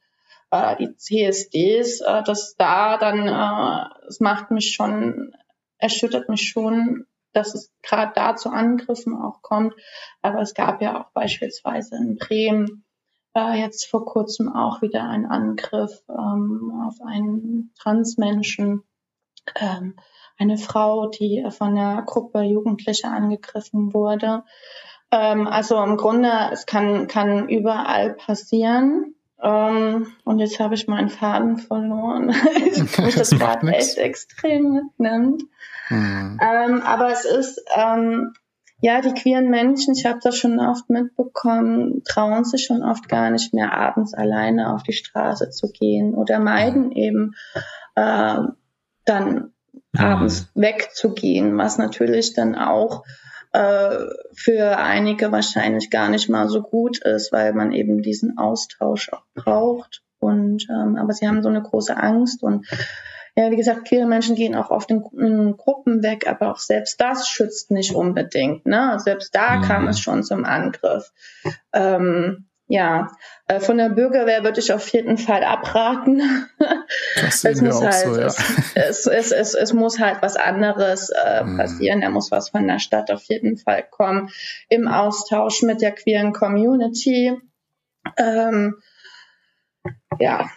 äh, 0.51 0.77
die 0.77 0.97
CSDs, 0.97 2.01
äh, 2.01 2.23
dass 2.23 2.57
da 2.57 2.99
dann, 2.99 3.29
äh, 3.29 4.07
es 4.09 4.21
macht 4.21 4.51
mich 4.51 4.75
schon, 4.75 5.35
erschüttert 5.79 6.29
mich 6.29 6.49
schon, 6.49 7.07
dass 7.33 7.55
es 7.55 7.73
gerade 7.83 8.13
da 8.15 8.37
zu 8.37 8.51
Angriffen 8.51 9.17
auch 9.17 9.43
kommt. 9.43 9.75
Aber 10.23 10.41
es 10.41 10.55
gab 10.55 10.83
ja 10.83 11.01
auch 11.01 11.11
beispielsweise 11.13 11.97
in 11.97 12.17
Bremen 12.17 12.85
äh, 13.35 13.61
jetzt 13.61 13.87
vor 13.87 14.05
kurzem 14.05 14.53
auch 14.55 14.83
wieder 14.83 15.09
einen 15.09 15.27
Angriff 15.27 16.03
ähm, 16.09 16.73
auf 16.87 17.01
einen 17.07 17.73
Transmenschen, 17.79 18.83
ähm, 19.57 19.97
eine 20.39 20.57
Frau, 20.57 21.09
die 21.09 21.45
von 21.51 21.75
der 21.75 22.03
Gruppe 22.07 22.43
Jugendliche 22.43 23.09
angegriffen 23.09 23.93
wurde. 23.93 24.45
Ähm, 25.11 25.47
also 25.47 25.83
im 25.83 25.97
Grunde, 25.97 26.31
es 26.53 26.67
kann, 26.67 27.07
kann 27.07 27.49
überall 27.49 28.15
passieren. 28.15 29.15
Ähm, 29.43 30.09
und 30.25 30.39
jetzt 30.41 30.59
habe 30.59 30.75
ich 30.75 30.89
meinen 30.89 31.09
Faden 31.09 31.59
verloren, 31.59 32.27
mich 32.67 33.15
das 33.17 33.31
gerade 33.31 33.69
echt 33.69 33.99
extrem 33.99 34.73
mitnimmt. 34.73 35.45
Mhm. 35.91 36.41
Ähm, 36.43 36.83
aber 36.83 37.13
es 37.13 37.25
ist, 37.25 37.63
ähm, 37.77 38.33
ja, 38.81 39.01
die 39.01 39.15
queeren 39.15 39.49
Menschen, 39.49 39.95
ich 39.95 40.07
habe 40.07 40.21
das 40.23 40.37
schon 40.37 40.61
oft 40.61 40.91
mitbekommen, 40.91 42.03
trauen 42.05 42.45
sich 42.45 42.65
schon 42.65 42.83
oft 42.83 43.09
gar 43.09 43.31
nicht 43.31 43.55
mehr 43.55 43.73
abends 43.73 44.15
alleine 44.15 44.75
auf 44.75 44.83
die 44.83 44.93
Straße 44.93 45.51
zu 45.51 45.71
gehen 45.71 46.15
oder 46.15 46.39
meiden 46.39 46.93
eben 46.93 47.35
äh, 47.95 48.39
dann 49.05 49.53
mhm. 49.93 50.01
abends 50.01 50.49
wegzugehen, 50.55 51.57
was 51.59 51.79
natürlich 51.79 52.35
dann 52.35 52.55
auch 52.55 53.05
äh, 53.53 53.99
für 54.35 54.79
einige 54.79 55.33
wahrscheinlich 55.33 55.91
gar 55.91 56.09
nicht 56.09 56.29
mal 56.29 56.49
so 56.49 56.63
gut 56.63 56.99
ist, 56.99 57.33
weil 57.33 57.53
man 57.53 57.73
eben 57.73 58.03
diesen 58.03 58.39
Austausch 58.39 59.11
auch 59.13 59.25
braucht. 59.35 60.03
Und 60.19 60.67
ähm, 60.69 60.97
aber 60.97 61.13
sie 61.13 61.29
haben 61.29 61.43
so 61.43 61.49
eine 61.49 61.63
große 61.63 61.97
Angst 61.97 62.43
und 62.43 62.67
ja, 63.37 63.53
wie 63.53 63.57
gesagt, 63.57 63.87
queere 63.87 64.07
Menschen 64.07 64.35
gehen 64.35 64.57
auch 64.57 64.71
oft 64.71 64.91
in, 64.91 65.05
in, 65.17 65.57
Gruppen 65.57 66.03
weg, 66.03 66.27
aber 66.27 66.51
auch 66.51 66.59
selbst 66.59 67.01
das 67.01 67.29
schützt 67.29 67.71
nicht 67.71 67.95
unbedingt. 67.95 68.67
Ne? 68.67 68.99
Selbst 68.99 69.33
da 69.33 69.57
mhm. 69.57 69.63
kam 69.63 69.87
es 69.87 70.01
schon 70.01 70.25
zum 70.25 70.45
Angriff. 70.45 71.13
Ähm, 71.73 72.49
ja, 72.67 73.13
äh, 73.47 73.61
von 73.61 73.79
der 73.79 73.91
Bürgerwehr 73.91 74.43
würde 74.43 74.59
ich 74.59 74.73
auf 74.73 74.89
jeden 74.89 75.19
Fall 75.19 75.45
abraten. 75.45 76.21
Das 77.21 77.41
sehen 77.41 77.53
es 77.53 77.63
wir 77.63 77.75
auch 77.77 77.83
halt, 77.83 77.95
so, 77.95 78.21
ja. 78.21 78.27
es, 78.75 79.07
es, 79.07 79.33
es, 79.33 79.55
es, 79.55 79.73
muss 79.73 79.99
halt 79.99 80.23
was 80.23 80.37
anderes 80.37 81.11
äh, 81.11 81.45
mhm. 81.45 81.57
passieren. 81.57 82.01
Da 82.01 82.11
muss 82.11 82.31
was 82.31 82.51
von 82.51 82.67
der 82.67 82.79
Stadt 82.79 83.11
auf 83.11 83.25
jeden 83.25 83.57
Fall 83.57 83.85
kommen. 83.91 84.31
Im 84.69 84.89
Austausch 84.89 85.63
mit 85.63 85.81
der 85.81 85.93
queeren 85.93 86.33
Community. 86.33 87.33
Ähm, 88.17 88.77
ja. 90.19 90.49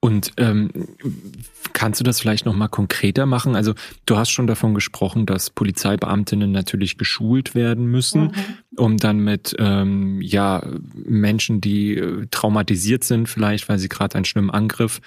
Und 0.00 0.32
ähm, 0.36 0.70
kannst 1.72 1.98
du 1.98 2.04
das 2.04 2.20
vielleicht 2.20 2.46
noch 2.46 2.54
mal 2.54 2.68
konkreter 2.68 3.26
machen? 3.26 3.56
Also 3.56 3.74
du 4.06 4.16
hast 4.16 4.30
schon 4.30 4.46
davon 4.46 4.74
gesprochen, 4.74 5.26
dass 5.26 5.50
Polizeibeamtinnen 5.50 6.52
natürlich 6.52 6.98
geschult 6.98 7.56
werden 7.56 7.86
müssen, 7.86 8.22
mhm. 8.26 8.32
um 8.76 8.96
dann 8.96 9.18
mit 9.18 9.56
ähm, 9.58 10.20
ja 10.22 10.62
Menschen, 10.94 11.60
die 11.60 11.96
äh, 11.96 12.26
traumatisiert 12.30 13.02
sind, 13.02 13.28
vielleicht 13.28 13.68
weil 13.68 13.80
sie 13.80 13.88
gerade 13.88 14.14
einen 14.14 14.24
schlimmen 14.24 14.50
Angriff 14.50 15.00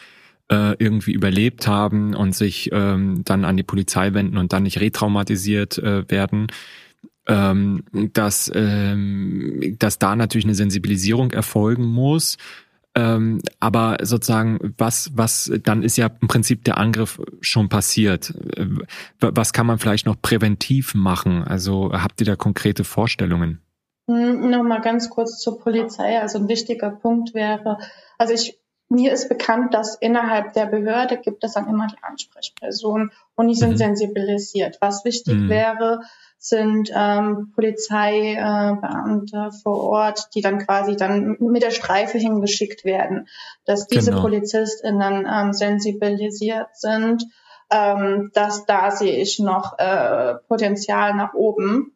äh, 0.52 0.76
irgendwie 0.78 1.14
überlebt 1.14 1.68
haben 1.68 2.14
und 2.14 2.36
sich 2.36 2.70
ähm, 2.72 3.24
dann 3.26 3.46
an 3.46 3.58
die 3.58 3.64
Polizei 3.64 4.14
wenden 4.14 4.38
und 4.38 4.54
dann 4.54 4.64
nicht 4.64 4.80
retraumatisiert 4.80 5.78
äh, 5.80 6.10
werden 6.10 6.48
ähm, 7.28 7.84
dass, 8.14 8.52
ähm, 8.54 9.76
dass 9.80 10.00
da 10.00 10.16
natürlich 10.16 10.46
eine 10.46 10.56
Sensibilisierung 10.56 11.32
erfolgen 11.32 11.86
muss. 11.86 12.38
Ähm, 12.94 13.42
aber 13.60 13.98
sozusagen, 14.02 14.74
was, 14.78 15.12
was, 15.14 15.50
dann 15.64 15.82
ist 15.82 15.98
ja 15.98 16.10
im 16.20 16.28
Prinzip 16.28 16.66
der 16.66 16.78
Angriff 16.78 17.22
schon 17.40 17.70
passiert. 17.70 18.34
Äh, 18.58 18.66
was 19.20 19.54
kann 19.54 19.66
man 19.66 19.80
vielleicht 19.80 20.06
noch 20.06 20.22
präventiv 20.22 20.94
machen? 20.94 21.44
Also 21.44 21.92
habt 21.94 22.20
ihr 22.20 22.26
da 22.26 22.36
konkrete 22.36 22.84
Vorstellungen? 22.84 23.62
Hm, 24.10 24.50
Nochmal 24.50 24.82
ganz 24.82 25.10
kurz 25.10 25.40
zur 25.40 25.60
Polizei. 25.60 26.20
Also 26.20 26.40
ein 26.40 26.50
wichtiger 26.50 26.92
Punkt 26.92 27.34
wäre, 27.34 27.78
also 28.18 28.34
ich 28.34 28.58
mir 28.91 29.13
ist 29.13 29.30
bekannt, 29.30 29.73
dass 29.73 29.95
innerhalb 29.95 30.51
der 30.51 30.65
Behörde 30.65 31.17
gibt 31.17 31.45
es 31.45 31.54
dann 31.54 31.69
immer 31.69 31.88
die 31.88 32.04
Ansprechpersonen 32.04 33.12
und 33.36 33.47
die 33.47 33.56
sind 33.56 33.71
mhm. 33.71 33.77
sensibilisiert. 33.77 34.77
Was 34.82 35.06
wichtig 35.06 35.36
mhm. 35.36 35.49
wäre, 35.49 36.01
sind 36.38 36.91
ähm, 36.93 37.54
Polizeibeamte 37.56 39.38
äh, 39.38 39.51
vor 39.63 39.82
Ort, 39.84 40.36
die 40.36 40.41
dann 40.41 40.60
quasi 40.60 40.97
dann 40.97 41.38
mit 41.39 41.63
der 41.63 41.71
Streife 41.71 42.17
hingeschickt 42.17 42.84
werden, 42.84 43.30
dass 43.63 43.88
diese 43.88 44.12
genau. 44.12 44.23
PolizistInnen 44.23 45.25
ähm, 45.32 45.54
sensibilisiert 45.54 46.75
sind, 46.75 47.23
ähm, 47.71 48.32
dass 48.34 48.65
da 48.65 48.91
sehe 48.91 49.21
ich 49.21 49.39
noch 49.39 49.80
äh, 49.80 50.36
Potenzial 50.49 51.13
nach 51.13 51.34
oben. 51.34 51.95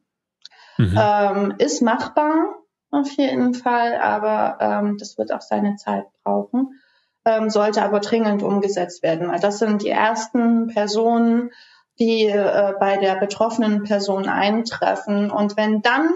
Mhm. 0.78 0.98
Ähm, 0.98 1.56
ist 1.58 1.82
machbar 1.82 2.56
auf 2.90 3.12
jeden 3.18 3.54
Fall, 3.54 3.98
aber 3.98 4.58
ähm, 4.62 4.98
das 4.98 5.18
wird 5.18 5.34
auch 5.34 5.42
seine 5.42 5.76
Zeit 5.76 6.06
brauchen 6.24 6.80
ähm, 7.26 7.50
sollte 7.50 7.82
aber 7.82 8.00
dringend 8.00 8.44
umgesetzt 8.44 9.04
werden, 9.04 9.30
weil 9.30 9.40
das 9.40 9.60
sind 9.60 9.82
die 9.82 9.90
ersten 9.90 10.68
Personen, 10.68 11.52
die 12.00 12.26
äh, 12.26 12.74
bei 12.80 12.98
der 12.98 13.16
betroffenen 13.16 13.84
Person 13.84 14.28
eintreffen. 14.28 15.32
Und 15.32 15.58
wenn 15.58 15.82
dann 15.82 16.10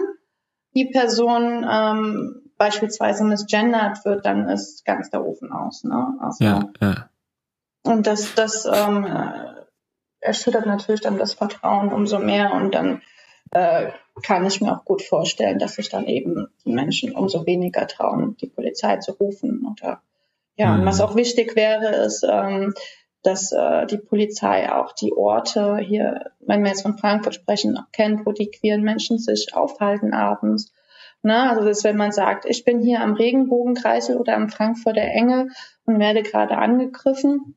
die 0.74 0.86
Person 0.86 1.66
ähm, 1.68 2.42
beispielsweise 2.56 3.24
misgendert 3.24 4.04
wird, 4.04 4.24
dann 4.24 4.48
ist 4.48 4.84
ganz 4.84 5.10
der 5.10 5.24
Ofen 5.24 5.52
aus. 5.52 5.82
Ne? 5.82 6.14
Also, 6.20 6.44
ja, 6.44 6.62
ja. 6.80 7.08
Und 7.82 8.06
das, 8.06 8.34
das 8.34 8.66
ähm, 8.66 9.06
erschüttert 10.20 10.66
natürlich 10.66 11.00
dann 11.00 11.18
das 11.18 11.32
Vertrauen 11.32 11.92
umso 11.92 12.18
mehr 12.18 12.52
und 12.52 12.74
dann 12.74 13.00
äh, 13.52 13.90
kann 14.22 14.44
ich 14.44 14.60
mir 14.60 14.72
auch 14.76 14.84
gut 14.84 15.02
vorstellen, 15.02 15.58
dass 15.58 15.76
sich 15.76 15.88
dann 15.88 16.06
eben 16.06 16.48
die 16.64 16.72
Menschen 16.72 17.14
umso 17.14 17.46
weniger 17.46 17.86
trauen, 17.86 18.36
die 18.36 18.46
Polizei 18.46 18.98
zu 18.98 19.12
rufen 19.12 19.66
oder 19.66 20.02
ja, 20.56 20.72
mhm. 20.72 20.80
und 20.80 20.86
was 20.86 20.98
mhm. 20.98 21.04
auch 21.04 21.16
wichtig 21.16 21.56
wäre, 21.56 21.94
ist, 21.96 22.24
ähm, 22.28 22.74
dass 23.22 23.52
äh, 23.52 23.86
die 23.86 23.98
Polizei 23.98 24.72
auch 24.72 24.92
die 24.92 25.12
Orte 25.12 25.78
hier, 25.78 26.32
wenn 26.40 26.62
wir 26.62 26.70
jetzt 26.70 26.82
von 26.82 26.96
Frankfurt 26.96 27.34
sprechen, 27.34 27.76
auch 27.76 27.90
kennt, 27.92 28.24
wo 28.24 28.32
die 28.32 28.50
queeren 28.50 28.82
Menschen 28.82 29.18
sich 29.18 29.54
aufhalten 29.54 30.14
abends. 30.14 30.72
Ne? 31.22 31.50
Also 31.50 31.64
dass 31.64 31.84
wenn 31.84 31.96
man 31.96 32.12
sagt, 32.12 32.46
ich 32.46 32.64
bin 32.64 32.80
hier 32.80 33.00
am 33.00 33.12
Regenbogenkreisel 33.12 34.16
oder 34.16 34.36
am 34.36 34.48
Frankfurter 34.48 35.02
Enge 35.02 35.48
und 35.84 35.98
werde 35.98 36.22
gerade 36.22 36.56
angegriffen, 36.56 37.56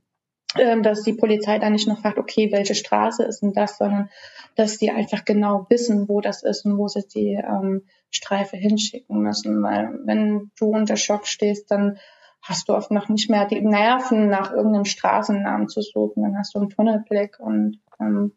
ähm, 0.57 0.83
dass 0.83 1.03
die 1.03 1.13
Polizei 1.13 1.59
dann 1.59 1.73
nicht 1.73 1.87
noch 1.87 2.01
fragt, 2.01 2.17
okay, 2.17 2.51
welche 2.51 2.75
Straße 2.75 3.23
ist 3.23 3.41
denn 3.41 3.53
das, 3.53 3.77
sondern 3.77 4.09
dass 4.55 4.77
die 4.77 4.91
einfach 4.91 5.23
genau 5.23 5.65
wissen, 5.69 6.09
wo 6.09 6.19
das 6.21 6.43
ist 6.43 6.65
und 6.65 6.77
wo 6.77 6.87
sie 6.87 7.07
die 7.07 7.41
ähm, 7.41 7.85
Streife 8.11 8.57
hinschicken 8.57 9.19
müssen. 9.21 9.63
Weil 9.63 9.97
wenn 10.03 10.51
du 10.59 10.67
unter 10.67 10.97
Schock 10.97 11.25
stehst, 11.25 11.71
dann 11.71 11.97
hast 12.43 12.67
du 12.67 12.73
oft 12.73 12.91
noch 12.91 13.09
nicht 13.09 13.29
mehr 13.29 13.45
die 13.45 13.61
Nerven, 13.61 14.29
nach 14.29 14.51
irgendeinem 14.51 14.85
Straßennamen 14.85 15.69
zu 15.69 15.81
suchen. 15.81 16.23
Dann 16.23 16.37
hast 16.37 16.53
du 16.53 16.59
einen 16.59 16.69
Tunnelblick 16.69 17.39
und 17.39 17.79
ähm, 17.99 18.33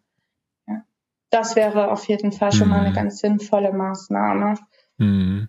ja, 0.69 0.83
das 1.31 1.57
wäre 1.57 1.91
auf 1.91 2.07
jeden 2.09 2.31
Fall 2.33 2.53
schon 2.53 2.69
mal 2.69 2.81
eine 2.81 2.91
mhm. 2.91 2.95
ganz 2.95 3.19
sinnvolle 3.19 3.73
Maßnahme. 3.73 4.55
Mhm. 4.99 5.49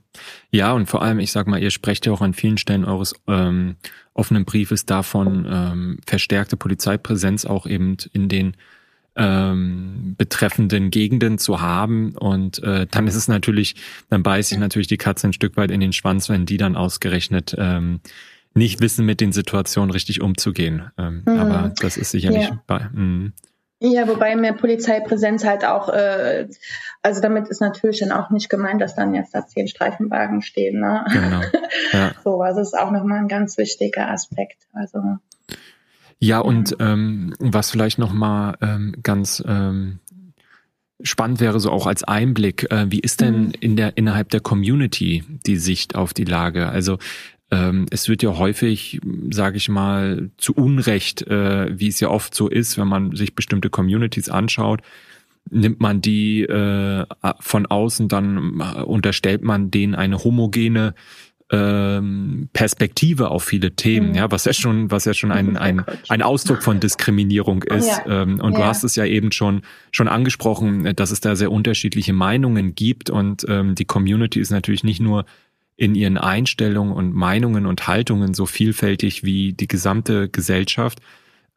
Ja, 0.49 0.73
und 0.73 0.87
vor 0.87 1.03
allem, 1.03 1.19
ich 1.19 1.31
sag 1.31 1.47
mal, 1.47 1.61
ihr 1.61 1.69
sprecht 1.69 2.07
ja 2.07 2.11
auch 2.11 2.21
an 2.21 2.33
vielen 2.33 2.57
Stellen 2.57 2.83
eures 2.83 3.13
ähm, 3.27 3.77
offenen 4.13 4.43
Briefes 4.43 4.85
davon, 4.85 5.47
ähm, 5.49 5.99
verstärkte 6.05 6.57
Polizeipräsenz 6.57 7.45
auch 7.45 7.67
eben 7.67 7.95
in 8.11 8.27
den 8.27 8.57
ähm, 9.15 10.15
betreffenden 10.17 10.89
Gegenden 10.89 11.37
zu 11.37 11.61
haben. 11.61 12.15
Und 12.17 12.61
äh, 12.63 12.87
dann 12.89 13.07
ist 13.07 13.15
es 13.15 13.27
natürlich, 13.27 13.75
dann 14.09 14.23
beißt 14.23 14.49
sich 14.49 14.57
natürlich 14.57 14.87
die 14.87 14.97
Katze 14.97 15.27
ein 15.27 15.33
Stück 15.33 15.57
weit 15.57 15.71
in 15.71 15.79
den 15.79 15.93
Schwanz, 15.93 16.27
wenn 16.27 16.45
die 16.45 16.57
dann 16.57 16.75
ausgerechnet 16.75 17.55
ähm, 17.57 18.01
nicht 18.57 18.81
wissen, 18.81 19.05
mit 19.05 19.21
den 19.21 19.31
Situationen 19.31 19.91
richtig 19.91 20.21
umzugehen. 20.21 20.91
Ähm, 20.97 21.23
mhm. 21.25 21.39
Aber 21.39 21.73
das 21.79 21.97
ist 21.97 22.11
sicherlich 22.11 22.49
ja. 22.49 22.63
bei. 22.67 22.89
Mh. 22.91 23.31
Ja, 23.79 24.07
wobei 24.07 24.35
mehr 24.35 24.53
Polizeipräsenz 24.53 25.45
halt 25.45 25.63
auch, 25.63 25.89
äh, 25.89 26.47
also 27.03 27.21
damit 27.21 27.47
ist 27.47 27.61
natürlich 27.61 27.99
dann 27.99 28.11
auch 28.11 28.31
nicht 28.31 28.49
gemeint, 28.49 28.81
dass 28.81 28.95
dann 28.95 29.13
jetzt 29.13 29.35
da 29.35 29.45
zehn 29.45 29.67
Streifenwagen 29.67 30.41
stehen. 30.41 30.79
Ne? 30.79 31.05
Genau. 31.13 31.41
Ja. 31.93 32.11
so, 32.23 32.41
also 32.41 32.59
ist 32.59 32.77
auch 32.77 32.89
nochmal 32.89 33.19
ein 33.19 33.27
ganz 33.27 33.55
wichtiger 33.59 34.09
Aspekt. 34.09 34.67
Also 34.73 35.19
ja, 36.19 36.39
und 36.39 36.75
ähm, 36.79 37.35
was 37.39 37.69
vielleicht 37.69 37.99
nochmal 37.99 38.57
ähm, 38.61 38.95
ganz 39.03 39.43
ähm, 39.47 39.99
spannend 41.03 41.39
wäre, 41.39 41.59
so 41.59 41.71
auch 41.71 41.85
als 41.85 42.03
Einblick, 42.03 42.71
äh, 42.71 42.87
wie 42.89 42.99
ist 42.99 43.21
denn 43.21 43.47
mhm. 43.47 43.53
in 43.59 43.75
der 43.75 43.97
innerhalb 43.97 44.29
der 44.29 44.39
Community 44.39 45.23
die 45.45 45.57
Sicht 45.57 45.95
auf 45.95 46.13
die 46.13 46.23
Lage? 46.23 46.69
Also 46.69 46.97
es 47.49 48.09
wird 48.09 48.23
ja 48.23 48.37
häufig, 48.37 48.99
sage 49.31 49.55
ich 49.55 49.69
mal, 49.69 50.31
zu 50.37 50.53
Unrecht, 50.53 51.21
äh, 51.27 51.79
wie 51.79 51.87
es 51.87 52.01
ja 52.01 52.09
oft 52.09 52.35
so 52.35 52.49
ist, 52.49 52.77
wenn 52.77 52.89
man 52.89 53.15
sich 53.15 53.35
bestimmte 53.35 53.69
Communities 53.69 54.27
anschaut, 54.27 54.81
nimmt 55.49 55.79
man 55.79 56.01
die 56.01 56.41
äh, 56.41 57.05
von 57.39 57.65
außen, 57.65 58.09
dann 58.09 58.59
äh, 58.59 58.81
unterstellt 58.81 59.43
man 59.43 59.71
denen 59.71 59.95
eine 59.95 60.23
homogene 60.23 60.93
ähm, 61.49 62.49
Perspektive 62.51 63.31
auf 63.31 63.45
viele 63.45 63.71
Themen, 63.71 64.09
mhm. 64.09 64.15
ja, 64.15 64.31
was 64.31 64.43
ja 64.43 64.51
schon, 64.51 64.91
was 64.91 65.05
ja 65.05 65.13
schon 65.13 65.31
ein, 65.31 65.55
ein, 65.55 65.85
ein 66.09 66.21
Ausdruck 66.21 66.61
von 66.61 66.81
Diskriminierung 66.81 67.63
ist. 67.63 67.87
Ja. 67.87 68.23
Ähm, 68.23 68.41
und 68.41 68.53
ja. 68.53 68.59
du 68.59 68.65
hast 68.65 68.83
es 68.83 68.97
ja 68.97 69.05
eben 69.05 69.31
schon, 69.31 69.61
schon 69.91 70.09
angesprochen, 70.09 70.93
dass 70.95 71.11
es 71.11 71.21
da 71.21 71.37
sehr 71.37 71.51
unterschiedliche 71.51 72.11
Meinungen 72.11 72.75
gibt 72.75 73.09
und 73.09 73.45
ähm, 73.47 73.75
die 73.75 73.85
Community 73.85 74.41
ist 74.41 74.51
natürlich 74.51 74.83
nicht 74.83 74.99
nur 74.99 75.25
in 75.77 75.95
ihren 75.95 76.17
Einstellungen 76.17 76.93
und 76.93 77.13
Meinungen 77.13 77.65
und 77.65 77.87
Haltungen 77.87 78.33
so 78.33 78.45
vielfältig 78.45 79.23
wie 79.23 79.53
die 79.53 79.67
gesamte 79.67 80.27
Gesellschaft, 80.27 80.99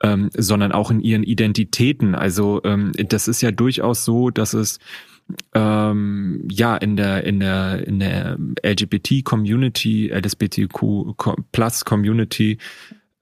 ähm, 0.02 0.30
sondern 0.36 0.72
auch 0.72 0.90
in 0.90 1.00
ihren 1.00 1.22
Identitäten. 1.22 2.14
Also 2.14 2.60
ähm, 2.64 2.92
das 3.08 3.28
ist 3.28 3.40
ja 3.40 3.50
durchaus 3.50 4.04
so, 4.04 4.30
dass 4.30 4.52
es 4.52 4.78
ähm, 5.54 6.46
ja 6.50 6.76
in 6.76 6.96
der 6.96 7.24
in 7.24 7.40
der 7.40 7.86
in 7.86 7.98
der 7.98 8.38
LGBT 8.62 9.24
Community, 9.24 10.08
LSBTQ 10.12 11.14
Plus 11.52 11.84
Community 11.84 12.58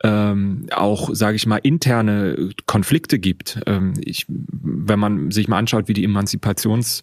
ähm, 0.03 0.67
auch, 0.73 1.11
sage 1.13 1.37
ich 1.37 1.47
mal, 1.47 1.59
interne 1.59 2.51
Konflikte 2.67 3.19
gibt. 3.19 3.61
Ähm, 3.67 3.95
ich, 4.01 4.27
wenn 4.29 4.99
man 4.99 5.31
sich 5.31 5.49
mal 5.49 5.59
anschaut, 5.59 5.89
wie 5.89 5.93
die 5.93 6.05
Emanzipations 6.05 7.03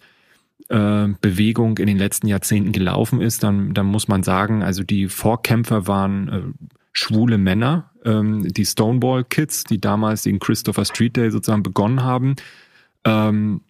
äh, 0.69 1.07
Bewegung 1.21 1.77
in 1.77 1.87
den 1.87 1.97
letzten 1.97 2.27
Jahrzehnten 2.27 2.71
gelaufen 2.71 3.21
ist, 3.21 3.43
dann, 3.43 3.73
dann 3.73 3.85
muss 3.85 4.07
man 4.07 4.23
sagen, 4.23 4.63
also 4.63 4.83
die 4.83 5.07
Vorkämpfer 5.07 5.87
waren 5.87 6.27
äh, 6.27 6.41
schwule 6.93 7.37
Männer, 7.37 7.91
ähm, 8.03 8.47
die 8.47 8.65
Stonewall 8.65 9.23
Kids, 9.23 9.65
die 9.65 9.79
damals 9.79 10.23
den 10.23 10.39
Christopher 10.39 10.85
Street 10.85 11.17
Day 11.17 11.29
sozusagen 11.29 11.63
begonnen 11.63 12.03
haben. 12.03 12.35
Ähm, 13.03 13.61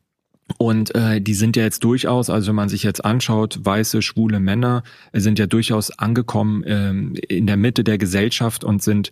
und 0.58 0.94
äh, 0.94 1.20
die 1.22 1.34
sind 1.34 1.56
ja 1.56 1.64
jetzt 1.64 1.84
durchaus, 1.84 2.30
also 2.30 2.50
wenn 2.50 2.56
man 2.56 2.70
sich 2.70 2.84
jetzt 2.84 3.04
anschaut, 3.04 3.60
weiße, 3.64 4.04
schwule 4.04 4.40
Männer 4.40 4.84
sind 5.12 5.40
ja 5.40 5.48
durchaus 5.48 5.98
angekommen 5.98 6.64
ähm, 6.68 7.16
in 7.28 7.48
der 7.48 7.58
Mitte 7.58 7.84
der 7.84 7.98
Gesellschaft 7.98 8.64
und 8.64 8.84
sind 8.84 9.12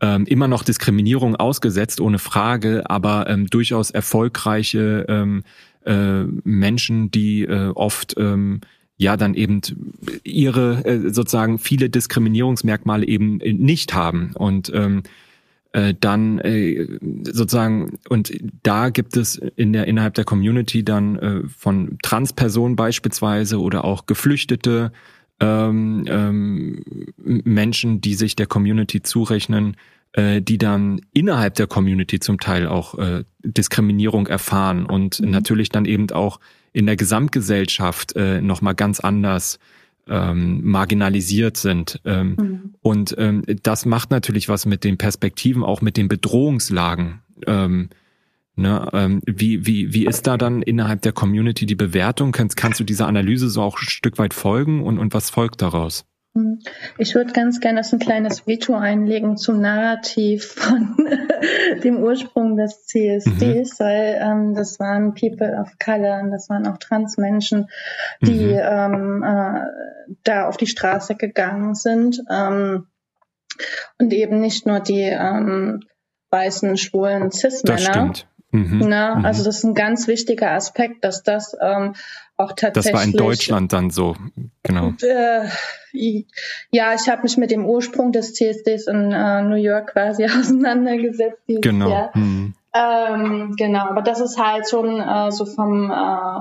ähm, 0.00 0.26
immer 0.26 0.46
noch 0.46 0.62
Diskriminierung 0.62 1.36
ausgesetzt, 1.36 2.00
ohne 2.00 2.18
Frage, 2.18 2.82
aber 2.90 3.28
ähm, 3.30 3.46
durchaus 3.46 3.90
erfolgreiche 3.90 5.06
ähm, 5.08 5.42
äh, 5.84 6.24
Menschen, 6.44 7.10
die 7.10 7.42
äh, 7.42 7.68
oft 7.68 8.14
ähm, 8.18 8.60
ja 8.96 9.16
dann 9.16 9.34
eben 9.34 9.60
ihre 10.22 10.84
äh, 10.84 11.10
sozusagen 11.10 11.58
viele 11.58 11.90
Diskriminierungsmerkmale 11.90 13.06
eben 13.06 13.38
nicht 13.38 13.94
haben. 13.94 14.32
Und 14.34 14.72
ähm, 14.74 15.02
äh, 15.72 15.94
dann 15.98 16.38
äh, 16.38 16.86
sozusagen 17.24 17.98
und 18.08 18.32
da 18.62 18.90
gibt 18.90 19.16
es 19.16 19.36
in 19.56 19.72
der 19.72 19.88
innerhalb 19.88 20.14
der 20.14 20.24
Community 20.24 20.84
dann 20.84 21.16
äh, 21.18 21.48
von 21.48 21.98
Transpersonen 22.02 22.76
beispielsweise 22.76 23.60
oder 23.60 23.84
auch 23.84 24.06
Geflüchtete 24.06 24.92
ähm, 25.40 26.04
ähm, 26.06 26.84
Menschen, 27.16 28.00
die 28.00 28.14
sich 28.14 28.36
der 28.36 28.46
Community 28.46 29.02
zurechnen, 29.02 29.76
äh, 30.14 30.40
die 30.40 30.58
dann 30.58 31.00
innerhalb 31.12 31.54
der 31.54 31.66
Community 31.66 32.20
zum 32.20 32.38
Teil 32.38 32.68
auch 32.68 32.96
äh, 32.98 33.24
Diskriminierung 33.42 34.28
erfahren 34.28 34.86
und 34.86 35.20
mhm. 35.20 35.30
natürlich 35.30 35.70
dann 35.70 35.84
eben 35.84 36.08
auch 36.12 36.38
in 36.72 36.86
der 36.86 36.96
Gesamtgesellschaft 36.96 38.14
äh, 38.14 38.40
nochmal 38.40 38.76
ganz 38.76 39.00
anders 39.00 39.58
ähm, 40.08 40.60
marginalisiert 40.62 41.56
sind. 41.56 42.00
Ähm, 42.04 42.36
mhm. 42.38 42.74
Und 42.80 43.14
ähm, 43.18 43.42
das 43.62 43.86
macht 43.86 44.12
natürlich 44.12 44.48
was 44.48 44.66
mit 44.66 44.84
den 44.84 44.98
Perspektiven, 44.98 45.64
auch 45.64 45.80
mit 45.80 45.96
den 45.96 46.06
Bedrohungslagen. 46.06 47.20
Ähm, 47.46 47.90
ne, 48.54 48.88
ähm, 48.92 49.20
wie, 49.26 49.66
wie, 49.66 49.94
wie 49.94 50.06
ist 50.06 50.28
da 50.28 50.36
dann 50.36 50.62
innerhalb 50.62 51.02
der 51.02 51.12
Community 51.12 51.66
die 51.66 51.74
Bewertung? 51.74 52.32
Kannst, 52.32 52.56
kannst 52.56 52.78
du 52.78 52.84
dieser 52.84 53.08
Analyse 53.08 53.48
so 53.48 53.62
auch 53.62 53.80
ein 53.80 53.88
Stück 53.88 54.18
weit 54.18 54.34
folgen 54.34 54.82
und, 54.82 54.98
und 54.98 55.12
was 55.12 55.30
folgt 55.30 55.60
daraus? 55.60 56.04
Ich 56.98 57.14
würde 57.14 57.32
ganz 57.32 57.60
gerne 57.60 57.80
ein 57.80 57.98
kleines 58.00 58.44
Veto 58.46 58.74
einlegen 58.74 59.36
zum 59.36 59.60
Narrativ 59.60 60.46
von 60.46 60.96
dem 61.84 61.98
Ursprung 61.98 62.56
des 62.56 62.86
CSDs, 62.86 63.78
mhm. 63.78 63.84
weil 63.84 64.18
ähm, 64.20 64.54
das 64.54 64.80
waren 64.80 65.14
People 65.14 65.56
of 65.60 65.70
Color 65.78 66.22
und 66.22 66.32
das 66.32 66.48
waren 66.48 66.66
auch 66.66 66.78
Transmenschen, 66.78 67.68
die 68.20 68.46
mhm. 68.46 68.60
ähm, 68.60 69.22
äh, 69.22 69.60
da 70.24 70.48
auf 70.48 70.56
die 70.56 70.66
Straße 70.66 71.14
gegangen 71.14 71.76
sind. 71.76 72.20
Ähm, 72.28 72.88
und 73.98 74.12
eben 74.12 74.40
nicht 74.40 74.66
nur 74.66 74.80
die 74.80 75.02
ähm, 75.02 75.84
weißen, 76.30 76.76
schwulen 76.76 77.30
Cis-Männer. 77.30 77.76
Das 77.76 77.84
stimmt. 77.84 78.26
Mhm. 78.50 78.84
Na, 78.88 79.16
mhm. 79.16 79.24
Also 79.24 79.44
das 79.44 79.58
ist 79.58 79.64
ein 79.64 79.74
ganz 79.74 80.08
wichtiger 80.08 80.52
Aspekt, 80.52 81.04
dass 81.04 81.22
das 81.22 81.56
ähm, 81.60 81.94
auch 82.36 82.52
tatsächlich. 82.52 82.92
Das 82.92 83.00
war 83.00 83.04
in 83.04 83.12
Deutschland 83.12 83.72
dann 83.72 83.90
so, 83.90 84.16
genau. 84.62 84.92
Äh, 85.02 85.48
ja, 86.70 86.94
ich 86.94 87.08
habe 87.08 87.22
mich 87.22 87.36
mit 87.36 87.50
dem 87.50 87.64
Ursprung 87.66 88.12
des 88.12 88.34
CSDs 88.34 88.88
in 88.88 89.12
äh, 89.12 89.42
New 89.42 89.56
York 89.56 89.92
quasi 89.92 90.24
auseinandergesetzt 90.38 91.42
genau. 91.46 92.10
Mhm. 92.14 92.54
Ähm, 92.74 93.54
genau, 93.56 93.86
aber 93.86 94.02
das 94.02 94.20
ist 94.20 94.38
halt 94.38 94.68
schon 94.68 95.00
äh, 95.00 95.30
so 95.30 95.46
vom 95.46 95.90
äh, 95.90 96.40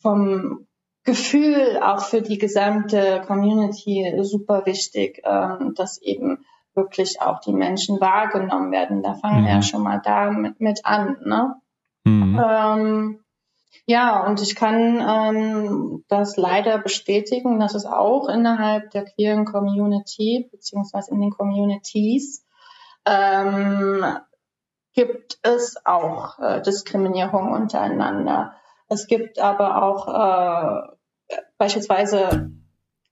vom 0.00 0.66
Gefühl 1.04 1.78
auch 1.82 2.00
für 2.04 2.22
die 2.22 2.38
gesamte 2.38 3.22
Community 3.26 4.12
super 4.22 4.64
wichtig, 4.66 5.22
ähm, 5.24 5.74
dass 5.74 6.00
eben 6.00 6.44
wirklich 6.74 7.20
auch 7.20 7.40
die 7.40 7.52
Menschen 7.52 8.00
wahrgenommen 8.00 8.70
werden. 8.72 9.02
Da 9.02 9.14
fangen 9.14 9.42
mhm. 9.42 9.44
wir 9.44 9.50
ja 9.50 9.56
mhm. 9.56 9.62
schon 9.62 9.82
mal 9.82 10.00
da 10.02 10.30
mit, 10.30 10.60
mit 10.60 10.84
an. 10.84 11.16
Ne? 11.24 11.54
Mhm. 12.04 12.40
Ähm, 12.42 13.20
ja, 13.86 14.24
und 14.26 14.40
ich 14.40 14.54
kann 14.54 15.00
ähm, 15.00 16.04
das 16.08 16.36
leider 16.36 16.78
bestätigen, 16.78 17.58
dass 17.60 17.74
es 17.74 17.86
auch 17.86 18.28
innerhalb 18.28 18.90
der 18.90 19.04
queeren 19.04 19.44
Community 19.44 20.48
beziehungsweise 20.50 21.12
in 21.12 21.20
den 21.20 21.30
Communities 21.30 22.44
ähm, 23.06 24.04
gibt 24.92 25.38
es 25.42 25.84
auch 25.84 26.38
äh, 26.38 26.62
Diskriminierung 26.62 27.52
untereinander. 27.52 28.54
Es 28.88 29.06
gibt 29.06 29.38
aber 29.38 29.82
auch 29.82 30.08
äh, 30.08 31.36
beispielsweise 31.58 32.50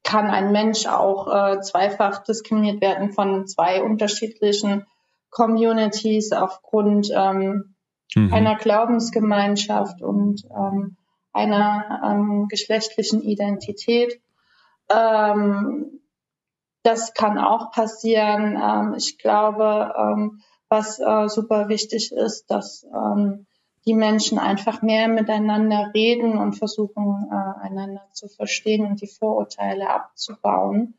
kann 0.03 0.31
ein 0.31 0.53
Mensch 0.53 0.87
auch 0.87 1.29
äh, 1.29 1.61
zweifach 1.61 2.25
diskriminiert 2.25 2.81
werden 2.81 3.13
von 3.13 3.47
zwei 3.47 3.83
unterschiedlichen 3.83 4.87
Communities 5.31 6.33
aufgrund 6.33 7.11
ähm, 7.15 7.75
mhm. 8.15 8.33
einer 8.33 8.57
Glaubensgemeinschaft 8.57 10.03
und 10.03 10.45
ähm, 10.51 10.97
einer 11.33 12.01
ähm, 12.05 12.49
geschlechtlichen 12.49 13.23
Identität. 13.23 14.21
Ähm, 14.91 16.01
das 16.83 17.15
kann 17.15 17.39
auch 17.39 17.71
passieren. 17.71 18.57
Ähm, 18.57 18.95
ich 18.97 19.19
glaube, 19.19 19.95
ähm, 19.97 20.41
was 20.69 20.99
äh, 20.99 21.29
super 21.29 21.69
wichtig 21.69 22.13
ist, 22.13 22.51
dass 22.51 22.85
ähm, 22.85 23.47
die 23.87 23.95
Menschen 23.95 24.39
einfach 24.39 24.83
mehr 24.83 25.09
miteinander 25.09 25.93
reden 25.95 26.37
und 26.37 26.55
versuchen, 26.55 27.29
äh, 27.31 27.67
einander 27.67 28.07
zu 28.13 28.29
verstehen 28.29 28.85
und 28.87 29.01
die 29.01 29.07
Vorurteile 29.07 29.89
abzubauen, 29.89 30.95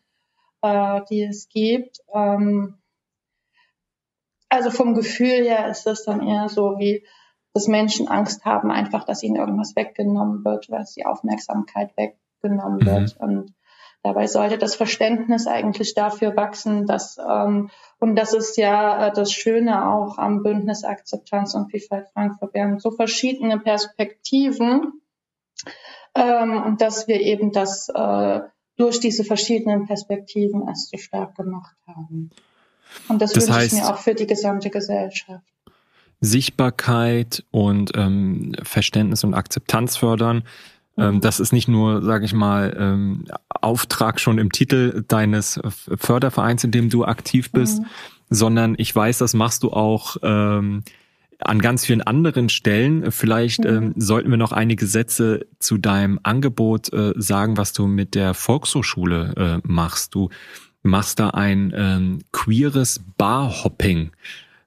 äh, 0.61 1.01
die 1.09 1.23
es 1.23 1.49
gibt. 1.49 1.99
Ähm, 2.13 2.75
also 4.49 4.71
vom 4.71 4.95
Gefühl 4.95 5.45
her 5.45 5.67
ist 5.69 5.85
das 5.85 6.03
dann 6.03 6.25
eher 6.25 6.49
so 6.49 6.77
wie, 6.77 7.05
dass 7.53 7.67
Menschen 7.67 8.07
Angst 8.07 8.45
haben, 8.45 8.71
einfach, 8.71 9.05
dass 9.05 9.23
ihnen 9.23 9.35
irgendwas 9.35 9.75
weggenommen 9.75 10.43
wird, 10.43 10.69
weil 10.69 10.85
die 10.95 11.05
Aufmerksamkeit 11.05 11.91
weggenommen 11.95 12.79
mhm. 12.79 12.85
wird. 12.85 13.17
Und 13.19 13.53
Dabei 14.01 14.27
sollte 14.27 14.57
das 14.57 14.75
Verständnis 14.75 15.45
eigentlich 15.45 15.93
dafür 15.93 16.35
wachsen, 16.37 16.85
dass, 16.85 17.17
ähm, 17.17 17.69
und 17.99 18.15
das 18.15 18.33
ist 18.33 18.55
ja 18.55 19.07
äh, 19.07 19.13
das 19.13 19.33
Schöne 19.33 19.89
auch 19.89 20.17
am 20.17 20.41
Bündnis 20.41 20.85
Akzeptanz 20.85 21.53
und 21.53 21.69
Vielfalt 21.69 22.07
Frankfurt. 22.13 22.53
Wir 22.53 22.63
haben 22.63 22.79
so 22.79 22.91
verschiedene 22.91 23.59
Perspektiven 23.59 25.01
ähm, 26.15 26.63
und 26.63 26.79
dass 26.79 27.09
wir 27.09 27.19
eben 27.19 27.51
das 27.51 27.89
äh, 27.89 28.39
durch 28.77 29.01
diese 29.01 29.25
verschiedenen 29.25 29.85
Perspektiven 29.85 30.65
erst 30.69 30.91
so 30.91 30.97
stark 30.97 31.35
gemacht 31.35 31.75
haben. 31.85 32.29
Und 33.07 33.21
das, 33.21 33.33
das 33.33 33.47
wünsche 33.47 33.65
ich 33.65 33.71
mir 33.73 33.87
auch 33.87 33.99
für 33.99 34.13
die 34.13 34.27
gesamte 34.27 34.69
Gesellschaft. 34.69 35.43
Sichtbarkeit 36.21 37.45
und 37.51 37.91
ähm, 37.95 38.53
Verständnis 38.63 39.23
und 39.23 39.33
Akzeptanz 39.33 39.95
fördern 39.95 40.43
ähm, 40.99 41.21
das 41.21 41.39
ist 41.39 41.53
nicht 41.53 41.67
nur, 41.67 42.01
sage 42.03 42.25
ich 42.25 42.33
mal, 42.33 42.75
ähm, 42.77 43.25
Auftrag 43.49 44.19
schon 44.19 44.37
im 44.37 44.51
Titel 44.51 45.03
deines 45.07 45.59
Fördervereins, 45.97 46.63
in 46.63 46.71
dem 46.71 46.89
du 46.89 47.05
aktiv 47.05 47.51
bist, 47.51 47.79
mhm. 47.79 47.85
sondern 48.29 48.75
ich 48.77 48.93
weiß, 48.95 49.17
das 49.19 49.33
machst 49.33 49.63
du 49.63 49.71
auch 49.71 50.17
ähm, 50.21 50.83
an 51.39 51.61
ganz 51.61 51.85
vielen 51.85 52.01
anderen 52.01 52.49
Stellen. 52.49 53.11
Vielleicht 53.11 53.63
mhm. 53.63 53.69
ähm, 53.69 53.93
sollten 53.95 54.29
wir 54.29 54.37
noch 54.37 54.51
einige 54.51 54.85
Sätze 54.85 55.45
zu 55.59 55.77
deinem 55.77 56.19
Angebot 56.23 56.91
äh, 56.91 57.13
sagen, 57.15 57.55
was 57.55 57.71
du 57.71 57.87
mit 57.87 58.13
der 58.13 58.33
Volkshochschule 58.33 59.61
äh, 59.63 59.67
machst. 59.67 60.13
Du 60.15 60.29
machst 60.83 61.19
da 61.19 61.29
ein 61.31 61.73
ähm, 61.75 62.19
queeres 62.31 63.01
Barhopping. 63.17 64.11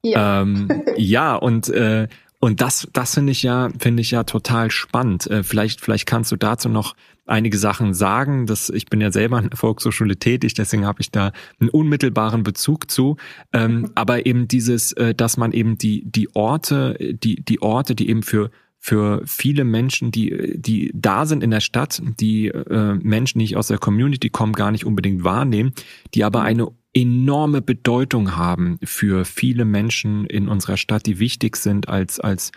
Ja, 0.03 0.43
ähm, 0.43 0.69
ja 0.97 1.35
und 1.35 1.69
äh, 1.69 2.09
und 2.45 2.61
das, 2.61 2.89
das 2.93 3.15
finde 3.15 3.31
ich 3.31 3.45
ja, 3.45 3.69
finde 3.79 4.01
ich 4.01 4.11
ja 4.11 4.25
total 4.25 4.73
spannend. 4.73 5.29
Äh, 5.29 5.45
vielleicht, 5.45 5.81
vielleicht 5.81 6.07
kannst 6.07 6.33
du 6.33 6.37
dazu 6.37 6.69
noch 6.69 6.97
einige 7.25 7.57
Sachen 7.57 7.95
sagen. 7.95 8.47
Das, 8.47 8.69
ich 8.69 8.87
bin 8.87 9.01
ja 9.01 9.13
selber 9.13 9.37
an 9.37 9.49
der 9.49 9.57
Volkshochschule 9.57 10.17
tätig, 10.17 10.55
deswegen 10.55 10.85
habe 10.85 11.01
ich 11.01 11.13
da 11.13 11.31
einen 11.61 11.71
unmittelbaren 11.71 12.43
Bezug 12.43 12.91
zu. 12.91 13.17
Ähm, 13.53 13.93
aber 13.95 14.27
eben 14.27 14.49
dieses, 14.49 14.91
äh, 14.95 15.15
dass 15.15 15.37
man 15.37 15.53
eben 15.53 15.79
die, 15.79 16.03
die 16.05 16.35
Orte, 16.35 16.97
die, 16.99 17.37
die 17.37 17.63
Orte, 17.63 17.95
die 17.95 18.09
eben 18.09 18.25
für 18.25 18.51
für 18.85 19.23
viele 19.27 19.63
Menschen, 19.63 20.11
die, 20.11 20.55
die 20.57 20.91
da 20.93 21.25
sind 21.25 21.45
in 21.45 21.53
der 21.53 21.61
Stadt, 21.61 22.03
die 22.19 22.49
äh, 22.49 22.95
Menschen, 23.01 23.39
die 23.39 23.45
nicht 23.45 23.57
aus 23.57 23.69
der 23.69 23.79
Community 23.79 24.29
kommen, 24.29 24.55
gar 24.55 24.73
nicht 24.73 24.85
unbedingt 24.85 25.23
wahrnehmen, 25.23 25.73
die 26.15 26.25
aber 26.25 26.43
eine 26.43 26.67
enorme 26.93 27.63
Bedeutung 27.63 28.35
haben 28.35 28.81
für 28.83 29.25
viele 29.25 29.65
Menschen 29.65 30.27
in 30.27 30.49
unserer 30.49 30.77
Stadt, 30.77 31.07
die 31.07 31.21
wichtig 31.21 31.59
sind 31.59 31.89
als 31.89 32.19
als 32.19 32.51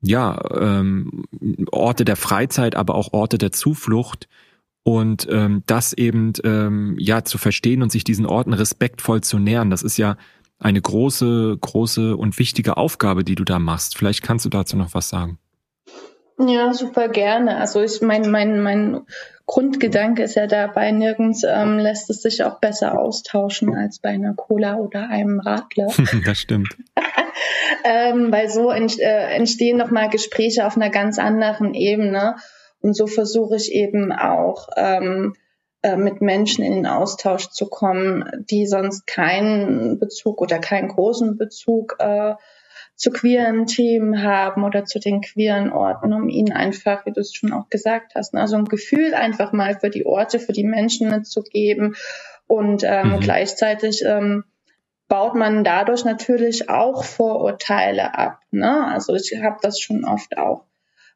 ja 0.00 0.40
ähm, 0.58 1.24
Orte 1.70 2.06
der 2.06 2.16
Freizeit, 2.16 2.74
aber 2.74 2.94
auch 2.94 3.12
Orte 3.12 3.36
der 3.36 3.52
Zuflucht 3.52 4.28
und 4.82 5.28
ähm, 5.30 5.62
das 5.66 5.92
eben 5.92 6.32
ähm, 6.42 6.96
ja 6.98 7.22
zu 7.22 7.36
verstehen 7.36 7.82
und 7.82 7.92
sich 7.92 8.04
diesen 8.04 8.24
Orten 8.24 8.54
respektvoll 8.54 9.20
zu 9.20 9.38
nähern. 9.38 9.68
Das 9.68 9.82
ist 9.82 9.98
ja 9.98 10.16
eine 10.58 10.80
große 10.80 11.58
große 11.60 12.16
und 12.16 12.38
wichtige 12.38 12.78
Aufgabe, 12.78 13.24
die 13.24 13.34
du 13.34 13.44
da 13.44 13.58
machst. 13.58 13.98
Vielleicht 13.98 14.22
kannst 14.22 14.46
du 14.46 14.48
dazu 14.48 14.78
noch 14.78 14.94
was 14.94 15.10
sagen. 15.10 15.38
Ja, 16.46 16.72
super 16.72 17.08
gerne. 17.08 17.58
Also 17.58 17.82
ich 17.82 18.00
mein 18.00 18.30
mein 18.30 18.60
mein 18.60 19.02
Grundgedanke 19.46 20.22
ist 20.22 20.36
ja 20.36 20.46
dabei, 20.46 20.90
nirgends 20.92 21.42
ähm, 21.44 21.78
lässt 21.78 22.08
es 22.08 22.22
sich 22.22 22.44
auch 22.44 22.60
besser 22.60 22.98
austauschen 22.98 23.74
als 23.74 23.98
bei 23.98 24.10
einer 24.10 24.34
Cola 24.34 24.76
oder 24.76 25.08
einem 25.08 25.40
Radler. 25.40 25.88
das 26.24 26.38
stimmt. 26.38 26.76
ähm, 27.84 28.30
weil 28.30 28.48
so 28.48 28.70
ent, 28.70 28.98
äh, 29.00 29.34
entstehen 29.34 29.76
nochmal 29.76 30.08
Gespräche 30.08 30.66
auf 30.66 30.76
einer 30.76 30.90
ganz 30.90 31.18
anderen 31.18 31.74
Ebene. 31.74 32.36
Und 32.80 32.96
so 32.96 33.06
versuche 33.06 33.56
ich 33.56 33.72
eben 33.72 34.12
auch 34.12 34.68
ähm, 34.76 35.34
äh, 35.82 35.96
mit 35.96 36.22
Menschen 36.22 36.64
in 36.64 36.74
den 36.74 36.86
Austausch 36.86 37.50
zu 37.50 37.66
kommen, 37.66 38.24
die 38.50 38.66
sonst 38.66 39.06
keinen 39.06 39.98
Bezug 39.98 40.40
oder 40.40 40.58
keinen 40.58 40.88
großen 40.88 41.36
Bezug 41.36 41.96
äh, 41.98 42.34
zu 43.00 43.10
queeren 43.10 43.64
Themen 43.64 44.22
haben 44.22 44.62
oder 44.62 44.84
zu 44.84 44.98
den 44.98 45.22
queeren 45.22 45.72
Orten, 45.72 46.12
um 46.12 46.28
ihnen 46.28 46.52
einfach, 46.52 47.06
wie 47.06 47.12
du 47.12 47.20
es 47.20 47.32
schon 47.32 47.54
auch 47.54 47.70
gesagt 47.70 48.14
hast, 48.14 48.34
also 48.34 48.56
ein 48.56 48.66
Gefühl 48.66 49.14
einfach 49.14 49.54
mal 49.54 49.80
für 49.80 49.88
die 49.88 50.04
Orte, 50.04 50.38
für 50.38 50.52
die 50.52 50.64
Menschen 50.64 51.08
mitzugeben 51.08 51.96
und 52.46 52.82
ähm, 52.84 53.12
mhm. 53.12 53.20
gleichzeitig 53.20 54.04
ähm, 54.04 54.44
baut 55.08 55.34
man 55.34 55.64
dadurch 55.64 56.04
natürlich 56.04 56.68
auch 56.68 57.04
Vorurteile 57.04 58.18
ab. 58.18 58.40
Ne? 58.50 58.86
Also 58.88 59.14
ich 59.14 59.34
habe 59.42 59.56
das 59.62 59.80
schon 59.80 60.04
oft 60.04 60.36
auch 60.36 60.66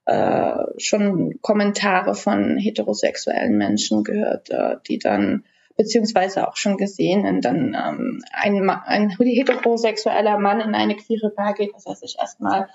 äh, 0.07 0.65
schon 0.79 1.39
Kommentare 1.43 2.15
von 2.15 2.57
heterosexuellen 2.57 3.59
Menschen 3.59 4.05
gehört, 4.05 4.49
äh, 4.49 4.77
die 4.89 4.99
dann 4.99 5.45
beziehungsweise 5.77 6.49
auch 6.49 6.57
schon 6.57 6.77
gesehen, 6.77 7.25
wenn 7.25 7.41
dann 7.41 7.75
ähm, 7.75 8.25
ein, 8.33 8.71
ein 8.71 9.11
heterosexueller 9.11 10.39
Mann 10.39 10.61
in 10.61 10.75
eine 10.75 10.97
queere 10.97 11.31
Bar 11.31 11.55
geht, 11.55 11.75
dass 11.75 11.87
er 11.87 11.97
sich 11.97 12.17
erstmal 12.19 12.69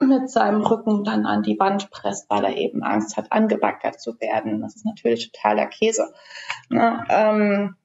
mit 0.00 0.30
seinem 0.30 0.62
Rücken 0.62 1.04
dann 1.04 1.26
an 1.26 1.42
die 1.42 1.58
Wand 1.58 1.90
presst, 1.90 2.28
weil 2.30 2.44
er 2.44 2.56
eben 2.56 2.82
Angst 2.82 3.16
hat, 3.16 3.30
angebackert 3.30 4.00
zu 4.00 4.18
werden. 4.20 4.62
Das 4.62 4.74
ist 4.74 4.86
natürlich 4.86 5.30
totaler 5.30 5.66
Käse. 5.66 6.12
Ne? 6.70 7.04
Ähm, 7.10 7.76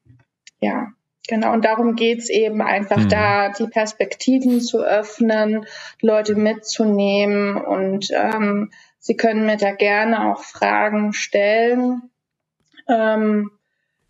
ja, 0.61 0.87
genau. 1.27 1.51
Und 1.51 1.65
darum 1.65 1.95
geht's 1.95 2.29
eben 2.29 2.61
einfach 2.61 2.99
mhm. 2.99 3.09
da, 3.09 3.49
die 3.49 3.67
Perspektiven 3.67 4.61
zu 4.61 4.81
öffnen, 4.81 5.65
Leute 6.01 6.35
mitzunehmen 6.35 7.57
und 7.57 8.09
ähm, 8.11 8.71
sie 8.97 9.17
können 9.17 9.45
mir 9.45 9.57
da 9.57 9.71
gerne 9.71 10.31
auch 10.31 10.41
Fragen 10.41 11.11
stellen. 11.11 12.09
Ähm, 12.87 13.51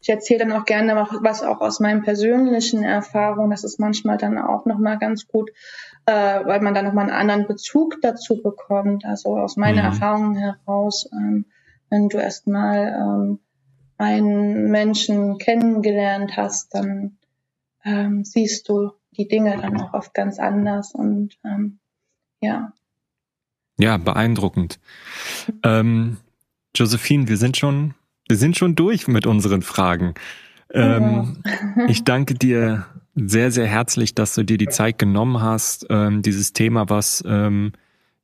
ich 0.06 0.10
erzähle 0.10 0.46
dann 0.46 0.52
auch 0.52 0.66
gerne 0.66 0.96
was 0.96 1.42
auch 1.42 1.62
aus 1.62 1.80
meinen 1.80 2.04
persönlichen 2.04 2.84
Erfahrungen. 2.84 3.50
Das 3.50 3.64
ist 3.64 3.80
manchmal 3.80 4.18
dann 4.20 4.38
auch 4.38 4.68
nochmal 4.68 5.00
ganz 5.00 5.28
gut, 5.28 5.50
äh, 6.06 6.14
weil 6.46 6.62
man 6.62 6.76
dann 6.76 6.86
nochmal 6.86 7.06
einen 7.06 7.18
anderen 7.18 7.48
Bezug 7.48 7.98
dazu 8.04 8.40
bekommt. 8.40 9.04
Also 9.04 9.36
aus 9.36 9.58
meiner 9.58 9.82
mhm. 9.82 9.88
Erfahrung 9.88 10.36
heraus, 10.36 11.10
ähm, 11.12 11.46
wenn 11.90 12.10
du 12.10 12.20
erstmal 12.20 12.94
ähm, 12.94 13.40
einen 13.98 14.70
Menschen 14.70 15.40
kennengelernt 15.40 16.38
hast, 16.38 16.76
dann 16.76 17.18
ähm, 17.84 18.24
siehst 18.24 18.70
du 18.70 18.92
die 19.18 19.28
Dinge 19.28 19.58
dann 19.60 19.82
auch 19.82 19.96
oft 19.96 20.14
ganz 20.14 20.38
anders 20.38 20.94
und 20.94 21.40
ähm, 21.44 21.80
ja. 22.42 22.74
Ja, 23.80 23.98
beeindruckend. 23.98 24.80
Ähm, 25.64 26.18
Josephine, 26.76 27.28
wir 27.28 27.38
sind 27.38 27.58
schon, 27.58 27.96
wir 28.28 28.38
sind 28.38 28.58
schon 28.58 28.76
durch 28.76 29.08
mit 29.08 29.28
unseren 29.28 29.62
Fragen. 29.62 30.14
Ähm, 30.72 31.38
ja. 31.46 31.86
ich 31.88 32.04
danke 32.04 32.34
dir 32.34 32.86
sehr, 33.16 33.52
sehr 33.52 33.68
herzlich, 33.68 34.14
dass 34.14 34.36
du 34.36 34.44
dir 34.44 34.58
die 34.58 34.68
Zeit 34.68 35.00
genommen 35.00 35.42
hast, 35.42 35.86
ähm, 35.90 36.22
dieses 36.22 36.54
Thema, 36.54 36.90
was 36.90 37.24
ähm, 37.26 37.72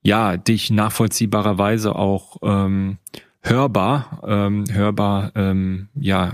ja 0.02 0.38
dich 0.38 0.70
nachvollziehbarerweise 0.72 1.96
auch 1.96 2.38
ähm, 2.42 2.98
hörbar, 3.42 4.22
ähm, 4.28 4.66
hörbar, 4.72 5.32
ähm, 5.36 5.90
ja 5.96 6.34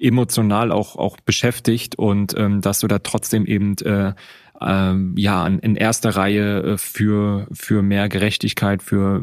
emotional 0.00 0.70
auch 0.70 0.94
auch 0.94 1.16
beschäftigt 1.18 1.96
und 1.98 2.36
dass 2.38 2.78
du 2.78 2.86
da 2.86 3.00
trotzdem 3.00 3.46
eben 3.46 3.76
äh, 3.78 4.12
ähm, 4.60 5.14
ja 5.16 5.46
in 5.46 5.76
erster 5.76 6.10
Reihe 6.10 6.62
äh, 6.62 6.78
für 6.78 7.46
für 7.52 7.82
mehr 7.82 8.08
Gerechtigkeit, 8.08 8.82
für 8.82 9.22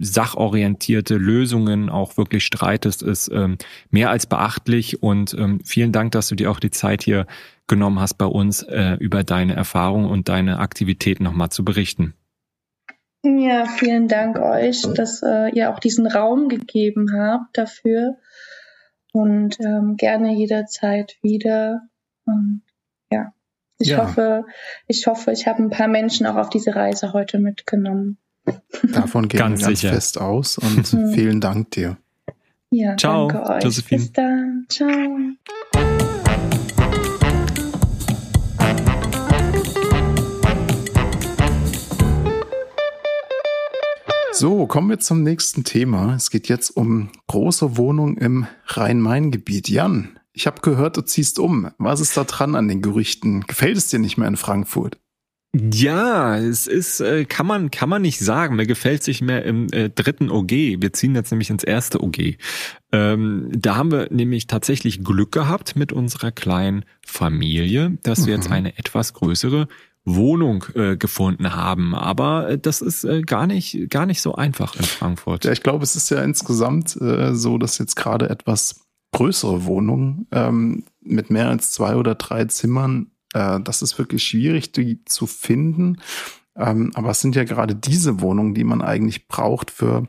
sachorientierte 0.00 1.16
Lösungen 1.16 1.90
auch 1.90 2.16
wirklich 2.16 2.44
streitest, 2.44 3.02
ist 3.02 3.30
ähm, 3.32 3.58
mehr 3.90 4.10
als 4.10 4.26
beachtlich 4.26 5.02
und 5.02 5.34
ähm, 5.34 5.60
vielen 5.64 5.92
Dank, 5.92 6.12
dass 6.12 6.28
du 6.28 6.34
dir 6.34 6.50
auch 6.50 6.60
die 6.60 6.70
Zeit 6.70 7.02
hier 7.02 7.26
genommen 7.66 8.00
hast, 8.00 8.14
bei 8.14 8.26
uns 8.26 8.62
äh, 8.62 8.96
über 8.98 9.24
deine 9.24 9.54
Erfahrungen 9.54 10.08
und 10.08 10.28
deine 10.28 10.58
Aktivitäten 10.58 11.24
nochmal 11.24 11.50
zu 11.50 11.64
berichten. 11.64 12.14
Ja, 13.24 13.66
vielen 13.66 14.08
Dank 14.08 14.38
euch, 14.38 14.82
dass 14.94 15.22
äh, 15.22 15.50
ihr 15.50 15.70
auch 15.70 15.80
diesen 15.80 16.06
Raum 16.06 16.48
gegeben 16.48 17.08
habt 17.18 17.58
dafür 17.58 18.16
und 19.12 19.58
ähm, 19.60 19.96
gerne 19.96 20.34
jederzeit 20.34 21.16
wieder. 21.20 21.82
Ja, 22.26 22.34
ich 23.78 23.88
ja. 23.88 23.98
hoffe, 23.98 24.44
ich 24.88 25.06
hoffe, 25.06 25.30
ich 25.30 25.46
habe 25.46 25.62
ein 25.62 25.70
paar 25.70 25.88
Menschen 25.88 26.26
auch 26.26 26.36
auf 26.36 26.50
diese 26.50 26.74
Reise 26.74 27.12
heute 27.12 27.38
mitgenommen. 27.38 28.18
Davon 28.82 29.28
gehen 29.28 29.38
ganz 29.38 29.60
wir 29.60 29.66
ganz 29.68 29.80
sicher. 29.80 29.92
fest 29.92 30.20
aus 30.20 30.58
und 30.58 30.92
mhm. 30.92 31.12
vielen 31.14 31.40
Dank 31.40 31.70
dir. 31.70 31.96
Ja, 32.70 32.96
Ciao, 32.96 33.28
danke 33.28 33.50
euch. 33.50 33.64
Josephine. 33.64 34.00
Bis 34.00 34.12
dann. 34.12 34.66
Ciao. 34.68 34.88
So, 44.32 44.66
kommen 44.66 44.88
wir 44.88 44.98
zum 45.00 45.22
nächsten 45.22 45.64
Thema. 45.64 46.14
Es 46.14 46.30
geht 46.30 46.48
jetzt 46.48 46.70
um 46.70 47.10
große 47.26 47.76
Wohnungen 47.76 48.16
im 48.18 48.46
Rhein-Main-Gebiet. 48.66 49.68
Jan, 49.68 50.17
ich 50.38 50.46
habe 50.46 50.60
gehört, 50.60 50.96
du 50.96 51.00
ziehst 51.02 51.40
um. 51.40 51.72
Was 51.78 51.98
ist 51.98 52.16
da 52.16 52.22
dran 52.22 52.54
an 52.54 52.68
den 52.68 52.80
Gerüchten? 52.80 53.40
Gefällt 53.40 53.76
es 53.76 53.88
dir 53.88 53.98
nicht 53.98 54.18
mehr 54.18 54.28
in 54.28 54.36
Frankfurt? 54.36 54.96
Ja, 55.52 56.38
es 56.38 56.68
ist, 56.68 57.00
äh, 57.00 57.24
kann 57.24 57.46
man, 57.46 57.72
kann 57.72 57.88
man 57.88 58.02
nicht 58.02 58.20
sagen. 58.20 58.54
Mir 58.54 58.66
gefällt 58.66 59.02
sich 59.02 59.20
mehr 59.20 59.44
im 59.44 59.66
äh, 59.72 59.90
dritten 59.90 60.30
OG. 60.30 60.50
Wir 60.50 60.92
ziehen 60.92 61.16
jetzt 61.16 61.32
nämlich 61.32 61.50
ins 61.50 61.64
erste 61.64 62.00
OG. 62.04 62.36
Ähm, 62.92 63.50
da 63.50 63.74
haben 63.74 63.90
wir 63.90 64.12
nämlich 64.12 64.46
tatsächlich 64.46 65.02
Glück 65.02 65.32
gehabt 65.32 65.74
mit 65.74 65.92
unserer 65.92 66.30
kleinen 66.30 66.84
Familie, 67.04 67.98
dass 68.04 68.26
wir 68.26 68.34
jetzt 68.34 68.48
mhm. 68.48 68.54
eine 68.54 68.78
etwas 68.78 69.14
größere 69.14 69.66
Wohnung 70.04 70.64
äh, 70.74 70.96
gefunden 70.96 71.56
haben. 71.56 71.96
Aber 71.96 72.50
äh, 72.50 72.58
das 72.58 72.80
ist 72.80 73.02
äh, 73.02 73.22
gar 73.22 73.48
nicht 73.48 73.90
gar 73.90 74.06
nicht 74.06 74.20
so 74.20 74.36
einfach 74.36 74.76
in 74.76 74.84
Frankfurt. 74.84 75.44
Ja, 75.46 75.50
ich 75.50 75.64
glaube, 75.64 75.82
es 75.82 75.96
ist 75.96 76.10
ja 76.10 76.22
insgesamt 76.22 76.96
äh, 77.00 77.34
so, 77.34 77.58
dass 77.58 77.78
jetzt 77.78 77.96
gerade 77.96 78.30
etwas 78.30 78.87
größere 79.12 79.64
Wohnungen 79.64 80.26
ähm, 80.32 80.84
mit 81.00 81.30
mehr 81.30 81.48
als 81.48 81.72
zwei 81.72 81.96
oder 81.96 82.14
drei 82.14 82.44
Zimmern, 82.46 83.10
äh, 83.34 83.60
das 83.60 83.82
ist 83.82 83.98
wirklich 83.98 84.22
schwierig, 84.22 84.72
die 84.72 85.04
zu 85.04 85.26
finden. 85.26 85.98
Ähm, 86.56 86.90
aber 86.94 87.10
es 87.10 87.20
sind 87.20 87.36
ja 87.36 87.44
gerade 87.44 87.74
diese 87.74 88.20
Wohnungen, 88.20 88.54
die 88.54 88.64
man 88.64 88.82
eigentlich 88.82 89.28
braucht 89.28 89.70
für 89.70 90.08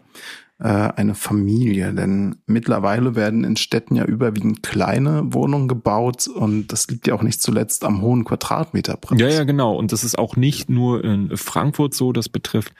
äh, 0.59 0.67
eine 0.67 1.15
Familie. 1.15 1.93
Denn 1.93 2.37
mittlerweile 2.45 3.15
werden 3.15 3.43
in 3.43 3.55
Städten 3.55 3.95
ja 3.95 4.03
überwiegend 4.03 4.63
kleine 4.63 5.33
Wohnungen 5.33 5.67
gebaut 5.67 6.27
und 6.27 6.67
das 6.67 6.87
liegt 6.89 7.07
ja 7.07 7.13
auch 7.13 7.21
nicht 7.21 7.41
zuletzt 7.41 7.85
am 7.85 8.01
hohen 8.01 8.25
Quadratmeterpreis. 8.25 9.19
Ja, 9.19 9.29
ja, 9.29 9.43
genau. 9.45 9.75
Und 9.75 9.91
das 9.91 10.03
ist 10.03 10.17
auch 10.17 10.35
nicht 10.35 10.69
nur 10.69 11.03
in 11.03 11.37
Frankfurt 11.37 11.93
so, 11.93 12.11
das 12.11 12.29
betrifft 12.29 12.73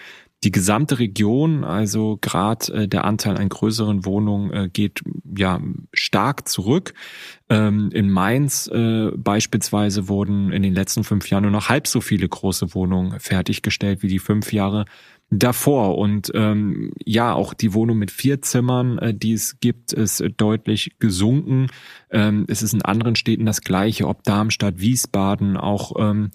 die 0.44 0.52
gesamte 0.52 1.00
Region, 1.00 1.64
also 1.66 2.18
gerade 2.22 2.74
äh, 2.74 2.88
der 2.88 3.04
Anteil 3.04 3.38
an 3.38 3.50
größeren 3.50 4.06
Wohnungen 4.06 4.52
äh, 4.52 4.70
geht 4.72 5.02
ja 5.38 5.60
stark 5.94 6.48
zurück. 6.48 6.94
Ähm, 7.50 7.90
in 7.92 8.10
Mainz 8.10 8.68
äh, 8.68 9.12
beispielsweise 9.16 10.08
wurden 10.08 10.52
in 10.52 10.64
den 10.64 10.74
letzten 10.74 11.04
fünf 11.04 11.30
Jahren 11.30 11.44
nur 11.44 11.52
noch 11.52 11.68
halb 11.68 11.88
so 11.88 12.00
viele 12.00 12.28
große 12.28 12.74
Wohnungen 12.74 13.20
fertiggestellt 13.20 14.02
wie 14.02 14.08
die 14.08 14.20
fünf 14.20 14.54
Jahre 14.54 14.86
davor. 15.30 15.98
Und 15.98 16.32
ähm, 16.34 16.92
ja, 17.06 17.34
auch 17.34 17.54
die 17.54 17.74
Wohnung 17.74 17.98
mit 17.98 18.12
vier 18.12 18.42
Zimmern, 18.42 18.98
äh, 19.00 19.14
die 19.14 19.34
es 19.34 19.60
gibt, 19.60 19.92
ist 19.92 20.24
deutlich 20.38 20.96
gesunken. 21.00 21.68
Ähm, 22.12 22.46
es 22.48 22.62
ist 22.62 22.74
in 22.74 22.82
anderen 22.82 23.16
Städten 23.16 23.46
das 23.46 23.62
gleiche, 23.62 24.08
ob 24.08 24.24
Darmstadt, 24.24 24.80
Wiesbaden, 24.80 25.58
auch 25.58 25.94
ähm, 26.00 26.32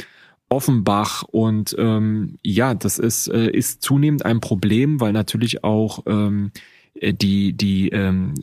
Offenbach. 0.49 1.23
Und 1.25 1.75
ähm, 1.79 2.39
ja, 2.43 2.75
das 2.75 2.99
ist, 2.99 3.29
äh, 3.29 3.51
ist 3.51 3.83
zunehmend 3.83 4.25
ein 4.25 4.41
Problem, 4.41 5.01
weil 5.01 5.13
natürlich 5.13 5.65
auch 5.65 6.05
ähm, 6.07 6.53
äh, 6.95 7.13
die 7.13 7.53
die 7.53 7.89
ähm, 7.89 8.35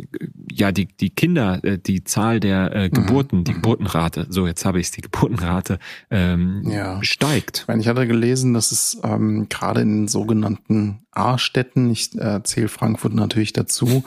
ja 0.52 0.72
die 0.72 0.88
die 0.88 1.10
Kinder 1.10 1.64
äh, 1.64 1.78
die 1.78 2.04
Zahl 2.04 2.40
der 2.40 2.74
äh, 2.74 2.88
mhm. 2.88 2.92
Geburten 2.92 3.40
mhm. 3.40 3.44
die 3.46 3.54
Geburtenrate 3.54 4.28
so 4.30 4.46
jetzt 4.46 4.66
habe 4.66 4.80
ich 4.80 4.88
es 4.88 4.92
die 4.92 5.02
Geburtenrate 5.02 5.80
ähm, 6.10 6.64
ja. 6.66 7.02
steigt. 7.04 7.60
Ich, 7.60 7.68
meine, 7.68 7.82
ich 7.82 7.88
hatte 7.88 8.08
gelesen, 8.08 8.54
dass 8.54 8.72
es 8.72 9.00
ähm, 9.04 9.48
gerade 9.50 9.82
in 9.82 10.02
den 10.02 10.08
sogenannten 10.08 11.06
A-Städten 11.12 11.90
ich 11.90 12.18
äh, 12.20 12.44
zähle 12.44 12.68
Frankfurt 12.68 13.14
natürlich 13.14 13.54
dazu, 13.54 14.04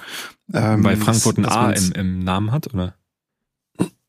ähm, 0.53 0.85
weil 0.85 0.97
Frankfurt 0.97 1.39
ein 1.39 1.47
A 1.47 1.73
im, 1.73 1.93
im 1.93 2.19
Namen 2.19 2.53
hat 2.53 2.73
oder 2.75 2.95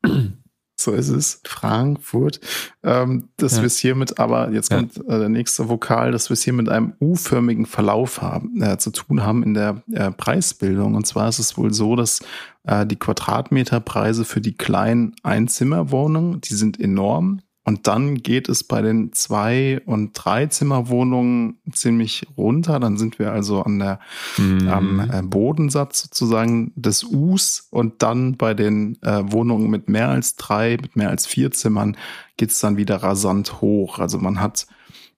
so 0.85 0.93
ist 0.93 1.09
es, 1.09 1.41
Frankfurt, 1.43 2.39
ähm, 2.83 3.29
dass 3.37 3.57
ja. 3.57 3.63
wir 3.63 3.67
es 3.67 3.77
hier 3.77 3.95
mit, 3.95 4.19
aber 4.19 4.51
jetzt 4.51 4.69
kommt 4.69 4.97
äh, 4.97 5.19
der 5.19 5.29
nächste 5.29 5.67
Vokal, 5.67 6.11
dass 6.11 6.29
wir 6.29 6.35
es 6.35 6.43
hier 6.43 6.53
mit 6.53 6.69
einem 6.69 6.93
U-förmigen 7.01 7.65
Verlauf 7.65 8.21
haben, 8.21 8.61
äh, 8.61 8.77
zu 8.77 8.91
tun 8.91 9.23
haben 9.23 9.43
in 9.43 9.53
der 9.53 9.81
äh, 9.91 10.11
Preisbildung. 10.11 10.95
Und 10.95 11.05
zwar 11.05 11.27
ist 11.27 11.39
es 11.39 11.57
wohl 11.57 11.73
so, 11.73 11.95
dass 11.95 12.21
äh, 12.63 12.85
die 12.85 12.95
Quadratmeterpreise 12.95 14.23
für 14.25 14.41
die 14.41 14.55
kleinen 14.55 15.15
Einzimmerwohnungen, 15.23 16.41
die 16.41 16.53
sind 16.53 16.79
enorm. 16.79 17.41
Und 17.65 17.87
dann 17.87 18.17
geht 18.17 18.47
es 18.47 18.63
bei 18.63 18.83
den 18.83 19.11
zwei 19.11 19.81
und 19.87 20.11
drei 20.13 20.45
Zimmerwohnungen 20.45 21.57
ziemlich 21.71 22.27
runter. 22.37 22.79
Dann 22.79 22.97
sind 22.97 23.17
wir 23.17 23.31
also 23.31 23.63
an 23.63 23.79
der 23.79 23.99
mhm. 24.37 24.67
am 24.67 24.99
äh, 24.99 25.23
Bodensatz 25.23 26.03
sozusagen 26.03 26.71
des 26.75 27.03
Us. 27.03 27.67
Und 27.71 28.03
dann 28.03 28.37
bei 28.37 28.53
den 28.53 29.01
äh, 29.01 29.23
Wohnungen 29.25 29.71
mit 29.71 29.89
mehr 29.89 30.09
als 30.09 30.35
drei, 30.35 30.77
mit 30.79 30.95
mehr 30.95 31.09
als 31.09 31.25
vier 31.25 31.49
Zimmern 31.49 31.97
geht 32.37 32.51
es 32.51 32.59
dann 32.59 32.77
wieder 32.77 32.97
rasant 32.97 33.61
hoch. 33.61 33.97
Also 33.97 34.19
man 34.19 34.39
hat 34.39 34.67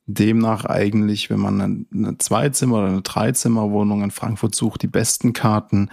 demnach 0.06 0.64
eigentlich, 0.64 1.30
wenn 1.30 1.42
man 1.42 1.60
eine, 1.60 1.86
eine 1.94 2.18
Zweizimmer- 2.18 2.78
oder 2.78 2.88
eine 2.88 3.02
Dreizimmerwohnung 3.02 4.04
in 4.04 4.12
Frankfurt 4.12 4.56
sucht, 4.56 4.84
die 4.84 4.88
besten 4.88 5.34
Karten. 5.34 5.90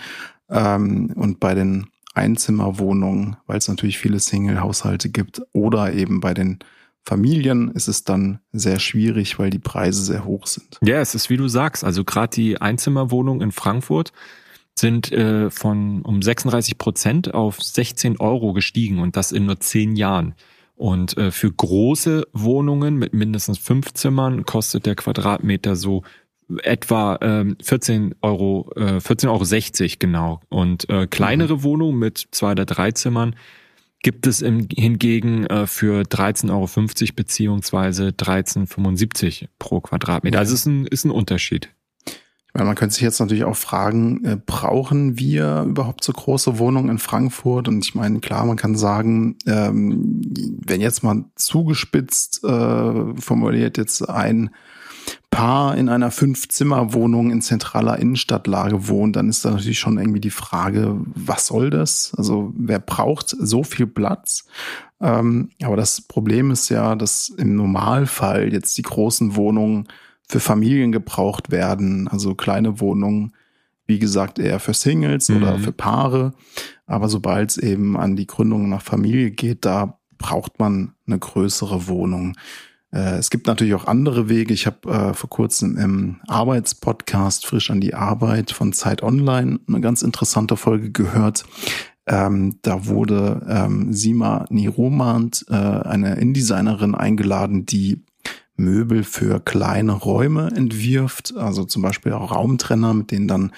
Ähm, 0.49 1.13
und 1.17 1.41
bei 1.41 1.55
den 1.55 1.89
Einzimmerwohnungen, 2.15 3.37
weil 3.47 3.59
es 3.59 3.69
natürlich 3.69 3.99
viele 3.99 4.21
Single-Haushalte 4.21 5.11
gibt, 5.11 5.43
oder 5.53 5.93
eben 5.93 6.21
bei 6.21 6.35
den 6.35 6.61
Familien 7.05 7.71
ist 7.73 7.87
es 7.87 8.05
dann 8.05 8.39
sehr 8.53 8.79
schwierig, 8.79 9.39
weil 9.39 9.51
die 9.51 9.59
Preise 9.59 10.03
sehr 10.03 10.25
hoch 10.25 10.47
sind. 10.47 10.79
Ja, 10.83 11.01
es 11.01 11.15
ist 11.15 11.29
wie 11.29 11.37
du 11.37 11.49
sagst, 11.49 11.85
also 11.85 12.03
gerade 12.03 12.35
die 12.35 12.61
Einzimmerwohnungen 12.61 13.43
in 13.43 13.53
Frankfurt 13.53 14.13
sind 14.77 15.13
äh, 15.13 15.51
von 15.51 16.03
um 16.03 16.23
36 16.23 16.79
Prozent 16.79 17.35
auf 17.35 17.63
16 17.63 18.19
Euro 18.21 18.55
gestiegen 18.55 19.01
und 19.01 19.17
das 19.17 19.33
in 19.33 19.47
nur 19.47 19.61
zehn 19.61 19.97
Jahren. 19.97 20.35
Und 20.77 21.17
äh, 21.17 21.31
für 21.31 21.53
große 21.53 22.27
Wohnungen 22.33 22.97
mit 22.97 23.15
mindestens 23.15 23.59
fünf 23.59 23.93
Zimmern 23.95 24.45
kostet 24.45 24.87
der 24.87 24.97
Quadratmeter 24.97 25.77
so 25.77 26.03
etwa 26.63 27.19
ähm, 27.23 27.57
14 27.63 28.15
Euro, 28.23 28.71
äh, 28.77 28.99
14,60 28.99 29.29
Euro 29.29 29.45
60, 29.45 29.99
genau. 29.99 30.41
Und 30.49 30.89
äh, 30.91 31.07
kleinere 31.07 31.57
mhm. 31.57 31.63
Wohnungen 31.63 31.99
mit 31.99 32.29
zwei 32.31 32.53
oder 32.53 32.65
drei 32.65 32.93
Zimmern 32.93 33.35
gibt 34.03 34.27
es 34.27 34.43
im, 34.43 34.69
hingegen 34.71 35.47
äh, 35.47 35.67
für 35.67 36.03
13,50 36.03 36.51
Euro 36.51 37.13
beziehungsweise 37.17 38.09
13,75 38.09 39.47
pro 39.59 39.81
Quadratmeter. 39.81 40.39
Also 40.39 40.55
es 40.55 40.61
ist 40.61 40.67
ein, 40.67 40.87
ist 40.87 41.05
ein 41.05 41.11
Unterschied. 41.11 41.71
Meine, 42.57 42.67
man 42.67 42.77
könnte 42.77 42.95
sich 42.95 43.03
jetzt 43.03 43.19
natürlich 43.19 43.43
auch 43.43 43.57
fragen, 43.57 44.25
äh, 44.25 44.37
brauchen 44.37 45.19
wir 45.19 45.63
überhaupt 45.63 46.05
so 46.05 46.13
große 46.13 46.61
Wohnungen 46.61 46.89
in 46.89 46.99
Frankfurt? 46.99 47.67
Und 47.67 47.85
ich 47.85 47.97
meine, 47.97 48.21
klar, 48.21 48.47
man 48.47 48.57
kann 48.57 48.77
sagen, 48.77 49.37
ähm, 49.47 50.23
wenn 50.65 50.81
jetzt 50.81 51.03
mal 51.03 51.25
zugespitzt 51.35 52.45
äh, 52.45 53.17
formuliert 53.17 53.77
jetzt 53.77 54.09
ein 54.09 54.51
Paar 55.31 55.77
in 55.77 55.89
einer 55.89 56.11
Fünf-Zimmer-Wohnung 56.11 57.31
in 57.31 57.43
zentraler 57.43 57.99
Innenstadtlage 57.99 58.89
wohnt, 58.89 59.17
dann 59.17 59.29
ist 59.29 59.45
da 59.45 59.51
natürlich 59.51 59.81
schon 59.81 59.99
irgendwie 59.99 60.21
die 60.21 60.31
Frage, 60.31 60.97
was 61.15 61.49
soll 61.49 61.71
das? 61.71 62.13
Also 62.17 62.53
wer 62.57 62.79
braucht 62.79 63.31
so 63.31 63.65
viel 63.65 63.87
Platz? 63.87 64.47
Ähm, 65.01 65.51
aber 65.63 65.77
das 65.77 66.01
Problem 66.03 66.51
ist 66.51 66.69
ja, 66.69 66.95
dass 66.95 67.31
im 67.31 67.57
Normalfall 67.57 68.53
jetzt 68.53 68.79
die 68.79 68.83
großen 68.83 69.35
Wohnungen 69.35 69.89
für 70.29 70.41
Familien 70.41 70.93
gebraucht 70.93 71.51
werden, 71.51 72.09
also 72.09 72.35
kleine 72.35 72.81
Wohnungen, 72.81 73.35
wie 73.87 73.99
gesagt, 73.99 74.39
eher 74.39 74.61
für 74.61 74.73
Singles 74.73 75.29
mhm. 75.29 75.37
oder 75.39 75.59
für 75.59 75.73
Paare. 75.73 76.33
Aber 76.87 77.09
sobald 77.09 77.51
es 77.51 77.59
eben 77.59 77.97
an 77.97 78.17
die 78.17 78.27
Gründung 78.27 78.69
nach 78.69 78.83
Familie 78.83 79.31
geht, 79.31 79.65
da 79.65 79.99
braucht 80.17 80.59
man 80.59 80.95
eine 81.07 81.19
größere 81.19 81.87
Wohnung. 81.87 82.37
Äh, 82.95 83.19
es 83.19 83.31
gibt 83.31 83.47
natürlich 83.47 83.75
auch 83.75 83.87
andere 83.87 84.29
Wege. 84.29 84.55
Ich 84.55 84.67
habe 84.67 84.89
äh, 84.89 85.15
vor 85.15 85.29
kurzem 85.29 85.77
im 85.77 86.21
Arbeitspodcast 86.29 87.45
Frisch 87.45 87.71
an 87.71 87.81
die 87.81 87.95
Arbeit 87.95 88.53
von 88.53 88.73
Zeit 88.73 89.03
Online 89.03 89.59
eine 89.67 89.81
ganz 89.81 90.03
interessante 90.03 90.57
Folge 90.57 90.91
gehört. 90.91 91.45
Ähm, 92.07 92.59
da 92.63 92.87
wurde 92.87 93.45
ähm, 93.49 93.93
Sima 93.93 94.47
Niromand, 94.51 95.47
äh, 95.49 95.55
eine 95.55 96.17
InDesignerin, 96.17 96.95
eingeladen, 96.95 97.67
die 97.67 98.05
Möbel 98.57 99.03
für 99.03 99.41
kleine 99.41 99.93
Räume 99.93 100.51
entwirft, 100.55 101.37
also 101.37 101.65
zum 101.65 101.83
Beispiel 101.83 102.13
auch 102.13 102.31
Raumtrenner, 102.31 102.95
mit 102.95 103.11
denen 103.11 103.27
dann 103.27 103.53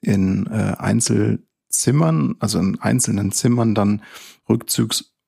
in 0.00 0.46
äh, 0.46 0.74
Einzelzimmern, 0.78 2.36
also 2.38 2.58
in 2.60 2.78
einzelnen 2.80 3.32
Zimmern 3.32 3.74
dann 3.74 4.02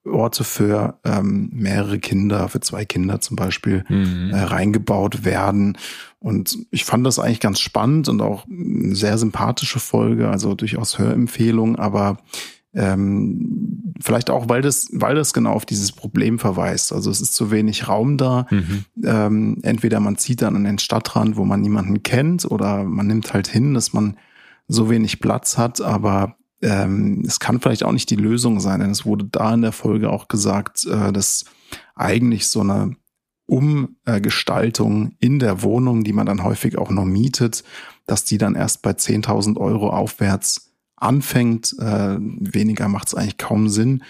Rückzugsorte 0.08 0.44
für 0.44 0.98
ähm, 1.04 1.50
mehrere 1.52 1.98
Kinder, 1.98 2.48
für 2.48 2.60
zwei 2.60 2.84
Kinder 2.84 3.20
zum 3.20 3.36
Beispiel, 3.36 3.84
mhm. 3.88 4.30
äh, 4.32 4.40
reingebaut 4.40 5.24
werden. 5.24 5.76
Und 6.18 6.58
ich 6.70 6.84
fand 6.84 7.06
das 7.06 7.18
eigentlich 7.18 7.40
ganz 7.40 7.60
spannend 7.60 8.08
und 8.08 8.20
auch 8.20 8.46
eine 8.46 8.94
sehr 8.94 9.18
sympathische 9.18 9.78
Folge, 9.78 10.28
also 10.28 10.54
durchaus 10.54 10.98
Hörempfehlung, 10.98 11.76
aber 11.76 12.18
ähm, 12.74 13.94
vielleicht 14.00 14.30
auch, 14.30 14.48
weil 14.48 14.62
das, 14.62 14.88
weil 14.92 15.14
das 15.14 15.32
genau 15.32 15.52
auf 15.52 15.64
dieses 15.64 15.92
Problem 15.92 16.38
verweist. 16.38 16.92
Also 16.92 17.10
es 17.10 17.20
ist 17.20 17.34
zu 17.34 17.50
wenig 17.50 17.88
Raum 17.88 18.16
da. 18.16 18.46
Mhm. 18.50 18.84
Ähm, 19.04 19.58
entweder 19.62 20.00
man 20.00 20.16
zieht 20.16 20.42
dann 20.42 20.56
an 20.56 20.64
den 20.64 20.78
Stadtrand, 20.78 21.36
wo 21.36 21.44
man 21.44 21.60
niemanden 21.60 22.02
kennt, 22.02 22.44
oder 22.44 22.84
man 22.84 23.06
nimmt 23.06 23.32
halt 23.32 23.48
hin, 23.48 23.74
dass 23.74 23.92
man 23.92 24.16
so 24.68 24.90
wenig 24.90 25.20
Platz 25.20 25.56
hat, 25.56 25.80
aber 25.80 26.36
ähm, 26.62 27.22
es 27.26 27.40
kann 27.40 27.60
vielleicht 27.60 27.84
auch 27.84 27.92
nicht 27.92 28.10
die 28.10 28.16
Lösung 28.16 28.60
sein, 28.60 28.80
denn 28.80 28.90
es 28.90 29.04
wurde 29.04 29.26
da 29.26 29.54
in 29.54 29.62
der 29.62 29.72
Folge 29.72 30.10
auch 30.10 30.28
gesagt, 30.28 30.86
äh, 30.86 31.12
dass 31.12 31.44
eigentlich 31.94 32.48
so 32.48 32.60
eine 32.60 32.96
Umgestaltung 33.46 35.12
in 35.20 35.38
der 35.38 35.62
Wohnung, 35.62 36.04
die 36.04 36.12
man 36.12 36.26
dann 36.26 36.44
häufig 36.44 36.76
auch 36.76 36.90
noch 36.90 37.06
mietet, 37.06 37.64
dass 38.06 38.24
die 38.24 38.38
dann 38.38 38.54
erst 38.54 38.82
bei 38.82 38.90
10.000 38.90 39.56
Euro 39.56 39.90
aufwärts 39.90 40.68
anfängt, 40.96 41.76
äh, 41.78 42.16
weniger 42.18 42.88
macht 42.88 43.08
es 43.08 43.14
eigentlich 43.14 43.38
kaum 43.38 43.68
Sinn. 43.68 44.02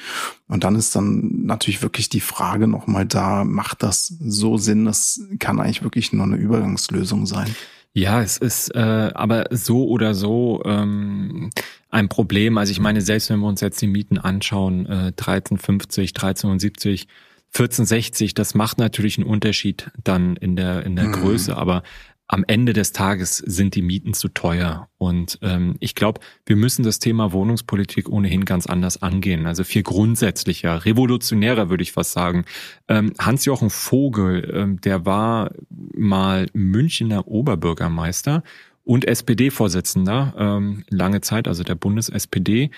Und 0.48 0.64
dann 0.64 0.74
ist 0.74 0.96
dann 0.96 1.44
natürlich 1.44 1.82
wirklich 1.82 2.08
die 2.08 2.20
Frage 2.20 2.66
nochmal 2.66 3.06
da, 3.06 3.44
macht 3.44 3.82
das 3.82 4.06
so 4.06 4.56
Sinn? 4.56 4.86
Das 4.86 5.20
kann 5.38 5.60
eigentlich 5.60 5.82
wirklich 5.82 6.12
nur 6.12 6.24
eine 6.24 6.36
Übergangslösung 6.36 7.26
sein. 7.26 7.54
Ja, 7.98 8.22
es 8.22 8.38
ist 8.38 8.72
äh, 8.76 8.78
aber 8.78 9.46
so 9.50 9.88
oder 9.88 10.14
so 10.14 10.62
ähm, 10.64 11.50
ein 11.90 12.08
Problem. 12.08 12.56
Also 12.56 12.70
ich 12.70 12.78
meine, 12.78 13.00
selbst 13.00 13.28
wenn 13.28 13.40
wir 13.40 13.48
uns 13.48 13.60
jetzt 13.60 13.82
die 13.82 13.88
Mieten 13.88 14.18
anschauen, 14.18 14.86
äh, 14.86 15.12
1350, 15.16 16.10
1370, 16.10 17.08
1460, 17.48 18.34
das 18.34 18.54
macht 18.54 18.78
natürlich 18.78 19.18
einen 19.18 19.26
Unterschied 19.26 19.90
dann 20.04 20.36
in 20.36 20.54
der 20.54 20.86
in 20.86 20.94
der 20.94 21.06
mhm. 21.06 21.12
Größe, 21.12 21.56
aber 21.56 21.82
am 22.28 22.44
Ende 22.46 22.74
des 22.74 22.92
Tages 22.92 23.38
sind 23.38 23.74
die 23.74 23.80
Mieten 23.80 24.12
zu 24.12 24.28
teuer. 24.28 24.88
Und 24.98 25.38
ähm, 25.40 25.76
ich 25.80 25.94
glaube, 25.94 26.20
wir 26.44 26.56
müssen 26.56 26.82
das 26.82 26.98
Thema 26.98 27.32
Wohnungspolitik 27.32 28.08
ohnehin 28.08 28.44
ganz 28.44 28.66
anders 28.66 29.02
angehen. 29.02 29.46
Also 29.46 29.64
viel 29.64 29.82
grundsätzlicher, 29.82 30.84
revolutionärer 30.84 31.70
würde 31.70 31.82
ich 31.82 31.92
fast 31.92 32.12
sagen. 32.12 32.44
Ähm, 32.86 33.14
Hans-Jochen 33.18 33.70
Vogel, 33.70 34.52
ähm, 34.54 34.80
der 34.82 35.06
war 35.06 35.52
mal 35.70 36.48
Münchener 36.52 37.26
Oberbürgermeister 37.26 38.42
und 38.84 39.06
SPD-Vorsitzender 39.06 40.34
ähm, 40.38 40.84
lange 40.90 41.22
Zeit, 41.22 41.48
also 41.48 41.64
der 41.64 41.76
Bundes-SPD. 41.76 42.70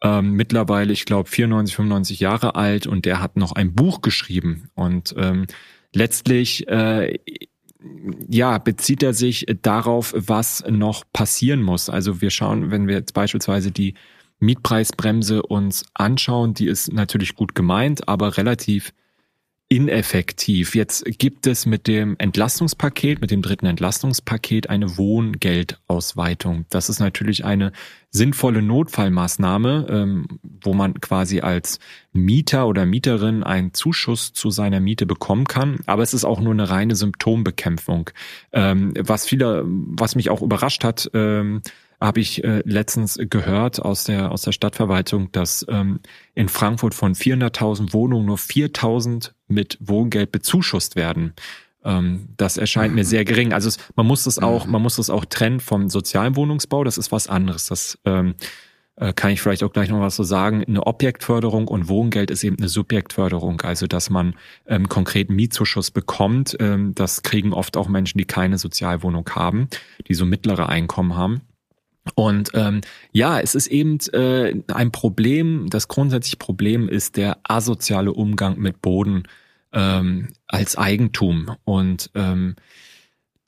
Ähm, 0.00 0.32
mittlerweile, 0.32 0.92
ich 0.92 1.06
glaube, 1.06 1.28
94, 1.28 1.74
95 1.74 2.20
Jahre 2.20 2.54
alt 2.54 2.86
und 2.86 3.04
der 3.04 3.20
hat 3.20 3.36
noch 3.36 3.52
ein 3.52 3.74
Buch 3.74 4.00
geschrieben. 4.00 4.70
Und 4.74 5.12
ähm, 5.18 5.46
letztlich 5.92 6.68
äh, 6.68 7.18
ja, 8.28 8.58
bezieht 8.58 9.02
er 9.02 9.14
sich 9.14 9.46
darauf, 9.62 10.14
was 10.16 10.64
noch 10.68 11.04
passieren 11.12 11.62
muss. 11.62 11.88
Also 11.88 12.20
wir 12.20 12.30
schauen, 12.30 12.70
wenn 12.70 12.86
wir 12.86 12.94
jetzt 12.94 13.14
beispielsweise 13.14 13.70
die 13.70 13.94
Mietpreisbremse 14.40 15.42
uns 15.42 15.84
anschauen, 15.94 16.54
die 16.54 16.66
ist 16.66 16.92
natürlich 16.92 17.34
gut 17.34 17.54
gemeint, 17.54 18.08
aber 18.08 18.36
relativ 18.36 18.92
ineffektiv. 19.72 20.74
Jetzt 20.74 21.02
gibt 21.18 21.46
es 21.46 21.64
mit 21.64 21.86
dem 21.86 22.16
Entlastungspaket, 22.18 23.22
mit 23.22 23.30
dem 23.30 23.40
dritten 23.40 23.64
Entlastungspaket 23.64 24.68
eine 24.68 24.98
Wohngeldausweitung. 24.98 26.66
Das 26.68 26.90
ist 26.90 27.00
natürlich 27.00 27.46
eine 27.46 27.72
sinnvolle 28.10 28.60
Notfallmaßnahme, 28.60 29.86
ähm, 29.88 30.26
wo 30.62 30.74
man 30.74 31.00
quasi 31.00 31.40
als 31.40 31.78
Mieter 32.12 32.66
oder 32.66 32.84
Mieterin 32.84 33.42
einen 33.42 33.72
Zuschuss 33.72 34.34
zu 34.34 34.50
seiner 34.50 34.80
Miete 34.80 35.06
bekommen 35.06 35.46
kann. 35.46 35.80
Aber 35.86 36.02
es 36.02 36.12
ist 36.12 36.26
auch 36.26 36.42
nur 36.42 36.52
eine 36.52 36.68
reine 36.68 36.94
Symptombekämpfung. 36.94 38.10
Ähm, 38.52 38.92
was 38.98 39.24
viele, 39.24 39.62
was 39.64 40.16
mich 40.16 40.28
auch 40.28 40.42
überrascht 40.42 40.84
hat, 40.84 41.10
ähm, 41.14 41.62
habe 42.02 42.20
ich 42.20 42.42
äh, 42.42 42.62
letztens 42.64 43.18
gehört 43.30 43.80
aus 43.80 44.04
der 44.04 44.32
aus 44.32 44.42
der 44.42 44.52
Stadtverwaltung, 44.52 45.30
dass 45.32 45.64
ähm, 45.68 46.00
in 46.34 46.48
Frankfurt 46.48 46.94
von 46.94 47.14
400.000 47.14 47.92
Wohnungen 47.92 48.26
nur 48.26 48.38
4.000 48.38 49.30
mit 49.46 49.78
Wohngeld 49.80 50.32
bezuschusst 50.32 50.96
werden. 50.96 51.34
Ähm, 51.84 52.28
das 52.36 52.56
erscheint 52.56 52.94
mir 52.94 53.04
sehr 53.04 53.24
gering. 53.24 53.52
Also 53.52 53.68
es, 53.68 53.78
man 53.94 54.06
muss 54.06 54.24
das 54.24 54.38
auch, 54.38 54.66
man 54.66 54.82
muss 54.82 54.96
das 54.96 55.10
auch 55.10 55.24
trennen 55.24 55.60
vom 55.60 55.88
sozialen 55.88 56.36
Wohnungsbau. 56.36 56.84
Das 56.84 56.98
ist 56.98 57.12
was 57.12 57.28
anderes. 57.28 57.66
Das 57.66 57.98
ähm, 58.04 58.34
äh, 58.96 59.12
kann 59.12 59.30
ich 59.30 59.40
vielleicht 59.40 59.62
auch 59.62 59.72
gleich 59.72 59.88
noch 59.88 60.00
was 60.00 60.16
so 60.16 60.22
sagen. 60.22 60.64
Eine 60.64 60.86
Objektförderung 60.86 61.68
und 61.68 61.88
Wohngeld 61.88 62.30
ist 62.30 62.44
eben 62.44 62.56
eine 62.58 62.68
Subjektförderung, 62.68 63.60
also 63.62 63.86
dass 63.86 64.10
man 64.10 64.34
ähm, 64.66 64.88
konkreten 64.88 65.34
Mietzuschuss 65.34 65.90
bekommt. 65.90 66.56
Ähm, 66.60 66.94
das 66.94 67.22
kriegen 67.22 67.52
oft 67.52 67.76
auch 67.76 67.88
Menschen, 67.88 68.18
die 68.18 68.24
keine 68.24 68.58
Sozialwohnung 68.58 69.28
haben, 69.30 69.68
die 70.08 70.14
so 70.14 70.26
mittlere 70.26 70.68
Einkommen 70.68 71.16
haben. 71.16 71.42
Und 72.14 72.50
ähm, 72.54 72.80
ja, 73.12 73.40
es 73.40 73.54
ist 73.54 73.68
eben 73.68 73.98
äh, 74.12 74.54
ein 74.72 74.90
Problem, 74.90 75.68
das 75.70 75.88
grundsätzliche 75.88 76.36
Problem 76.36 76.88
ist 76.88 77.16
der 77.16 77.38
asoziale 77.44 78.12
Umgang 78.12 78.58
mit 78.58 78.82
Boden 78.82 79.24
ähm, 79.72 80.28
als 80.48 80.76
Eigentum. 80.76 81.56
Und 81.64 82.10
ähm, 82.14 82.56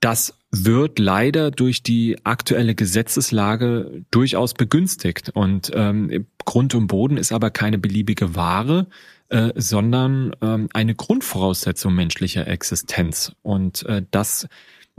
das 0.00 0.38
wird 0.50 0.98
leider 0.98 1.50
durch 1.50 1.82
die 1.82 2.18
aktuelle 2.24 2.74
Gesetzeslage 2.74 4.04
durchaus 4.10 4.54
begünstigt. 4.54 5.30
Und 5.34 5.72
ähm, 5.74 6.26
Grund 6.44 6.74
und 6.74 6.86
Boden 6.86 7.16
ist 7.16 7.32
aber 7.32 7.50
keine 7.50 7.78
beliebige 7.78 8.36
Ware, 8.36 8.86
äh, 9.30 9.50
sondern 9.56 10.36
ähm, 10.42 10.68
eine 10.72 10.94
Grundvoraussetzung 10.94 11.94
menschlicher 11.94 12.46
Existenz. 12.46 13.32
Und 13.42 13.84
äh, 13.86 14.02
das 14.10 14.46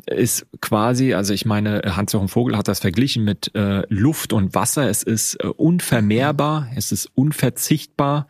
ist 0.06 0.46
quasi, 0.62 1.14
also 1.14 1.34
ich 1.34 1.46
meine, 1.46 1.82
Hans-Jochen 1.96 2.28
Vogel 2.28 2.58
hat 2.58 2.68
das 2.68 2.80
verglichen 2.80 3.24
mit 3.24 3.54
äh, 3.56 3.84
Luft 3.90 4.34
und 4.34 4.54
Wasser. 4.54 4.90
Es 4.90 5.04
ist 5.04 5.36
äh, 5.44 5.48
unvermehrbar, 5.48 6.70
es 6.76 6.92
ist 6.92 7.10
unverzichtbar 7.16 8.28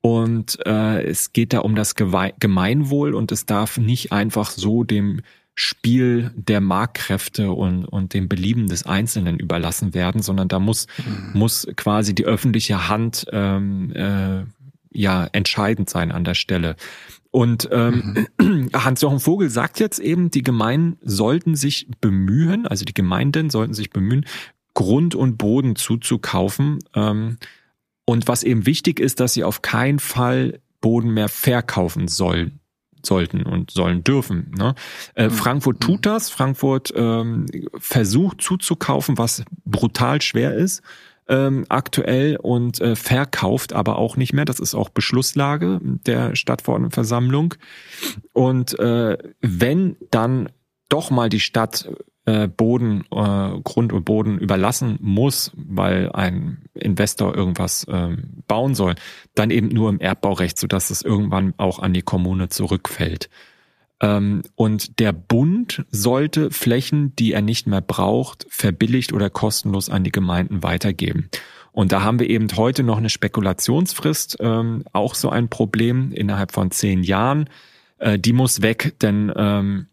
und 0.00 0.58
äh, 0.66 1.02
es 1.02 1.32
geht 1.32 1.52
da 1.52 1.60
um 1.60 1.74
das 1.74 1.94
Gemeinwohl 1.94 3.14
und 3.14 3.32
es 3.32 3.46
darf 3.46 3.78
nicht 3.78 4.12
einfach 4.12 4.50
so 4.50 4.84
dem 4.84 5.20
Spiel 5.54 6.30
der 6.36 6.60
Marktkräfte 6.60 7.50
und, 7.50 7.84
und 7.84 8.14
dem 8.14 8.28
Belieben 8.28 8.68
des 8.68 8.86
Einzelnen 8.86 9.40
überlassen 9.40 9.92
werden, 9.92 10.22
sondern 10.22 10.46
da 10.46 10.60
muss, 10.60 10.86
mhm. 10.98 11.38
muss 11.38 11.66
quasi 11.74 12.14
die 12.14 12.24
öffentliche 12.24 12.88
Hand 12.88 13.26
ähm, 13.32 13.92
äh, 13.92 14.44
ja 14.92 15.26
entscheidend 15.32 15.90
sein 15.90 16.12
an 16.12 16.22
der 16.22 16.34
Stelle. 16.34 16.76
Und 17.30 17.68
ähm, 17.72 18.26
mhm. 18.40 18.70
Hans-Jochen 18.74 19.20
Vogel 19.20 19.50
sagt 19.50 19.80
jetzt 19.80 19.98
eben, 19.98 20.30
die 20.30 20.42
Gemeinden 20.42 20.98
sollten 21.02 21.54
sich 21.54 21.88
bemühen, 22.00 22.66
also 22.66 22.84
die 22.84 22.94
Gemeinden 22.94 23.50
sollten 23.50 23.74
sich 23.74 23.90
bemühen, 23.90 24.26
Grund 24.74 25.14
und 25.14 25.36
Boden 25.36 25.76
zuzukaufen. 25.76 26.78
Ähm, 26.94 27.38
und 28.04 28.28
was 28.28 28.42
eben 28.42 28.64
wichtig 28.64 29.00
ist, 29.00 29.20
dass 29.20 29.34
sie 29.34 29.44
auf 29.44 29.60
keinen 29.60 29.98
Fall 29.98 30.60
Boden 30.80 31.10
mehr 31.10 31.28
verkaufen 31.28 32.08
sollen 32.08 32.60
sollten 33.04 33.42
und 33.42 33.70
sollen 33.70 34.02
dürfen. 34.02 34.52
Ne? 34.56 34.74
Äh, 35.14 35.28
mhm. 35.28 35.30
Frankfurt 35.30 35.80
tut 35.80 35.98
mhm. 35.98 36.02
das. 36.02 36.30
Frankfurt 36.30 36.92
ähm, 36.96 37.46
versucht 37.78 38.40
zuzukaufen, 38.40 39.18
was 39.18 39.44
brutal 39.64 40.20
schwer 40.22 40.54
ist 40.54 40.82
ähm, 41.28 41.66
aktuell 41.68 42.36
und 42.36 42.80
äh, 42.80 42.96
verkauft 42.96 43.72
aber 43.72 43.98
auch 43.98 44.16
nicht 44.16 44.32
mehr. 44.32 44.44
Das 44.44 44.60
ist 44.60 44.74
auch 44.74 44.88
Beschlusslage 44.88 45.80
der 45.82 46.34
Stadtverordnetenversammlung. 46.34 47.54
Und 48.32 48.78
äh, 48.78 49.18
wenn 49.40 49.96
dann 50.10 50.48
doch 50.88 51.10
mal 51.10 51.28
die 51.28 51.40
Stadt 51.40 51.88
äh, 52.24 52.48
Boden, 52.48 53.04
äh, 53.10 53.60
Grund 53.64 53.92
und 53.92 54.04
Boden 54.04 54.38
überlassen 54.38 54.98
muss, 55.00 55.52
weil 55.54 56.10
ein 56.12 56.62
Investor 56.74 57.34
irgendwas 57.34 57.84
äh, 57.84 58.16
bauen 58.46 58.74
soll, 58.74 58.94
dann 59.34 59.50
eben 59.50 59.68
nur 59.68 59.88
im 59.88 60.00
Erbbaurecht, 60.00 60.58
sodass 60.58 60.90
es 60.90 61.02
irgendwann 61.02 61.54
auch 61.56 61.78
an 61.78 61.94
die 61.94 62.02
Kommune 62.02 62.48
zurückfällt. 62.48 63.30
Ähm, 64.00 64.42
und 64.54 64.98
der 65.00 65.12
Bund 65.12 65.84
sollte 65.90 66.50
Flächen, 66.50 67.14
die 67.16 67.32
er 67.32 67.42
nicht 67.42 67.66
mehr 67.66 67.80
braucht, 67.80 68.46
verbilligt 68.48 69.12
oder 69.12 69.30
kostenlos 69.30 69.90
an 69.90 70.04
die 70.04 70.12
Gemeinden 70.12 70.62
weitergeben. 70.62 71.30
Und 71.72 71.92
da 71.92 72.02
haben 72.02 72.18
wir 72.18 72.28
eben 72.28 72.48
heute 72.56 72.82
noch 72.82 72.98
eine 72.98 73.10
Spekulationsfrist, 73.10 74.38
ähm, 74.40 74.84
auch 74.92 75.14
so 75.14 75.30
ein 75.30 75.48
Problem 75.48 76.12
innerhalb 76.12 76.52
von 76.52 76.70
zehn 76.70 77.02
Jahren. 77.02 77.48
Äh, 77.98 78.18
die 78.18 78.32
muss 78.32 78.62
weg, 78.62 78.94
denn 79.00 79.32
ähm, 79.36 79.86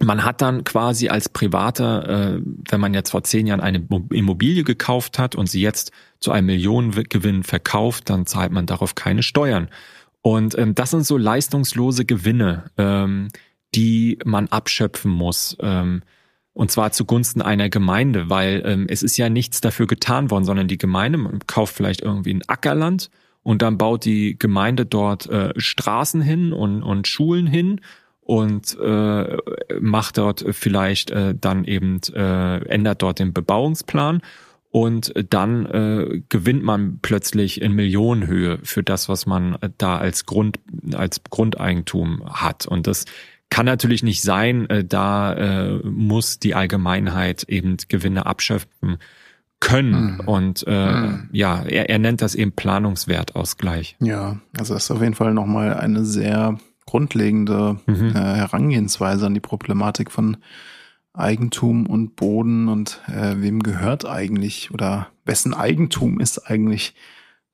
man 0.00 0.24
hat 0.24 0.40
dann 0.42 0.64
quasi 0.64 1.08
als 1.08 1.28
Privater, 1.28 2.36
äh, 2.36 2.40
wenn 2.70 2.80
man 2.80 2.94
jetzt 2.94 3.10
vor 3.10 3.24
zehn 3.24 3.46
Jahren 3.46 3.60
eine 3.60 3.86
Immobilie 4.10 4.62
gekauft 4.62 5.18
hat 5.18 5.34
und 5.34 5.48
sie 5.48 5.60
jetzt 5.60 5.92
zu 6.20 6.30
einem 6.30 6.46
Millionengewinn 6.46 7.42
verkauft, 7.42 8.10
dann 8.10 8.26
zahlt 8.26 8.52
man 8.52 8.66
darauf 8.66 8.94
keine 8.94 9.22
Steuern. 9.22 9.68
Und 10.28 10.58
ähm, 10.58 10.74
das 10.74 10.90
sind 10.90 11.06
so 11.06 11.16
leistungslose 11.16 12.04
Gewinne, 12.04 12.64
ähm, 12.76 13.28
die 13.74 14.18
man 14.26 14.48
abschöpfen 14.48 15.10
muss. 15.10 15.56
Ähm, 15.58 16.02
und 16.52 16.70
zwar 16.70 16.92
zugunsten 16.92 17.40
einer 17.40 17.70
Gemeinde, 17.70 18.28
weil 18.28 18.62
ähm, 18.66 18.86
es 18.90 19.02
ist 19.02 19.16
ja 19.16 19.30
nichts 19.30 19.62
dafür 19.62 19.86
getan 19.86 20.30
worden, 20.30 20.44
sondern 20.44 20.68
die 20.68 20.76
Gemeinde 20.76 21.18
kauft 21.46 21.74
vielleicht 21.74 22.02
irgendwie 22.02 22.34
ein 22.34 22.42
Ackerland 22.46 23.08
und 23.42 23.62
dann 23.62 23.78
baut 23.78 24.04
die 24.04 24.38
Gemeinde 24.38 24.84
dort 24.84 25.30
äh, 25.30 25.54
Straßen 25.56 26.20
hin 26.20 26.52
und, 26.52 26.82
und 26.82 27.08
Schulen 27.08 27.46
hin 27.46 27.80
und 28.20 28.78
äh, 28.78 29.38
macht 29.80 30.18
dort 30.18 30.44
vielleicht 30.50 31.10
äh, 31.10 31.36
dann 31.40 31.64
eben, 31.64 32.00
äh, 32.14 32.58
ändert 32.66 33.00
dort 33.00 33.18
den 33.18 33.32
Bebauungsplan 33.32 34.20
und 34.70 35.12
dann 35.30 35.66
äh, 35.66 36.22
gewinnt 36.28 36.62
man 36.62 36.98
plötzlich 37.00 37.60
in 37.62 37.72
Millionenhöhe 37.72 38.58
für 38.62 38.82
das, 38.82 39.08
was 39.08 39.26
man 39.26 39.56
da 39.78 39.98
als 39.98 40.26
Grund, 40.26 40.58
als 40.94 41.22
Grundeigentum 41.24 42.22
hat. 42.26 42.66
Und 42.66 42.86
das 42.86 43.06
kann 43.50 43.66
natürlich 43.66 44.02
nicht 44.02 44.22
sein, 44.22 44.68
äh, 44.68 44.84
da 44.84 45.32
äh, 45.32 45.78
muss 45.84 46.38
die 46.38 46.54
Allgemeinheit 46.54 47.44
eben 47.44 47.78
Gewinne 47.88 48.26
abschöpfen 48.26 48.98
können. 49.60 50.14
Mhm. 50.14 50.28
Und 50.28 50.64
äh, 50.66 50.92
mhm. 50.92 51.28
ja, 51.32 51.62
er, 51.62 51.88
er 51.88 51.98
nennt 51.98 52.20
das 52.20 52.34
eben 52.34 52.52
Planungswertausgleich. 52.52 53.96
Ja, 54.00 54.38
also 54.58 54.74
das 54.74 54.84
ist 54.84 54.90
auf 54.90 55.00
jeden 55.00 55.14
Fall 55.14 55.32
nochmal 55.34 55.74
eine 55.74 56.04
sehr 56.04 56.58
grundlegende 56.86 57.80
mhm. 57.86 58.10
äh, 58.14 58.18
Herangehensweise 58.18 59.26
an 59.26 59.34
die 59.34 59.40
Problematik 59.40 60.10
von 60.10 60.36
Eigentum 61.18 61.86
und 61.86 62.16
Boden 62.16 62.68
und 62.68 63.00
äh, 63.08 63.34
wem 63.38 63.62
gehört 63.62 64.06
eigentlich 64.06 64.70
oder 64.70 65.08
wessen 65.24 65.54
Eigentum 65.54 66.20
ist 66.20 66.38
eigentlich 66.50 66.94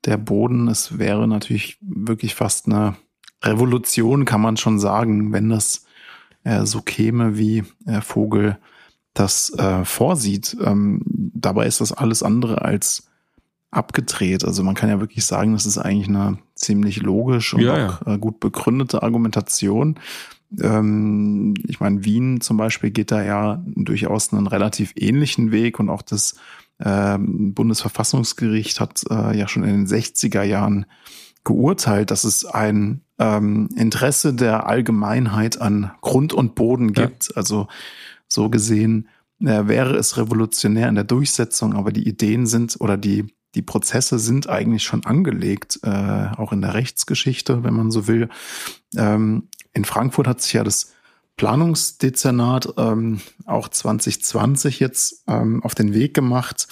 der 0.04 0.16
Boden. 0.16 0.68
Es 0.68 0.98
wäre 0.98 1.26
natürlich 1.26 1.78
wirklich 1.80 2.34
fast 2.34 2.66
eine 2.66 2.96
Revolution, 3.42 4.24
kann 4.24 4.40
man 4.40 4.56
schon 4.56 4.78
sagen, 4.78 5.32
wenn 5.32 5.48
das 5.48 5.86
äh, 6.44 6.64
so 6.64 6.82
käme, 6.82 7.38
wie 7.38 7.64
äh, 7.86 8.00
Vogel 8.00 8.58
das 9.14 9.52
äh, 9.58 9.84
vorsieht. 9.84 10.56
Ähm, 10.62 11.02
dabei 11.06 11.66
ist 11.66 11.80
das 11.80 11.92
alles 11.92 12.22
andere 12.22 12.62
als 12.62 13.08
abgedreht. 13.70 14.44
Also 14.44 14.62
man 14.62 14.74
kann 14.74 14.88
ja 14.88 15.00
wirklich 15.00 15.24
sagen, 15.24 15.52
das 15.52 15.66
ist 15.66 15.78
eigentlich 15.78 16.08
eine 16.08 16.38
ziemlich 16.54 17.02
logisch 17.02 17.54
und 17.54 17.60
ja, 17.60 17.72
auch 17.72 18.06
ja. 18.06 18.14
Äh, 18.14 18.18
gut 18.18 18.40
begründete 18.40 19.02
Argumentation. 19.02 19.98
Ähm, 20.60 21.54
ich 21.66 21.80
meine, 21.80 22.04
Wien 22.04 22.40
zum 22.40 22.56
Beispiel 22.56 22.90
geht 22.90 23.10
da 23.10 23.22
ja 23.22 23.64
durchaus 23.66 24.32
einen 24.32 24.46
relativ 24.46 24.92
ähnlichen 24.96 25.52
Weg 25.52 25.78
und 25.78 25.88
auch 25.88 26.02
das 26.02 26.36
ähm, 26.80 27.54
Bundesverfassungsgericht 27.54 28.80
hat 28.80 29.04
äh, 29.10 29.36
ja 29.36 29.48
schon 29.48 29.64
in 29.64 29.70
den 29.70 29.86
60er 29.86 30.42
Jahren 30.42 30.86
geurteilt, 31.44 32.10
dass 32.10 32.24
es 32.24 32.44
ein 32.44 33.02
ähm, 33.18 33.68
Interesse 33.76 34.34
der 34.34 34.66
Allgemeinheit 34.66 35.60
an 35.60 35.92
Grund 36.00 36.32
und 36.32 36.54
Boden 36.54 36.92
gibt. 36.92 37.28
Ja. 37.28 37.36
Also 37.36 37.68
so 38.28 38.50
gesehen 38.50 39.08
äh, 39.40 39.66
wäre 39.66 39.96
es 39.96 40.16
revolutionär 40.16 40.88
in 40.88 40.94
der 40.94 41.04
Durchsetzung, 41.04 41.74
aber 41.74 41.92
die 41.92 42.08
Ideen 42.08 42.46
sind 42.46 42.76
oder 42.80 42.96
die 42.96 43.26
die 43.54 43.62
Prozesse 43.62 44.18
sind 44.18 44.48
eigentlich 44.48 44.82
schon 44.82 45.04
angelegt, 45.04 45.78
äh, 45.82 46.28
auch 46.36 46.52
in 46.52 46.60
der 46.60 46.74
Rechtsgeschichte, 46.74 47.62
wenn 47.62 47.74
man 47.74 47.90
so 47.90 48.06
will. 48.06 48.28
Ähm, 48.96 49.48
in 49.74 49.84
Frankfurt 49.84 50.26
hat 50.26 50.40
sich 50.40 50.54
ja 50.54 50.64
das 50.64 50.94
Planungsdezernat 51.36 52.74
ähm, 52.76 53.20
auch 53.44 53.68
2020 53.68 54.80
jetzt 54.80 55.24
ähm, 55.26 55.62
auf 55.62 55.74
den 55.74 55.92
Weg 55.92 56.14
gemacht, 56.14 56.68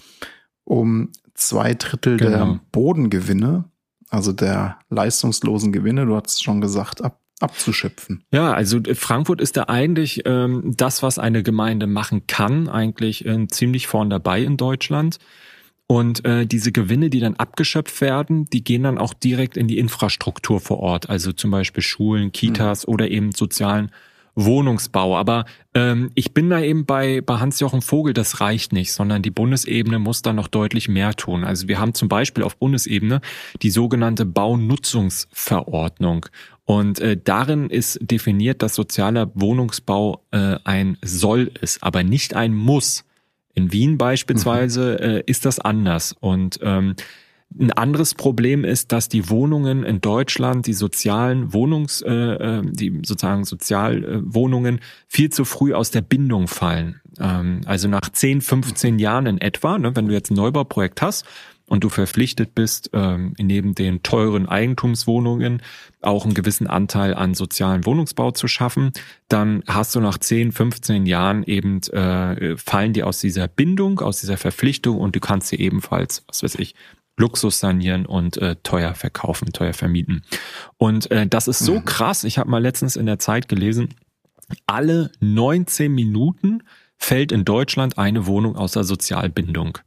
um 0.64 1.11
zwei 1.34 1.74
Drittel 1.74 2.16
genau. 2.16 2.30
der 2.30 2.61
Bodengewinne, 2.70 3.64
also 4.09 4.32
der 4.32 4.78
leistungslosen 4.88 5.72
Gewinne, 5.72 6.07
du 6.07 6.14
hast 6.14 6.36
es 6.36 6.40
schon 6.42 6.61
gesagt, 6.61 7.03
ab, 7.03 7.20
abzuschöpfen. 7.40 8.22
Ja, 8.32 8.53
also 8.53 8.78
Frankfurt 8.94 9.40
ist 9.40 9.57
da 9.57 9.64
eigentlich 9.64 10.22
ähm, 10.26 10.74
das, 10.76 11.03
was 11.03 11.18
eine 11.18 11.42
Gemeinde 11.42 11.88
machen 11.88 12.28
kann, 12.28 12.68
eigentlich 12.68 13.26
äh, 13.26 13.48
ziemlich 13.48 13.88
vorn 13.88 14.11
dabei 14.11 14.42
in 14.42 14.57
Deutschland. 14.57 15.18
Und 15.87 16.24
äh, 16.24 16.47
diese 16.47 16.72
Gewinne, 16.72 17.11
die 17.11 17.20
dann 17.20 17.37
abgeschöpft 17.37 18.01
werden, 18.01 18.47
die 18.47 18.64
gehen 18.64 18.85
dann 18.85 18.99
auch 18.99 19.12
direkt 19.12 19.57
in 19.57 19.68
die 19.68 19.78
Infrastruktur 19.78 20.61
vor 20.61 20.80
Ort, 20.80 21.11
also 21.11 21.33
zum 21.33 21.51
Beispiel 21.51 21.83
Schulen, 21.83 22.33
Kitas 22.33 22.87
mhm. 22.87 22.95
oder 22.95 23.11
eben 23.11 23.33
sozialen 23.33 23.91
Wohnungsbau. 24.35 25.16
Aber 25.16 25.45
ähm, 25.74 26.11
ich 26.14 26.33
bin 26.33 26.51
da 26.51 26.61
eben 26.61 26.87
bei, 26.87 27.20
bei 27.20 27.39
Hans-Jochen 27.39 27.83
Vogel, 27.83 28.14
das 28.14 28.41
reicht 28.41 28.72
nicht, 28.72 28.93
sondern 28.93 29.22
die 29.22 29.30
Bundesebene 29.30 29.99
muss 29.99 30.22
da 30.22 30.33
noch 30.33 30.49
deutlich 30.49 30.89
mehr 30.89 31.14
tun. 31.14 31.45
Also 31.45 31.68
wir 31.68 31.78
haben 31.78 31.95
zum 31.95 32.09
Beispiel 32.09 32.45
auf 32.45 32.57
Bundesebene 32.57 33.20
die 33.61 33.70
sogenannte 33.70 34.24
Baunutzungsverordnung. 34.24 36.26
Und 36.64 37.01
äh, 37.01 37.18
darin 37.22 37.68
ist 37.68 37.99
definiert, 38.01 38.62
dass 38.62 38.74
sozialer 38.74 39.30
Wohnungsbau 39.35 40.24
äh, 40.30 40.57
ein 40.64 40.97
Soll 41.03 41.51
ist, 41.61 41.83
aber 41.83 42.03
nicht 42.03 42.35
ein 42.35 42.55
Muss. 42.55 43.05
In 43.55 43.72
Wien 43.72 43.98
beispielsweise 43.98 44.98
mhm. 45.00 45.05
äh, 45.05 45.22
ist 45.26 45.44
das 45.44 45.59
anders. 45.59 46.14
Und 46.20 46.59
ähm, 46.62 46.94
ein 47.59 47.72
anderes 47.72 48.14
Problem 48.14 48.64
ist, 48.64 48.92
dass 48.92 49.09
die 49.09 49.28
Wohnungen 49.28 49.84
in 49.84 50.00
Deutschland, 50.00 50.66
die 50.66 50.72
sozialen 50.72 51.53
Wohnungs, 51.53 52.03
äh, 52.03 52.11
äh 52.11 52.62
die 52.64 53.00
sozusagen 53.05 53.44
Sozialwohnungen 53.44 54.80
viel 55.07 55.30
zu 55.30 55.44
früh 55.44 55.74
aus 55.74 55.90
der 55.90 56.00
Bindung 56.00 56.48
fallen. 56.48 57.00
Ähm, 57.20 57.61
also 57.66 57.88
nach 57.88 58.09
10, 58.11 58.40
15 58.40 58.98
Jahren 58.98 59.26
in 59.26 59.40
etwa, 59.40 59.78
ne, 59.78 59.94
wenn 59.94 60.09
du 60.09 60.14
jetzt 60.14 60.30
ein 60.30 60.34
Neubauprojekt 60.34 61.03
hast, 61.03 61.26
und 61.73 61.85
du 61.85 61.89
verpflichtet 61.89 62.55
bist, 62.55 62.91
ähm, 62.93 63.33
neben 63.39 63.75
den 63.75 64.03
teuren 64.03 64.47
Eigentumswohnungen 64.47 65.62
auch 66.03 66.27
einen 66.27 66.35
gewissen 66.35 66.66
Anteil 66.66 67.14
an 67.14 67.33
sozialen 67.33 67.87
Wohnungsbau 67.87 68.31
zu 68.33 68.47
schaffen, 68.47 68.93
dann 69.29 69.62
hast 69.66 69.95
du 69.95 70.01
nach 70.01 70.18
10, 70.18 70.53
15 70.53 71.07
Jahren 71.07 71.45
eben, 71.45 71.81
äh, 71.85 72.59
fallen 72.59 72.93
die 72.93 73.03
aus 73.03 73.20
dieser 73.20 73.49
Bindung, 73.49 74.01
aus 74.01 74.20
dieser 74.20 74.37
Verpflichtung 74.37 74.99
und 74.99 75.16
du 75.16 75.20
kannst 75.20 75.49
sie 75.49 75.57
ebenfalls, 75.61 76.25
was 76.29 76.43
weiß 76.43 76.57
ich, 76.57 76.75
Luxus 77.16 77.59
sanieren 77.59 78.05
und 78.05 78.37
äh, 78.37 78.57
teuer 78.62 78.95
verkaufen, 78.95 79.51
teuer 79.55 79.73
vermieten. 79.73 80.25
Und 80.77 81.11
äh, 81.11 81.27
das 81.27 81.49
ist 81.49 81.61
so 81.61 81.77
mhm. 81.77 81.87
krass. 81.87 82.25
Ich 82.25 82.37
habe 82.37 82.51
mal 82.51 82.61
letztens 82.61 82.97
in 82.97 83.07
der 83.07 83.18
Zeit 83.18 83.49
gelesen, 83.49 83.95
alle 84.66 85.11
19 85.20 85.91
Minuten 85.91 86.64
fällt 86.99 87.33
in 87.33 87.47
Deutschland 87.47 87.97
eine 87.97 88.27
Wohnung 88.27 88.57
aus 88.57 88.73
der 88.73 88.85
Sozialbindung. 88.85 89.79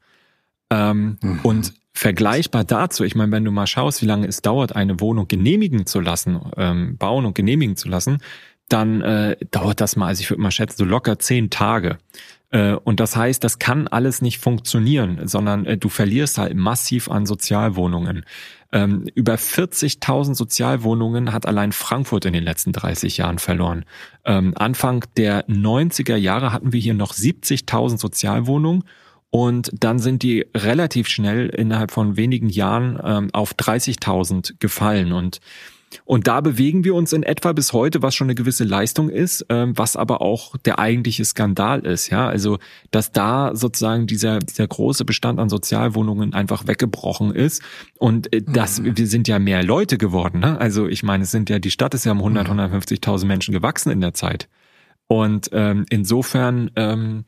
Ähm, 0.69 1.17
mhm. 1.21 1.39
Und 1.43 1.73
vergleichbar 1.93 2.63
dazu, 2.63 3.03
ich 3.03 3.15
meine, 3.15 3.31
wenn 3.31 3.45
du 3.45 3.51
mal 3.51 3.67
schaust, 3.67 4.01
wie 4.01 4.05
lange 4.05 4.27
es 4.27 4.41
dauert, 4.41 4.75
eine 4.75 4.99
Wohnung 4.99 5.27
genehmigen 5.27 5.85
zu 5.85 6.01
lassen, 6.01 6.39
ähm, 6.57 6.97
bauen 6.97 7.25
und 7.25 7.35
genehmigen 7.35 7.77
zu 7.77 7.87
lassen, 7.87 8.17
dann 8.67 9.01
äh, 9.01 9.37
dauert 9.51 9.79
das 9.79 9.95
mal, 9.95 10.07
also 10.07 10.21
ich 10.21 10.29
würde 10.29 10.41
mal 10.41 10.51
schätzen, 10.51 10.77
so 10.77 10.85
locker 10.85 11.19
zehn 11.19 11.49
Tage. 11.49 11.97
Äh, 12.49 12.73
und 12.73 12.99
das 12.99 13.15
heißt, 13.15 13.43
das 13.43 13.59
kann 13.59 13.87
alles 13.87 14.21
nicht 14.21 14.39
funktionieren, 14.39 15.27
sondern 15.27 15.65
äh, 15.65 15.77
du 15.77 15.89
verlierst 15.89 16.37
halt 16.37 16.55
massiv 16.55 17.09
an 17.09 17.25
Sozialwohnungen. 17.25 18.25
Ähm, 18.71 19.07
über 19.13 19.35
40.000 19.35 20.35
Sozialwohnungen 20.35 21.31
hat 21.31 21.45
allein 21.45 21.71
Frankfurt 21.71 22.25
in 22.25 22.33
den 22.33 22.43
letzten 22.43 22.73
30 22.73 23.17
Jahren 23.17 23.39
verloren. 23.39 23.85
Ähm, 24.25 24.53
Anfang 24.57 25.05
der 25.15 25.47
90er 25.47 26.15
Jahre 26.15 26.51
hatten 26.51 26.73
wir 26.73 26.79
hier 26.79 26.93
noch 26.93 27.13
70.000 27.13 27.99
Sozialwohnungen 27.99 28.83
und 29.35 29.69
dann 29.77 29.99
sind 29.99 30.23
die 30.23 30.45
relativ 30.55 31.09
schnell 31.09 31.49
innerhalb 31.49 31.91
von 31.91 32.15
wenigen 32.15 32.47
Jahren 32.47 32.97
ähm, 33.03 33.27
auf 33.33 33.53
30.000 33.53 34.53
gefallen. 34.59 35.11
Und, 35.11 35.41
und 36.05 36.27
da 36.27 36.39
bewegen 36.39 36.85
wir 36.85 36.95
uns 36.95 37.11
in 37.11 37.21
etwa 37.21 37.51
bis 37.51 37.73
heute, 37.73 38.01
was 38.01 38.15
schon 38.15 38.27
eine 38.27 38.35
gewisse 38.35 38.63
Leistung 38.63 39.09
ist, 39.09 39.45
ähm, 39.49 39.77
was 39.77 39.97
aber 39.97 40.21
auch 40.21 40.55
der 40.63 40.79
eigentliche 40.79 41.25
Skandal 41.25 41.85
ist. 41.85 42.11
Ja, 42.11 42.29
also, 42.29 42.59
dass 42.91 43.11
da 43.11 43.53
sozusagen 43.53 44.07
dieser, 44.07 44.39
dieser 44.39 44.69
große 44.69 45.03
Bestand 45.03 45.37
an 45.41 45.49
Sozialwohnungen 45.49 46.33
einfach 46.33 46.65
weggebrochen 46.65 47.35
ist. 47.35 47.61
Und 47.99 48.33
äh, 48.33 48.41
das, 48.41 48.79
mhm. 48.79 48.95
wir 48.95 49.07
sind 49.07 49.27
ja 49.27 49.37
mehr 49.37 49.63
Leute 49.63 49.97
geworden. 49.97 50.39
Ne? 50.39 50.57
Also, 50.57 50.87
ich 50.87 51.03
meine, 51.03 51.25
es 51.25 51.31
sind 51.31 51.49
ja, 51.49 51.59
die 51.59 51.71
Stadt 51.71 51.93
ist 51.93 52.05
ja 52.05 52.13
um 52.13 52.19
100, 52.19 52.47
150.000 52.47 53.23
mhm. 53.23 53.27
Menschen 53.27 53.51
gewachsen 53.51 53.91
in 53.91 53.99
der 53.99 54.13
Zeit. 54.13 54.47
Und 55.07 55.49
ähm, 55.51 55.85
insofern 55.89 56.71
ähm, 56.77 57.25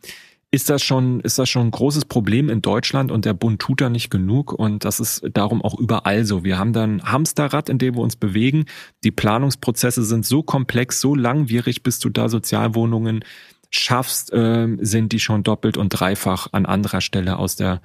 ist 0.57 0.71
das 0.71 0.81
schon, 0.81 1.19
ist 1.19 1.37
das 1.37 1.47
schon 1.47 1.67
ein 1.67 1.71
großes 1.71 2.05
Problem 2.05 2.49
in 2.49 2.63
Deutschland 2.63 3.11
und 3.11 3.25
der 3.25 3.35
Bund 3.35 3.61
tut 3.61 3.79
da 3.79 3.89
nicht 3.89 4.09
genug 4.09 4.51
und 4.51 4.85
das 4.85 4.99
ist 4.99 5.23
darum 5.33 5.61
auch 5.61 5.77
überall 5.77 6.25
so. 6.25 6.43
Wir 6.43 6.57
haben 6.57 6.73
dann 6.73 7.03
Hamsterrad, 7.03 7.69
in 7.69 7.77
dem 7.77 7.93
wir 7.93 8.01
uns 8.01 8.15
bewegen. 8.15 8.65
Die 9.03 9.11
Planungsprozesse 9.11 10.03
sind 10.03 10.25
so 10.25 10.41
komplex, 10.41 10.99
so 10.99 11.13
langwierig, 11.13 11.83
bis 11.83 11.99
du 11.99 12.09
da 12.09 12.27
Sozialwohnungen 12.27 13.23
schaffst, 13.69 14.33
äh, 14.33 14.67
sind 14.79 15.11
die 15.11 15.19
schon 15.19 15.43
doppelt 15.43 15.77
und 15.77 15.89
dreifach 15.89 16.47
an 16.53 16.65
anderer 16.65 17.01
Stelle 17.01 17.37
aus 17.37 17.55
der 17.55 17.79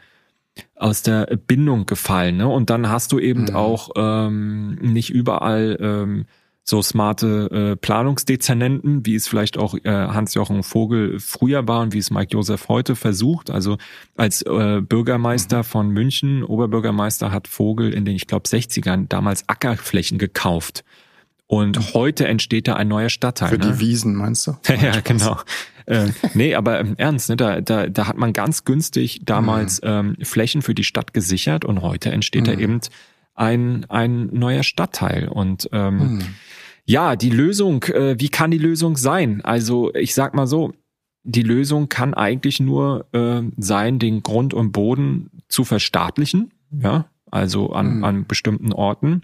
aus 0.75 1.03
der 1.03 1.27
Bindung 1.47 1.85
gefallen. 1.85 2.39
Ne? 2.39 2.49
Und 2.49 2.70
dann 2.70 2.89
hast 2.89 3.12
du 3.12 3.18
eben 3.18 3.45
mhm. 3.45 3.55
auch 3.55 3.91
ähm, 3.97 4.77
nicht 4.77 5.11
überall 5.11 5.77
ähm, 5.79 6.25
so 6.65 6.81
smarte 6.81 7.73
äh, 7.73 7.77
Planungsdezernenten, 7.77 9.05
wie 9.05 9.17
es 9.17 9.27
vielleicht 9.27 9.59
auch 9.59 9.75
äh, 9.75 9.91
Hans-Jochen 9.91 10.63
Vogel 10.63 11.19
früher 11.19 11.67
war 11.67 11.81
und 11.81 11.93
wie 11.93 11.99
es 11.99 12.11
Mike 12.11 12.33
Josef 12.33 12.69
heute 12.69 12.95
versucht. 12.95 13.51
Also 13.51 13.79
als 14.17 14.43
äh, 14.43 14.81
Bürgermeister 14.81 15.59
mhm. 15.59 15.65
von 15.65 15.91
München, 15.91 16.45
Oberbürgermeister, 16.45 17.33
hat 17.33 17.49
Vogel 17.49 17.93
in 17.93 18.05
den, 18.05 18.15
ich 18.15 18.29
glaube, 18.29 18.49
60ern 18.49 19.09
damals 19.09 19.49
Ackerflächen 19.49 20.19
gekauft. 20.19 20.85
Und 21.49 21.79
mhm. 21.79 21.95
heute 21.95 22.29
entsteht 22.29 22.69
da 22.69 22.75
ein 22.75 22.89
neuer 22.89 23.11
Stadtteil. 23.11 23.51
Für 23.51 23.59
ne? 23.59 23.73
die 23.73 23.81
Wiesen, 23.81 24.15
meinst 24.15 24.47
du? 24.47 24.57
ja, 24.69 25.01
genau. 25.01 25.41
äh, 25.87 26.09
nee, 26.35 26.55
aber 26.55 26.79
im 26.79 26.97
Ernst, 26.97 27.29
ne, 27.29 27.37
da, 27.37 27.61
da, 27.61 27.89
da 27.89 28.07
hat 28.07 28.17
man 28.17 28.33
ganz 28.33 28.65
günstig 28.65 29.23
damals 29.25 29.83
mhm. 29.83 29.89
ähm, 29.89 30.17
Flächen 30.23 30.63
für 30.63 30.75
die 30.75 30.85
Stadt 30.85 31.13
gesichert 31.13 31.65
und 31.65 31.83
heute 31.83 32.13
entsteht 32.13 32.43
mhm. 32.43 32.47
da 32.47 32.53
eben 32.53 32.81
ein, 33.35 33.85
ein 33.89 34.29
neuer 34.33 34.63
Stadtteil. 34.63 35.29
Und 35.29 35.69
ähm, 35.73 35.97
mhm. 35.97 36.25
Ja, 36.85 37.16
die 37.16 37.30
Lösung, 37.30 37.85
äh, 37.85 38.18
wie 38.18 38.28
kann 38.28 38.51
die 38.51 38.59
Lösung 38.59 38.97
sein? 38.97 39.41
Also 39.43 39.95
ich 39.95 40.14
sag 40.14 40.35
mal 40.35 40.47
so, 40.47 40.72
die 41.24 41.43
Lösung 41.43 41.89
kann 41.89 42.14
eigentlich 42.14 42.61
nur 42.61 43.07
äh, 43.12 43.43
sein, 43.57 43.99
den 43.99 44.22
Grund 44.22 44.55
und 44.55 44.72
Boden 44.72 45.30
zu 45.49 45.64
verstaatlichen, 45.64 46.53
ja, 46.70 47.07
also 47.30 47.72
an, 47.72 47.99
mhm. 47.99 48.05
an 48.05 48.26
bestimmten 48.26 48.72
Orten. 48.72 49.22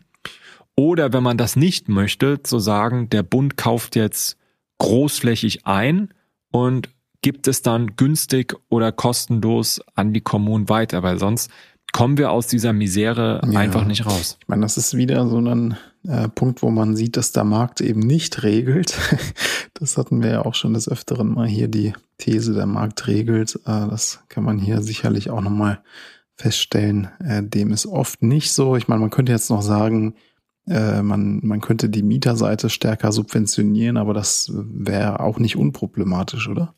Oder 0.76 1.12
wenn 1.12 1.24
man 1.24 1.36
das 1.36 1.56
nicht 1.56 1.88
möchte, 1.88 2.42
zu 2.42 2.61
sagen, 2.61 3.11
der 3.11 3.24
Bund 3.24 3.56
kauft 3.56 3.96
jetzt 3.96 4.36
großflächig 4.78 5.66
ein 5.66 6.14
und 6.52 6.90
gibt 7.20 7.48
es 7.48 7.62
dann 7.62 7.96
günstig 7.96 8.54
oder 8.68 8.92
kostenlos 8.92 9.80
an 9.96 10.12
die 10.12 10.20
Kommunen 10.20 10.68
weiter, 10.68 11.02
weil 11.02 11.18
sonst 11.18 11.50
kommen 11.92 12.16
wir 12.16 12.30
aus 12.30 12.46
dieser 12.46 12.72
Misere 12.72 13.40
ja. 13.50 13.59
einfach 13.59 13.84
nicht 13.84 14.06
raus. 14.06 14.38
Ich 14.40 14.46
meine, 14.46 14.62
das 14.62 14.76
ist 14.76 14.96
wieder 14.96 15.26
so 15.28 15.38
ein 15.38 15.76
äh, 16.07 16.28
Punkt, 16.28 16.62
wo 16.62 16.70
man 16.70 16.96
sieht, 16.96 17.16
dass 17.16 17.32
der 17.32 17.44
Markt 17.44 17.80
eben 17.80 18.01
nicht 18.01 18.42
regelt. 18.42 18.96
das 19.74 19.96
hatten 19.96 20.22
wir 20.22 20.30
ja 20.30 20.44
auch 20.44 20.55
schon 20.55 20.74
des 20.74 20.88
Öfteren 20.88 21.34
mal 21.34 21.46
hier, 21.46 21.68
die 21.68 21.92
These, 22.18 22.55
der 22.55 22.66
Markt 22.66 23.07
regelt. 23.07 23.57
Äh, 23.66 23.88
das 23.88 24.20
kann 24.28 24.44
man 24.44 24.59
hier 24.59 24.82
sicherlich 24.82 25.30
auch 25.30 25.40
nochmal 25.40 25.82
feststellen. 26.36 27.09
Äh, 27.20 27.42
dem 27.42 27.72
ist 27.72 27.86
oft 27.86 28.22
nicht 28.22 28.53
so. 28.53 28.76
Ich 28.76 28.88
meine, 28.88 29.01
man 29.01 29.11
könnte 29.11 29.32
jetzt 29.32 29.51
noch 29.51 29.62
sagen, 29.62 30.14
man, 30.70 31.40
man 31.42 31.62
könnte 31.62 31.88
die 31.88 32.03
Mieterseite 32.03 32.68
stärker 32.68 33.11
subventionieren, 33.11 33.96
aber 33.96 34.12
das 34.12 34.53
wäre 34.53 35.20
auch 35.20 35.38
nicht 35.38 35.57
unproblematisch, 35.57 36.46
oder? 36.46 36.74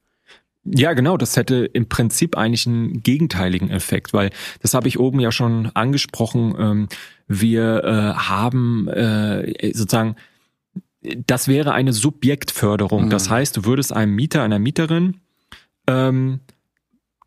Ja, 0.64 0.92
genau, 0.92 1.16
das 1.16 1.36
hätte 1.36 1.64
im 1.64 1.88
Prinzip 1.88 2.36
eigentlich 2.36 2.66
einen 2.66 3.02
gegenteiligen 3.02 3.70
Effekt, 3.70 4.12
weil 4.12 4.30
das 4.60 4.74
habe 4.74 4.88
ich 4.88 4.98
oben 4.98 5.18
ja 5.18 5.32
schon 5.32 5.70
angesprochen. 5.74 6.54
Ähm, 6.58 6.88
wir 7.32 7.84
äh, 7.84 8.18
haben 8.18 8.88
äh, 8.88 9.72
sozusagen, 9.72 10.16
das 11.00 11.46
wäre 11.46 11.72
eine 11.72 11.92
Subjektförderung. 11.92 13.04
Mhm. 13.04 13.10
Das 13.10 13.30
heißt, 13.30 13.56
du 13.56 13.64
würdest 13.64 13.92
einem 13.92 14.16
Mieter, 14.16 14.42
einer 14.42 14.58
Mieterin 14.58 15.20
ähm, 15.86 16.40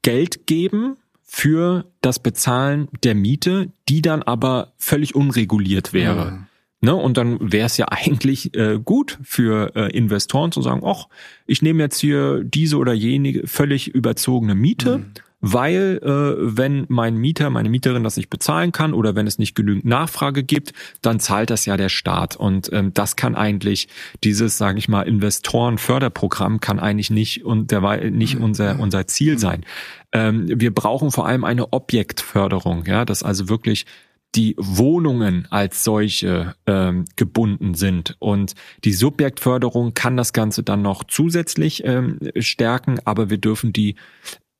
Geld 0.01 0.45
geben 0.45 0.97
für 1.21 1.85
das 2.01 2.19
Bezahlen 2.19 2.89
der 3.01 3.15
Miete, 3.15 3.71
die 3.87 4.01
dann 4.01 4.23
aber 4.23 4.73
völlig 4.75 5.15
unreguliert 5.15 5.93
wäre. 5.93 6.31
Mhm. 6.31 6.45
Ne? 6.81 6.93
Und 6.93 7.15
dann 7.15 7.53
wäre 7.53 7.67
es 7.67 7.77
ja 7.77 7.85
eigentlich 7.89 8.53
äh, 8.57 8.79
gut 8.83 9.17
für 9.23 9.73
äh, 9.73 9.97
Investoren 9.97 10.51
zu 10.51 10.61
sagen, 10.61 10.81
ach, 10.85 11.07
ich 11.47 11.61
nehme 11.61 11.81
jetzt 11.81 11.99
hier 11.99 12.43
diese 12.43 12.75
oder 12.75 12.91
jene 12.91 13.47
völlig 13.47 13.87
überzogene 13.87 14.53
Miete, 14.53 14.97
mhm. 14.97 15.05
Weil 15.45 15.99
äh, 16.01 16.57
wenn 16.57 16.85
mein 16.87 17.17
Mieter, 17.17 17.49
meine 17.49 17.67
Mieterin 17.67 18.01
das 18.01 18.15
nicht 18.15 18.29
bezahlen 18.29 18.71
kann 18.71 18.93
oder 18.93 19.13
wenn 19.13 19.27
es 19.27 19.39
nicht 19.39 19.55
genügend 19.55 19.83
Nachfrage 19.83 20.41
gibt, 20.41 20.71
dann 21.01 21.19
zahlt 21.19 21.49
das 21.49 21.65
ja 21.65 21.75
der 21.75 21.89
Staat. 21.89 22.37
Und 22.37 22.71
ähm, 22.71 22.93
das 22.93 23.17
kann 23.17 23.35
eigentlich 23.35 23.89
dieses, 24.23 24.57
sage 24.57 24.79
ich 24.79 24.87
mal, 24.87 25.01
Investorenförderprogramm 25.01 26.61
kann 26.61 26.79
eigentlich 26.79 27.09
nicht 27.09 27.43
und 27.43 27.71
der 27.71 28.09
nicht 28.09 28.37
mhm. 28.37 28.43
unser 28.45 28.79
unser 28.79 29.05
Ziel 29.05 29.33
mhm. 29.33 29.37
sein. 29.37 29.65
Ähm, 30.13 30.45
wir 30.47 30.73
brauchen 30.73 31.11
vor 31.11 31.27
allem 31.27 31.43
eine 31.43 31.73
Objektförderung, 31.73 32.85
ja, 32.85 33.03
dass 33.03 33.21
also 33.21 33.49
wirklich 33.49 33.85
die 34.35 34.55
Wohnungen 34.57 35.47
als 35.51 35.83
solche 35.83 36.55
ähm, 36.65 37.05
gebunden 37.17 37.75
sind. 37.75 38.15
Und 38.19 38.55
die 38.83 38.93
Subjektförderung 38.93 39.93
kann 39.93 40.17
das 40.17 40.31
Ganze 40.33 40.63
dann 40.63 40.81
noch 40.81 41.03
zusätzlich 41.03 41.83
ähm, 41.85 42.19
stärken, 42.39 42.99
aber 43.05 43.29
wir 43.29 43.37
dürfen 43.37 43.73
die 43.73 43.95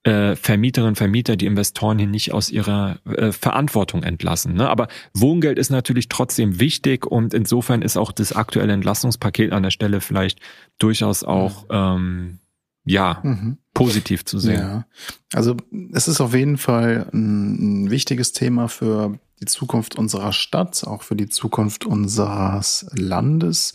äh, 0.04 0.36
Vermieterinnen, 0.36 0.96
Vermieter, 0.96 1.36
die 1.36 1.46
Investoren 1.46 1.98
hier 1.98 2.08
nicht 2.08 2.34
aus 2.34 2.50
ihrer 2.50 3.00
äh, 3.06 3.32
Verantwortung 3.32 4.04
entlassen. 4.04 4.54
Ne? 4.54 4.70
Aber 4.70 4.88
Wohngeld 5.14 5.58
ist 5.58 5.70
natürlich 5.70 6.10
trotzdem 6.10 6.60
wichtig 6.60 7.06
und 7.06 7.34
insofern 7.34 7.82
ist 7.82 7.98
auch 7.98 8.12
das 8.12 8.34
aktuelle 8.34 8.74
Entlastungspaket 8.74 9.54
an 9.54 9.64
der 9.64 9.72
Stelle 9.72 10.02
vielleicht 10.02 10.40
durchaus 10.78 11.24
auch 11.24 11.66
ähm, 11.70 12.40
ja 12.86 13.22
mhm. 13.24 13.58
positiv 13.74 14.26
zu 14.26 14.40
sehen. 14.40 14.60
Ja. 14.60 14.86
Also 15.34 15.56
es 15.94 16.08
ist 16.08 16.20
auf 16.20 16.34
jeden 16.34 16.58
Fall 16.58 17.08
ein, 17.14 17.84
ein 17.86 17.92
wichtiges 17.92 18.34
Thema 18.34 18.68
für 18.68 19.18
die 19.40 19.46
Zukunft 19.46 19.98
unserer 19.98 20.34
Stadt, 20.34 20.86
auch 20.86 21.04
für 21.04 21.16
die 21.16 21.30
Zukunft 21.30 21.86
unseres 21.86 22.86
Landes. 22.94 23.74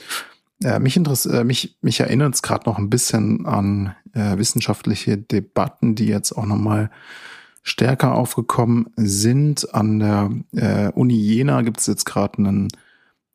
Äh, 0.63 0.79
mich, 0.81 0.97
äh, 0.97 1.45
mich, 1.45 1.79
mich 1.81 2.01
erinnert 2.01 2.35
es 2.35 2.43
gerade 2.43 2.69
noch 2.69 2.79
ein 2.79 2.91
bisschen 2.91 3.47
an 3.47 3.95
äh, 4.13 4.39
wissenschaftliche 4.39 5.17
Debatten, 5.17 5.95
die 5.95 6.07
jetzt 6.07 6.33
auch 6.33 6.47
nochmal 6.47 6.91
stärker 7.63 8.15
aufgekommen 8.15 8.91
sind. 8.97 9.75
An 9.75 9.99
der 10.01 10.31
äh, 10.53 10.93
Uni 10.93 11.15
Jena 11.15 11.63
gibt 11.63 11.81
es 11.81 11.87
jetzt 11.87 12.05
gerade 12.05 12.39
einen 12.39 12.69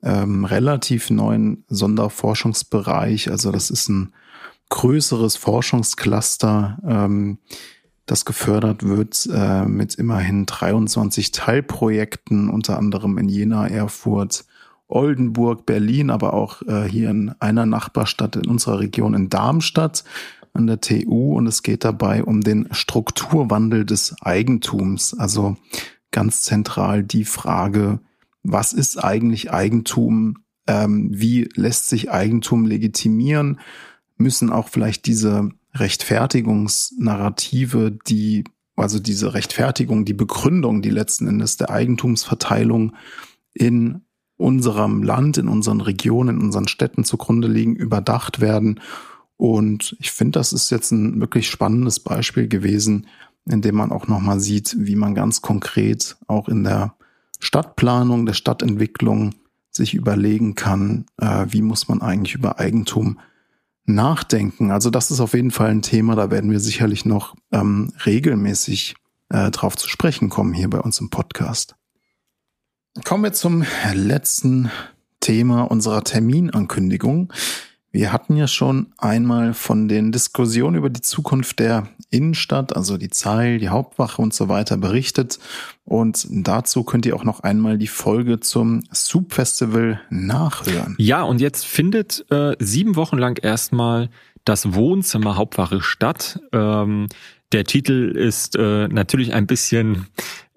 ähm, 0.01 0.45
relativ 0.45 1.09
neuen 1.09 1.63
Sonderforschungsbereich. 1.69 3.32
Also 3.32 3.51
das 3.51 3.69
ist 3.69 3.89
ein 3.89 4.13
größeres 4.69 5.38
Forschungscluster, 5.38 6.80
ähm, 6.86 7.38
das 8.05 8.26
gefördert 8.26 8.84
wird 8.84 9.30
äh, 9.32 9.63
mit 9.63 9.95
immerhin 9.95 10.45
23 10.45 11.32
Teilprojekten, 11.32 12.49
unter 12.49 12.78
anderem 12.78 13.17
in 13.17 13.30
Jena, 13.30 13.67
Erfurt, 13.67 14.45
Oldenburg, 14.93 15.65
Berlin, 15.65 16.09
aber 16.09 16.33
auch 16.33 16.61
äh, 16.63 16.89
hier 16.89 17.09
in 17.09 17.33
einer 17.39 17.65
Nachbarstadt 17.65 18.35
in 18.35 18.47
unserer 18.47 18.79
Region 18.79 19.13
in 19.13 19.29
Darmstadt 19.29 20.03
an 20.53 20.67
der 20.67 20.81
TU. 20.81 21.35
Und 21.35 21.47
es 21.47 21.63
geht 21.63 21.83
dabei 21.83 22.23
um 22.23 22.41
den 22.41 22.67
Strukturwandel 22.71 23.85
des 23.85 24.15
Eigentums. 24.21 25.17
Also 25.17 25.57
ganz 26.11 26.43
zentral 26.43 27.03
die 27.03 27.25
Frage, 27.25 27.99
was 28.43 28.73
ist 28.73 29.03
eigentlich 29.03 29.51
Eigentum? 29.51 30.43
Ähm, 30.67 31.09
wie 31.11 31.49
lässt 31.55 31.89
sich 31.89 32.11
Eigentum 32.11 32.65
legitimieren? 32.65 33.59
Müssen 34.17 34.51
auch 34.51 34.69
vielleicht 34.69 35.07
diese 35.07 35.49
Rechtfertigungsnarrative, 35.73 37.97
die, 38.07 38.43
also 38.75 38.99
diese 38.99 39.33
Rechtfertigung, 39.33 40.05
die 40.05 40.13
Begründung, 40.13 40.83
die 40.83 40.91
letzten 40.91 41.27
Endes 41.27 41.57
der 41.57 41.71
Eigentumsverteilung 41.71 42.93
in 43.53 44.01
unserem 44.38 45.03
Land, 45.03 45.38
in 45.38 45.47
unseren 45.47 45.81
Regionen, 45.81 46.38
in 46.38 46.45
unseren 46.45 46.67
Städten 46.67 47.03
zugrunde 47.03 47.47
liegen, 47.47 47.75
überdacht 47.75 48.41
werden. 48.41 48.79
Und 49.38 49.95
ich 49.99 50.11
finde, 50.11 50.39
das 50.39 50.53
ist 50.53 50.69
jetzt 50.69 50.91
ein 50.91 51.19
wirklich 51.19 51.49
spannendes 51.49 51.99
Beispiel 51.99 52.47
gewesen, 52.47 53.07
in 53.45 53.61
dem 53.61 53.75
man 53.75 53.91
auch 53.91 54.07
nochmal 54.07 54.39
sieht, 54.39 54.75
wie 54.79 54.95
man 54.95 55.15
ganz 55.15 55.41
konkret 55.41 56.17
auch 56.27 56.47
in 56.47 56.63
der 56.63 56.95
Stadtplanung, 57.39 58.25
der 58.25 58.34
Stadtentwicklung 58.34 59.36
sich 59.69 59.93
überlegen 59.93 60.55
kann, 60.55 61.05
äh, 61.17 61.45
wie 61.49 61.61
muss 61.61 61.88
man 61.88 62.01
eigentlich 62.01 62.36
über 62.36 62.59
Eigentum 62.59 63.19
nachdenken. 63.86 64.71
Also 64.71 64.89
das 64.89 65.11
ist 65.11 65.19
auf 65.19 65.34
jeden 65.34 65.51
Fall 65.51 65.71
ein 65.71 65.81
Thema, 65.81 66.15
da 66.15 66.31
werden 66.31 66.51
wir 66.51 66.59
sicherlich 66.59 67.05
noch 67.05 67.36
ähm, 67.51 67.91
regelmäßig 68.05 68.95
äh, 69.29 69.51
drauf 69.51 69.75
zu 69.75 69.89
sprechen 69.89 70.29
kommen 70.29 70.53
hier 70.53 70.69
bei 70.69 70.79
uns 70.79 70.99
im 71.01 71.09
Podcast. 71.09 71.75
Kommen 73.01 73.23
wir 73.23 73.33
zum 73.33 73.65
letzten 73.95 74.69
Thema 75.19 75.63
unserer 75.63 76.03
Terminankündigung. 76.03 77.33
Wir 77.91 78.13
hatten 78.13 78.37
ja 78.37 78.47
schon 78.47 78.93
einmal 78.99 79.55
von 79.55 79.87
den 79.87 80.11
Diskussionen 80.11 80.75
über 80.75 80.91
die 80.91 81.01
Zukunft 81.01 81.57
der 81.57 81.87
Innenstadt, 82.11 82.75
also 82.75 82.97
die 82.97 83.09
Zeil, 83.09 83.57
die 83.57 83.69
Hauptwache 83.69 84.21
und 84.21 84.33
so 84.35 84.47
weiter 84.47 84.77
berichtet. 84.77 85.39
Und 85.85 86.27
dazu 86.29 86.83
könnt 86.83 87.07
ihr 87.07 87.15
auch 87.15 87.23
noch 87.23 87.39
einmal 87.39 87.79
die 87.79 87.87
Folge 87.87 88.39
zum 88.39 88.83
Soup 88.93 89.33
Festival 89.33 89.99
nachhören. 90.11 90.95
Ja, 90.99 91.23
und 91.23 91.41
jetzt 91.41 91.65
findet 91.65 92.25
äh, 92.29 92.55
sieben 92.59 92.95
Wochen 92.95 93.17
lang 93.17 93.39
erstmal 93.43 94.11
das 94.45 94.75
Wohnzimmer 94.75 95.35
Hauptwache 95.35 95.81
Stadt. 95.81 96.39
Ähm, 96.51 97.07
der 97.53 97.63
Titel 97.63 98.15
ist 98.15 98.55
äh, 98.55 98.87
natürlich 98.87 99.33
ein 99.33 99.47
bisschen 99.47 100.07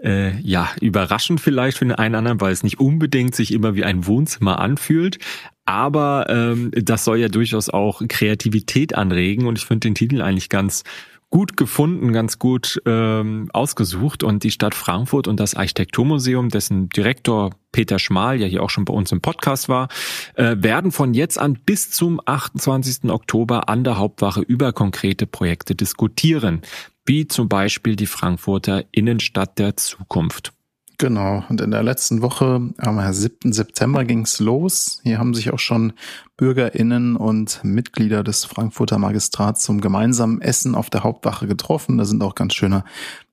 äh, 0.02 0.38
ja 0.40 0.68
überraschend 0.80 1.40
vielleicht 1.40 1.78
für 1.78 1.84
den 1.84 1.94
einen 1.94 2.14
anderen, 2.14 2.40
weil 2.40 2.52
es 2.52 2.62
nicht 2.62 2.80
unbedingt 2.80 3.34
sich 3.34 3.52
immer 3.52 3.74
wie 3.74 3.84
ein 3.84 4.06
Wohnzimmer 4.06 4.58
anfühlt. 4.58 5.18
Aber 5.64 6.26
ähm, 6.28 6.70
das 6.72 7.04
soll 7.04 7.18
ja 7.18 7.28
durchaus 7.28 7.70
auch 7.70 8.02
Kreativität 8.08 8.94
anregen 8.94 9.46
und 9.46 9.58
ich 9.58 9.66
finde 9.66 9.88
den 9.88 9.94
Titel 9.94 10.22
eigentlich 10.22 10.48
ganz 10.48 10.84
gut 11.30 11.56
gefunden, 11.56 12.12
ganz 12.12 12.38
gut 12.38 12.80
ähm, 12.86 13.48
ausgesucht 13.52 14.22
und 14.22 14.44
die 14.44 14.50
Stadt 14.50 14.74
Frankfurt 14.74 15.28
und 15.28 15.40
das 15.40 15.54
Architekturmuseum, 15.54 16.48
dessen 16.48 16.88
Direktor 16.88 17.50
Peter 17.72 17.98
Schmal 17.98 18.40
ja 18.40 18.46
hier 18.46 18.62
auch 18.62 18.70
schon 18.70 18.84
bei 18.84 18.94
uns 18.94 19.12
im 19.12 19.20
Podcast 19.20 19.68
war, 19.68 19.88
äh, 20.34 20.56
werden 20.58 20.92
von 20.92 21.14
jetzt 21.14 21.38
an 21.38 21.58
bis 21.66 21.90
zum 21.90 22.20
28. 22.24 23.10
Oktober 23.10 23.68
an 23.68 23.84
der 23.84 23.98
Hauptwache 23.98 24.40
über 24.40 24.72
konkrete 24.72 25.26
Projekte 25.26 25.74
diskutieren, 25.74 26.62
wie 27.04 27.26
zum 27.26 27.48
Beispiel 27.48 27.96
die 27.96 28.06
Frankfurter 28.06 28.84
Innenstadt 28.92 29.58
der 29.58 29.76
Zukunft. 29.76 30.55
Genau, 30.98 31.44
und 31.50 31.60
in 31.60 31.72
der 31.72 31.82
letzten 31.82 32.22
Woche, 32.22 32.72
am 32.78 33.12
7. 33.12 33.52
September 33.52 34.04
ging's 34.04 34.40
los. 34.40 35.00
Hier 35.02 35.18
haben 35.18 35.34
sich 35.34 35.52
auch 35.52 35.58
schon 35.58 35.92
BürgerInnen 36.38 37.16
und 37.16 37.60
Mitglieder 37.64 38.24
des 38.24 38.46
Frankfurter 38.46 38.98
Magistrats 38.98 39.62
zum 39.64 39.82
gemeinsamen 39.82 40.40
Essen 40.40 40.74
auf 40.74 40.88
der 40.88 41.04
Hauptwache 41.04 41.46
getroffen. 41.46 41.98
Da 41.98 42.06
sind 42.06 42.22
auch 42.22 42.34
ganz 42.34 42.54
schöne 42.54 42.82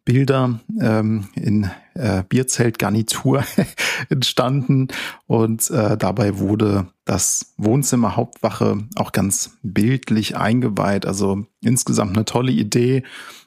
Bilder 0.04 0.60
ähm, 0.82 1.30
in 1.36 1.70
äh, 1.94 2.24
Bierzeltgarnitur 2.28 3.46
entstanden 4.10 4.90
und 5.28 5.70
äh, 5.72 5.96
dabei 5.98 6.40
wurde 6.40 6.88
das 7.06 7.54
Wohnzimmer 7.58 8.18
Hauptwache 8.18 8.80
auch 8.96 9.14
ganz 9.14 9.58
bildlich 9.64 10.36
eingeweiht. 10.36 11.06
Also 11.06 11.46
insgesamt 11.62 12.18
eine 12.18 12.26
tolle 12.26 12.52
Idee 12.52 13.04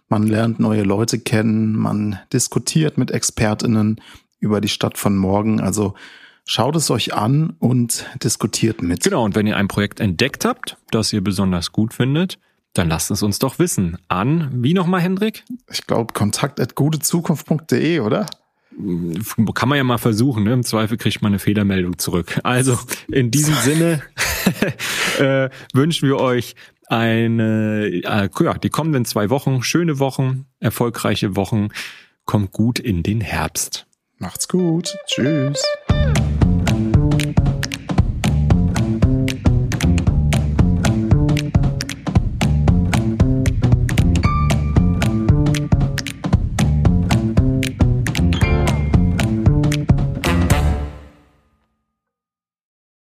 man 0.08 0.26
lernt 0.26 0.60
neue 0.60 0.82
Leute 0.82 1.18
kennen, 1.18 1.76
man 1.76 2.18
diskutiert 2.32 2.98
mit 2.98 3.10
Expertinnen 3.10 4.00
über 4.38 4.60
die 4.60 4.68
Stadt 4.68 4.98
von 4.98 5.16
morgen. 5.16 5.60
Also 5.60 5.94
schaut 6.44 6.76
es 6.76 6.90
euch 6.90 7.14
an 7.14 7.54
und 7.58 8.06
diskutiert 8.22 8.82
mit. 8.82 9.02
Genau, 9.02 9.24
und 9.24 9.34
wenn 9.34 9.46
ihr 9.46 9.56
ein 9.56 9.68
Projekt 9.68 10.00
entdeckt 10.00 10.44
habt, 10.44 10.76
das 10.90 11.12
ihr 11.12 11.22
besonders 11.22 11.72
gut 11.72 11.92
findet, 11.92 12.38
dann 12.72 12.88
lasst 12.88 13.10
es 13.10 13.22
uns 13.22 13.38
doch 13.38 13.58
wissen. 13.58 13.98
An, 14.08 14.50
wie 14.62 14.74
nochmal, 14.74 15.00
Hendrik? 15.00 15.44
Ich 15.70 15.86
glaube, 15.86 16.12
kontakt 16.12 16.60
at 16.60 16.74
gutezukunft.de, 16.74 18.00
oder? 18.00 18.26
Kann 19.54 19.68
man 19.70 19.78
ja 19.78 19.84
mal 19.84 19.96
versuchen, 19.96 20.44
ne? 20.44 20.52
im 20.52 20.62
Zweifel 20.62 20.98
kriegt 20.98 21.22
man 21.22 21.30
eine 21.30 21.38
Fehlermeldung 21.38 21.98
zurück. 21.98 22.38
Also 22.42 22.78
in 23.10 23.30
diesem 23.30 23.54
Sinne 23.62 24.02
äh, 25.18 25.48
wünschen 25.72 26.08
wir 26.08 26.18
euch 26.18 26.54
eine, 26.88 27.86
äh, 28.04 28.30
ja, 28.40 28.54
die 28.54 28.70
kommenden 28.70 29.04
zwei 29.04 29.30
Wochen, 29.30 29.62
schöne 29.62 29.98
Wochen, 29.98 30.46
erfolgreiche 30.60 31.36
Wochen. 31.36 31.68
Kommt 32.24 32.52
gut 32.52 32.78
in 32.78 33.02
den 33.02 33.20
Herbst. 33.20 33.86
Macht's 34.18 34.48
gut. 34.48 34.96
Tschüss. 35.06 35.62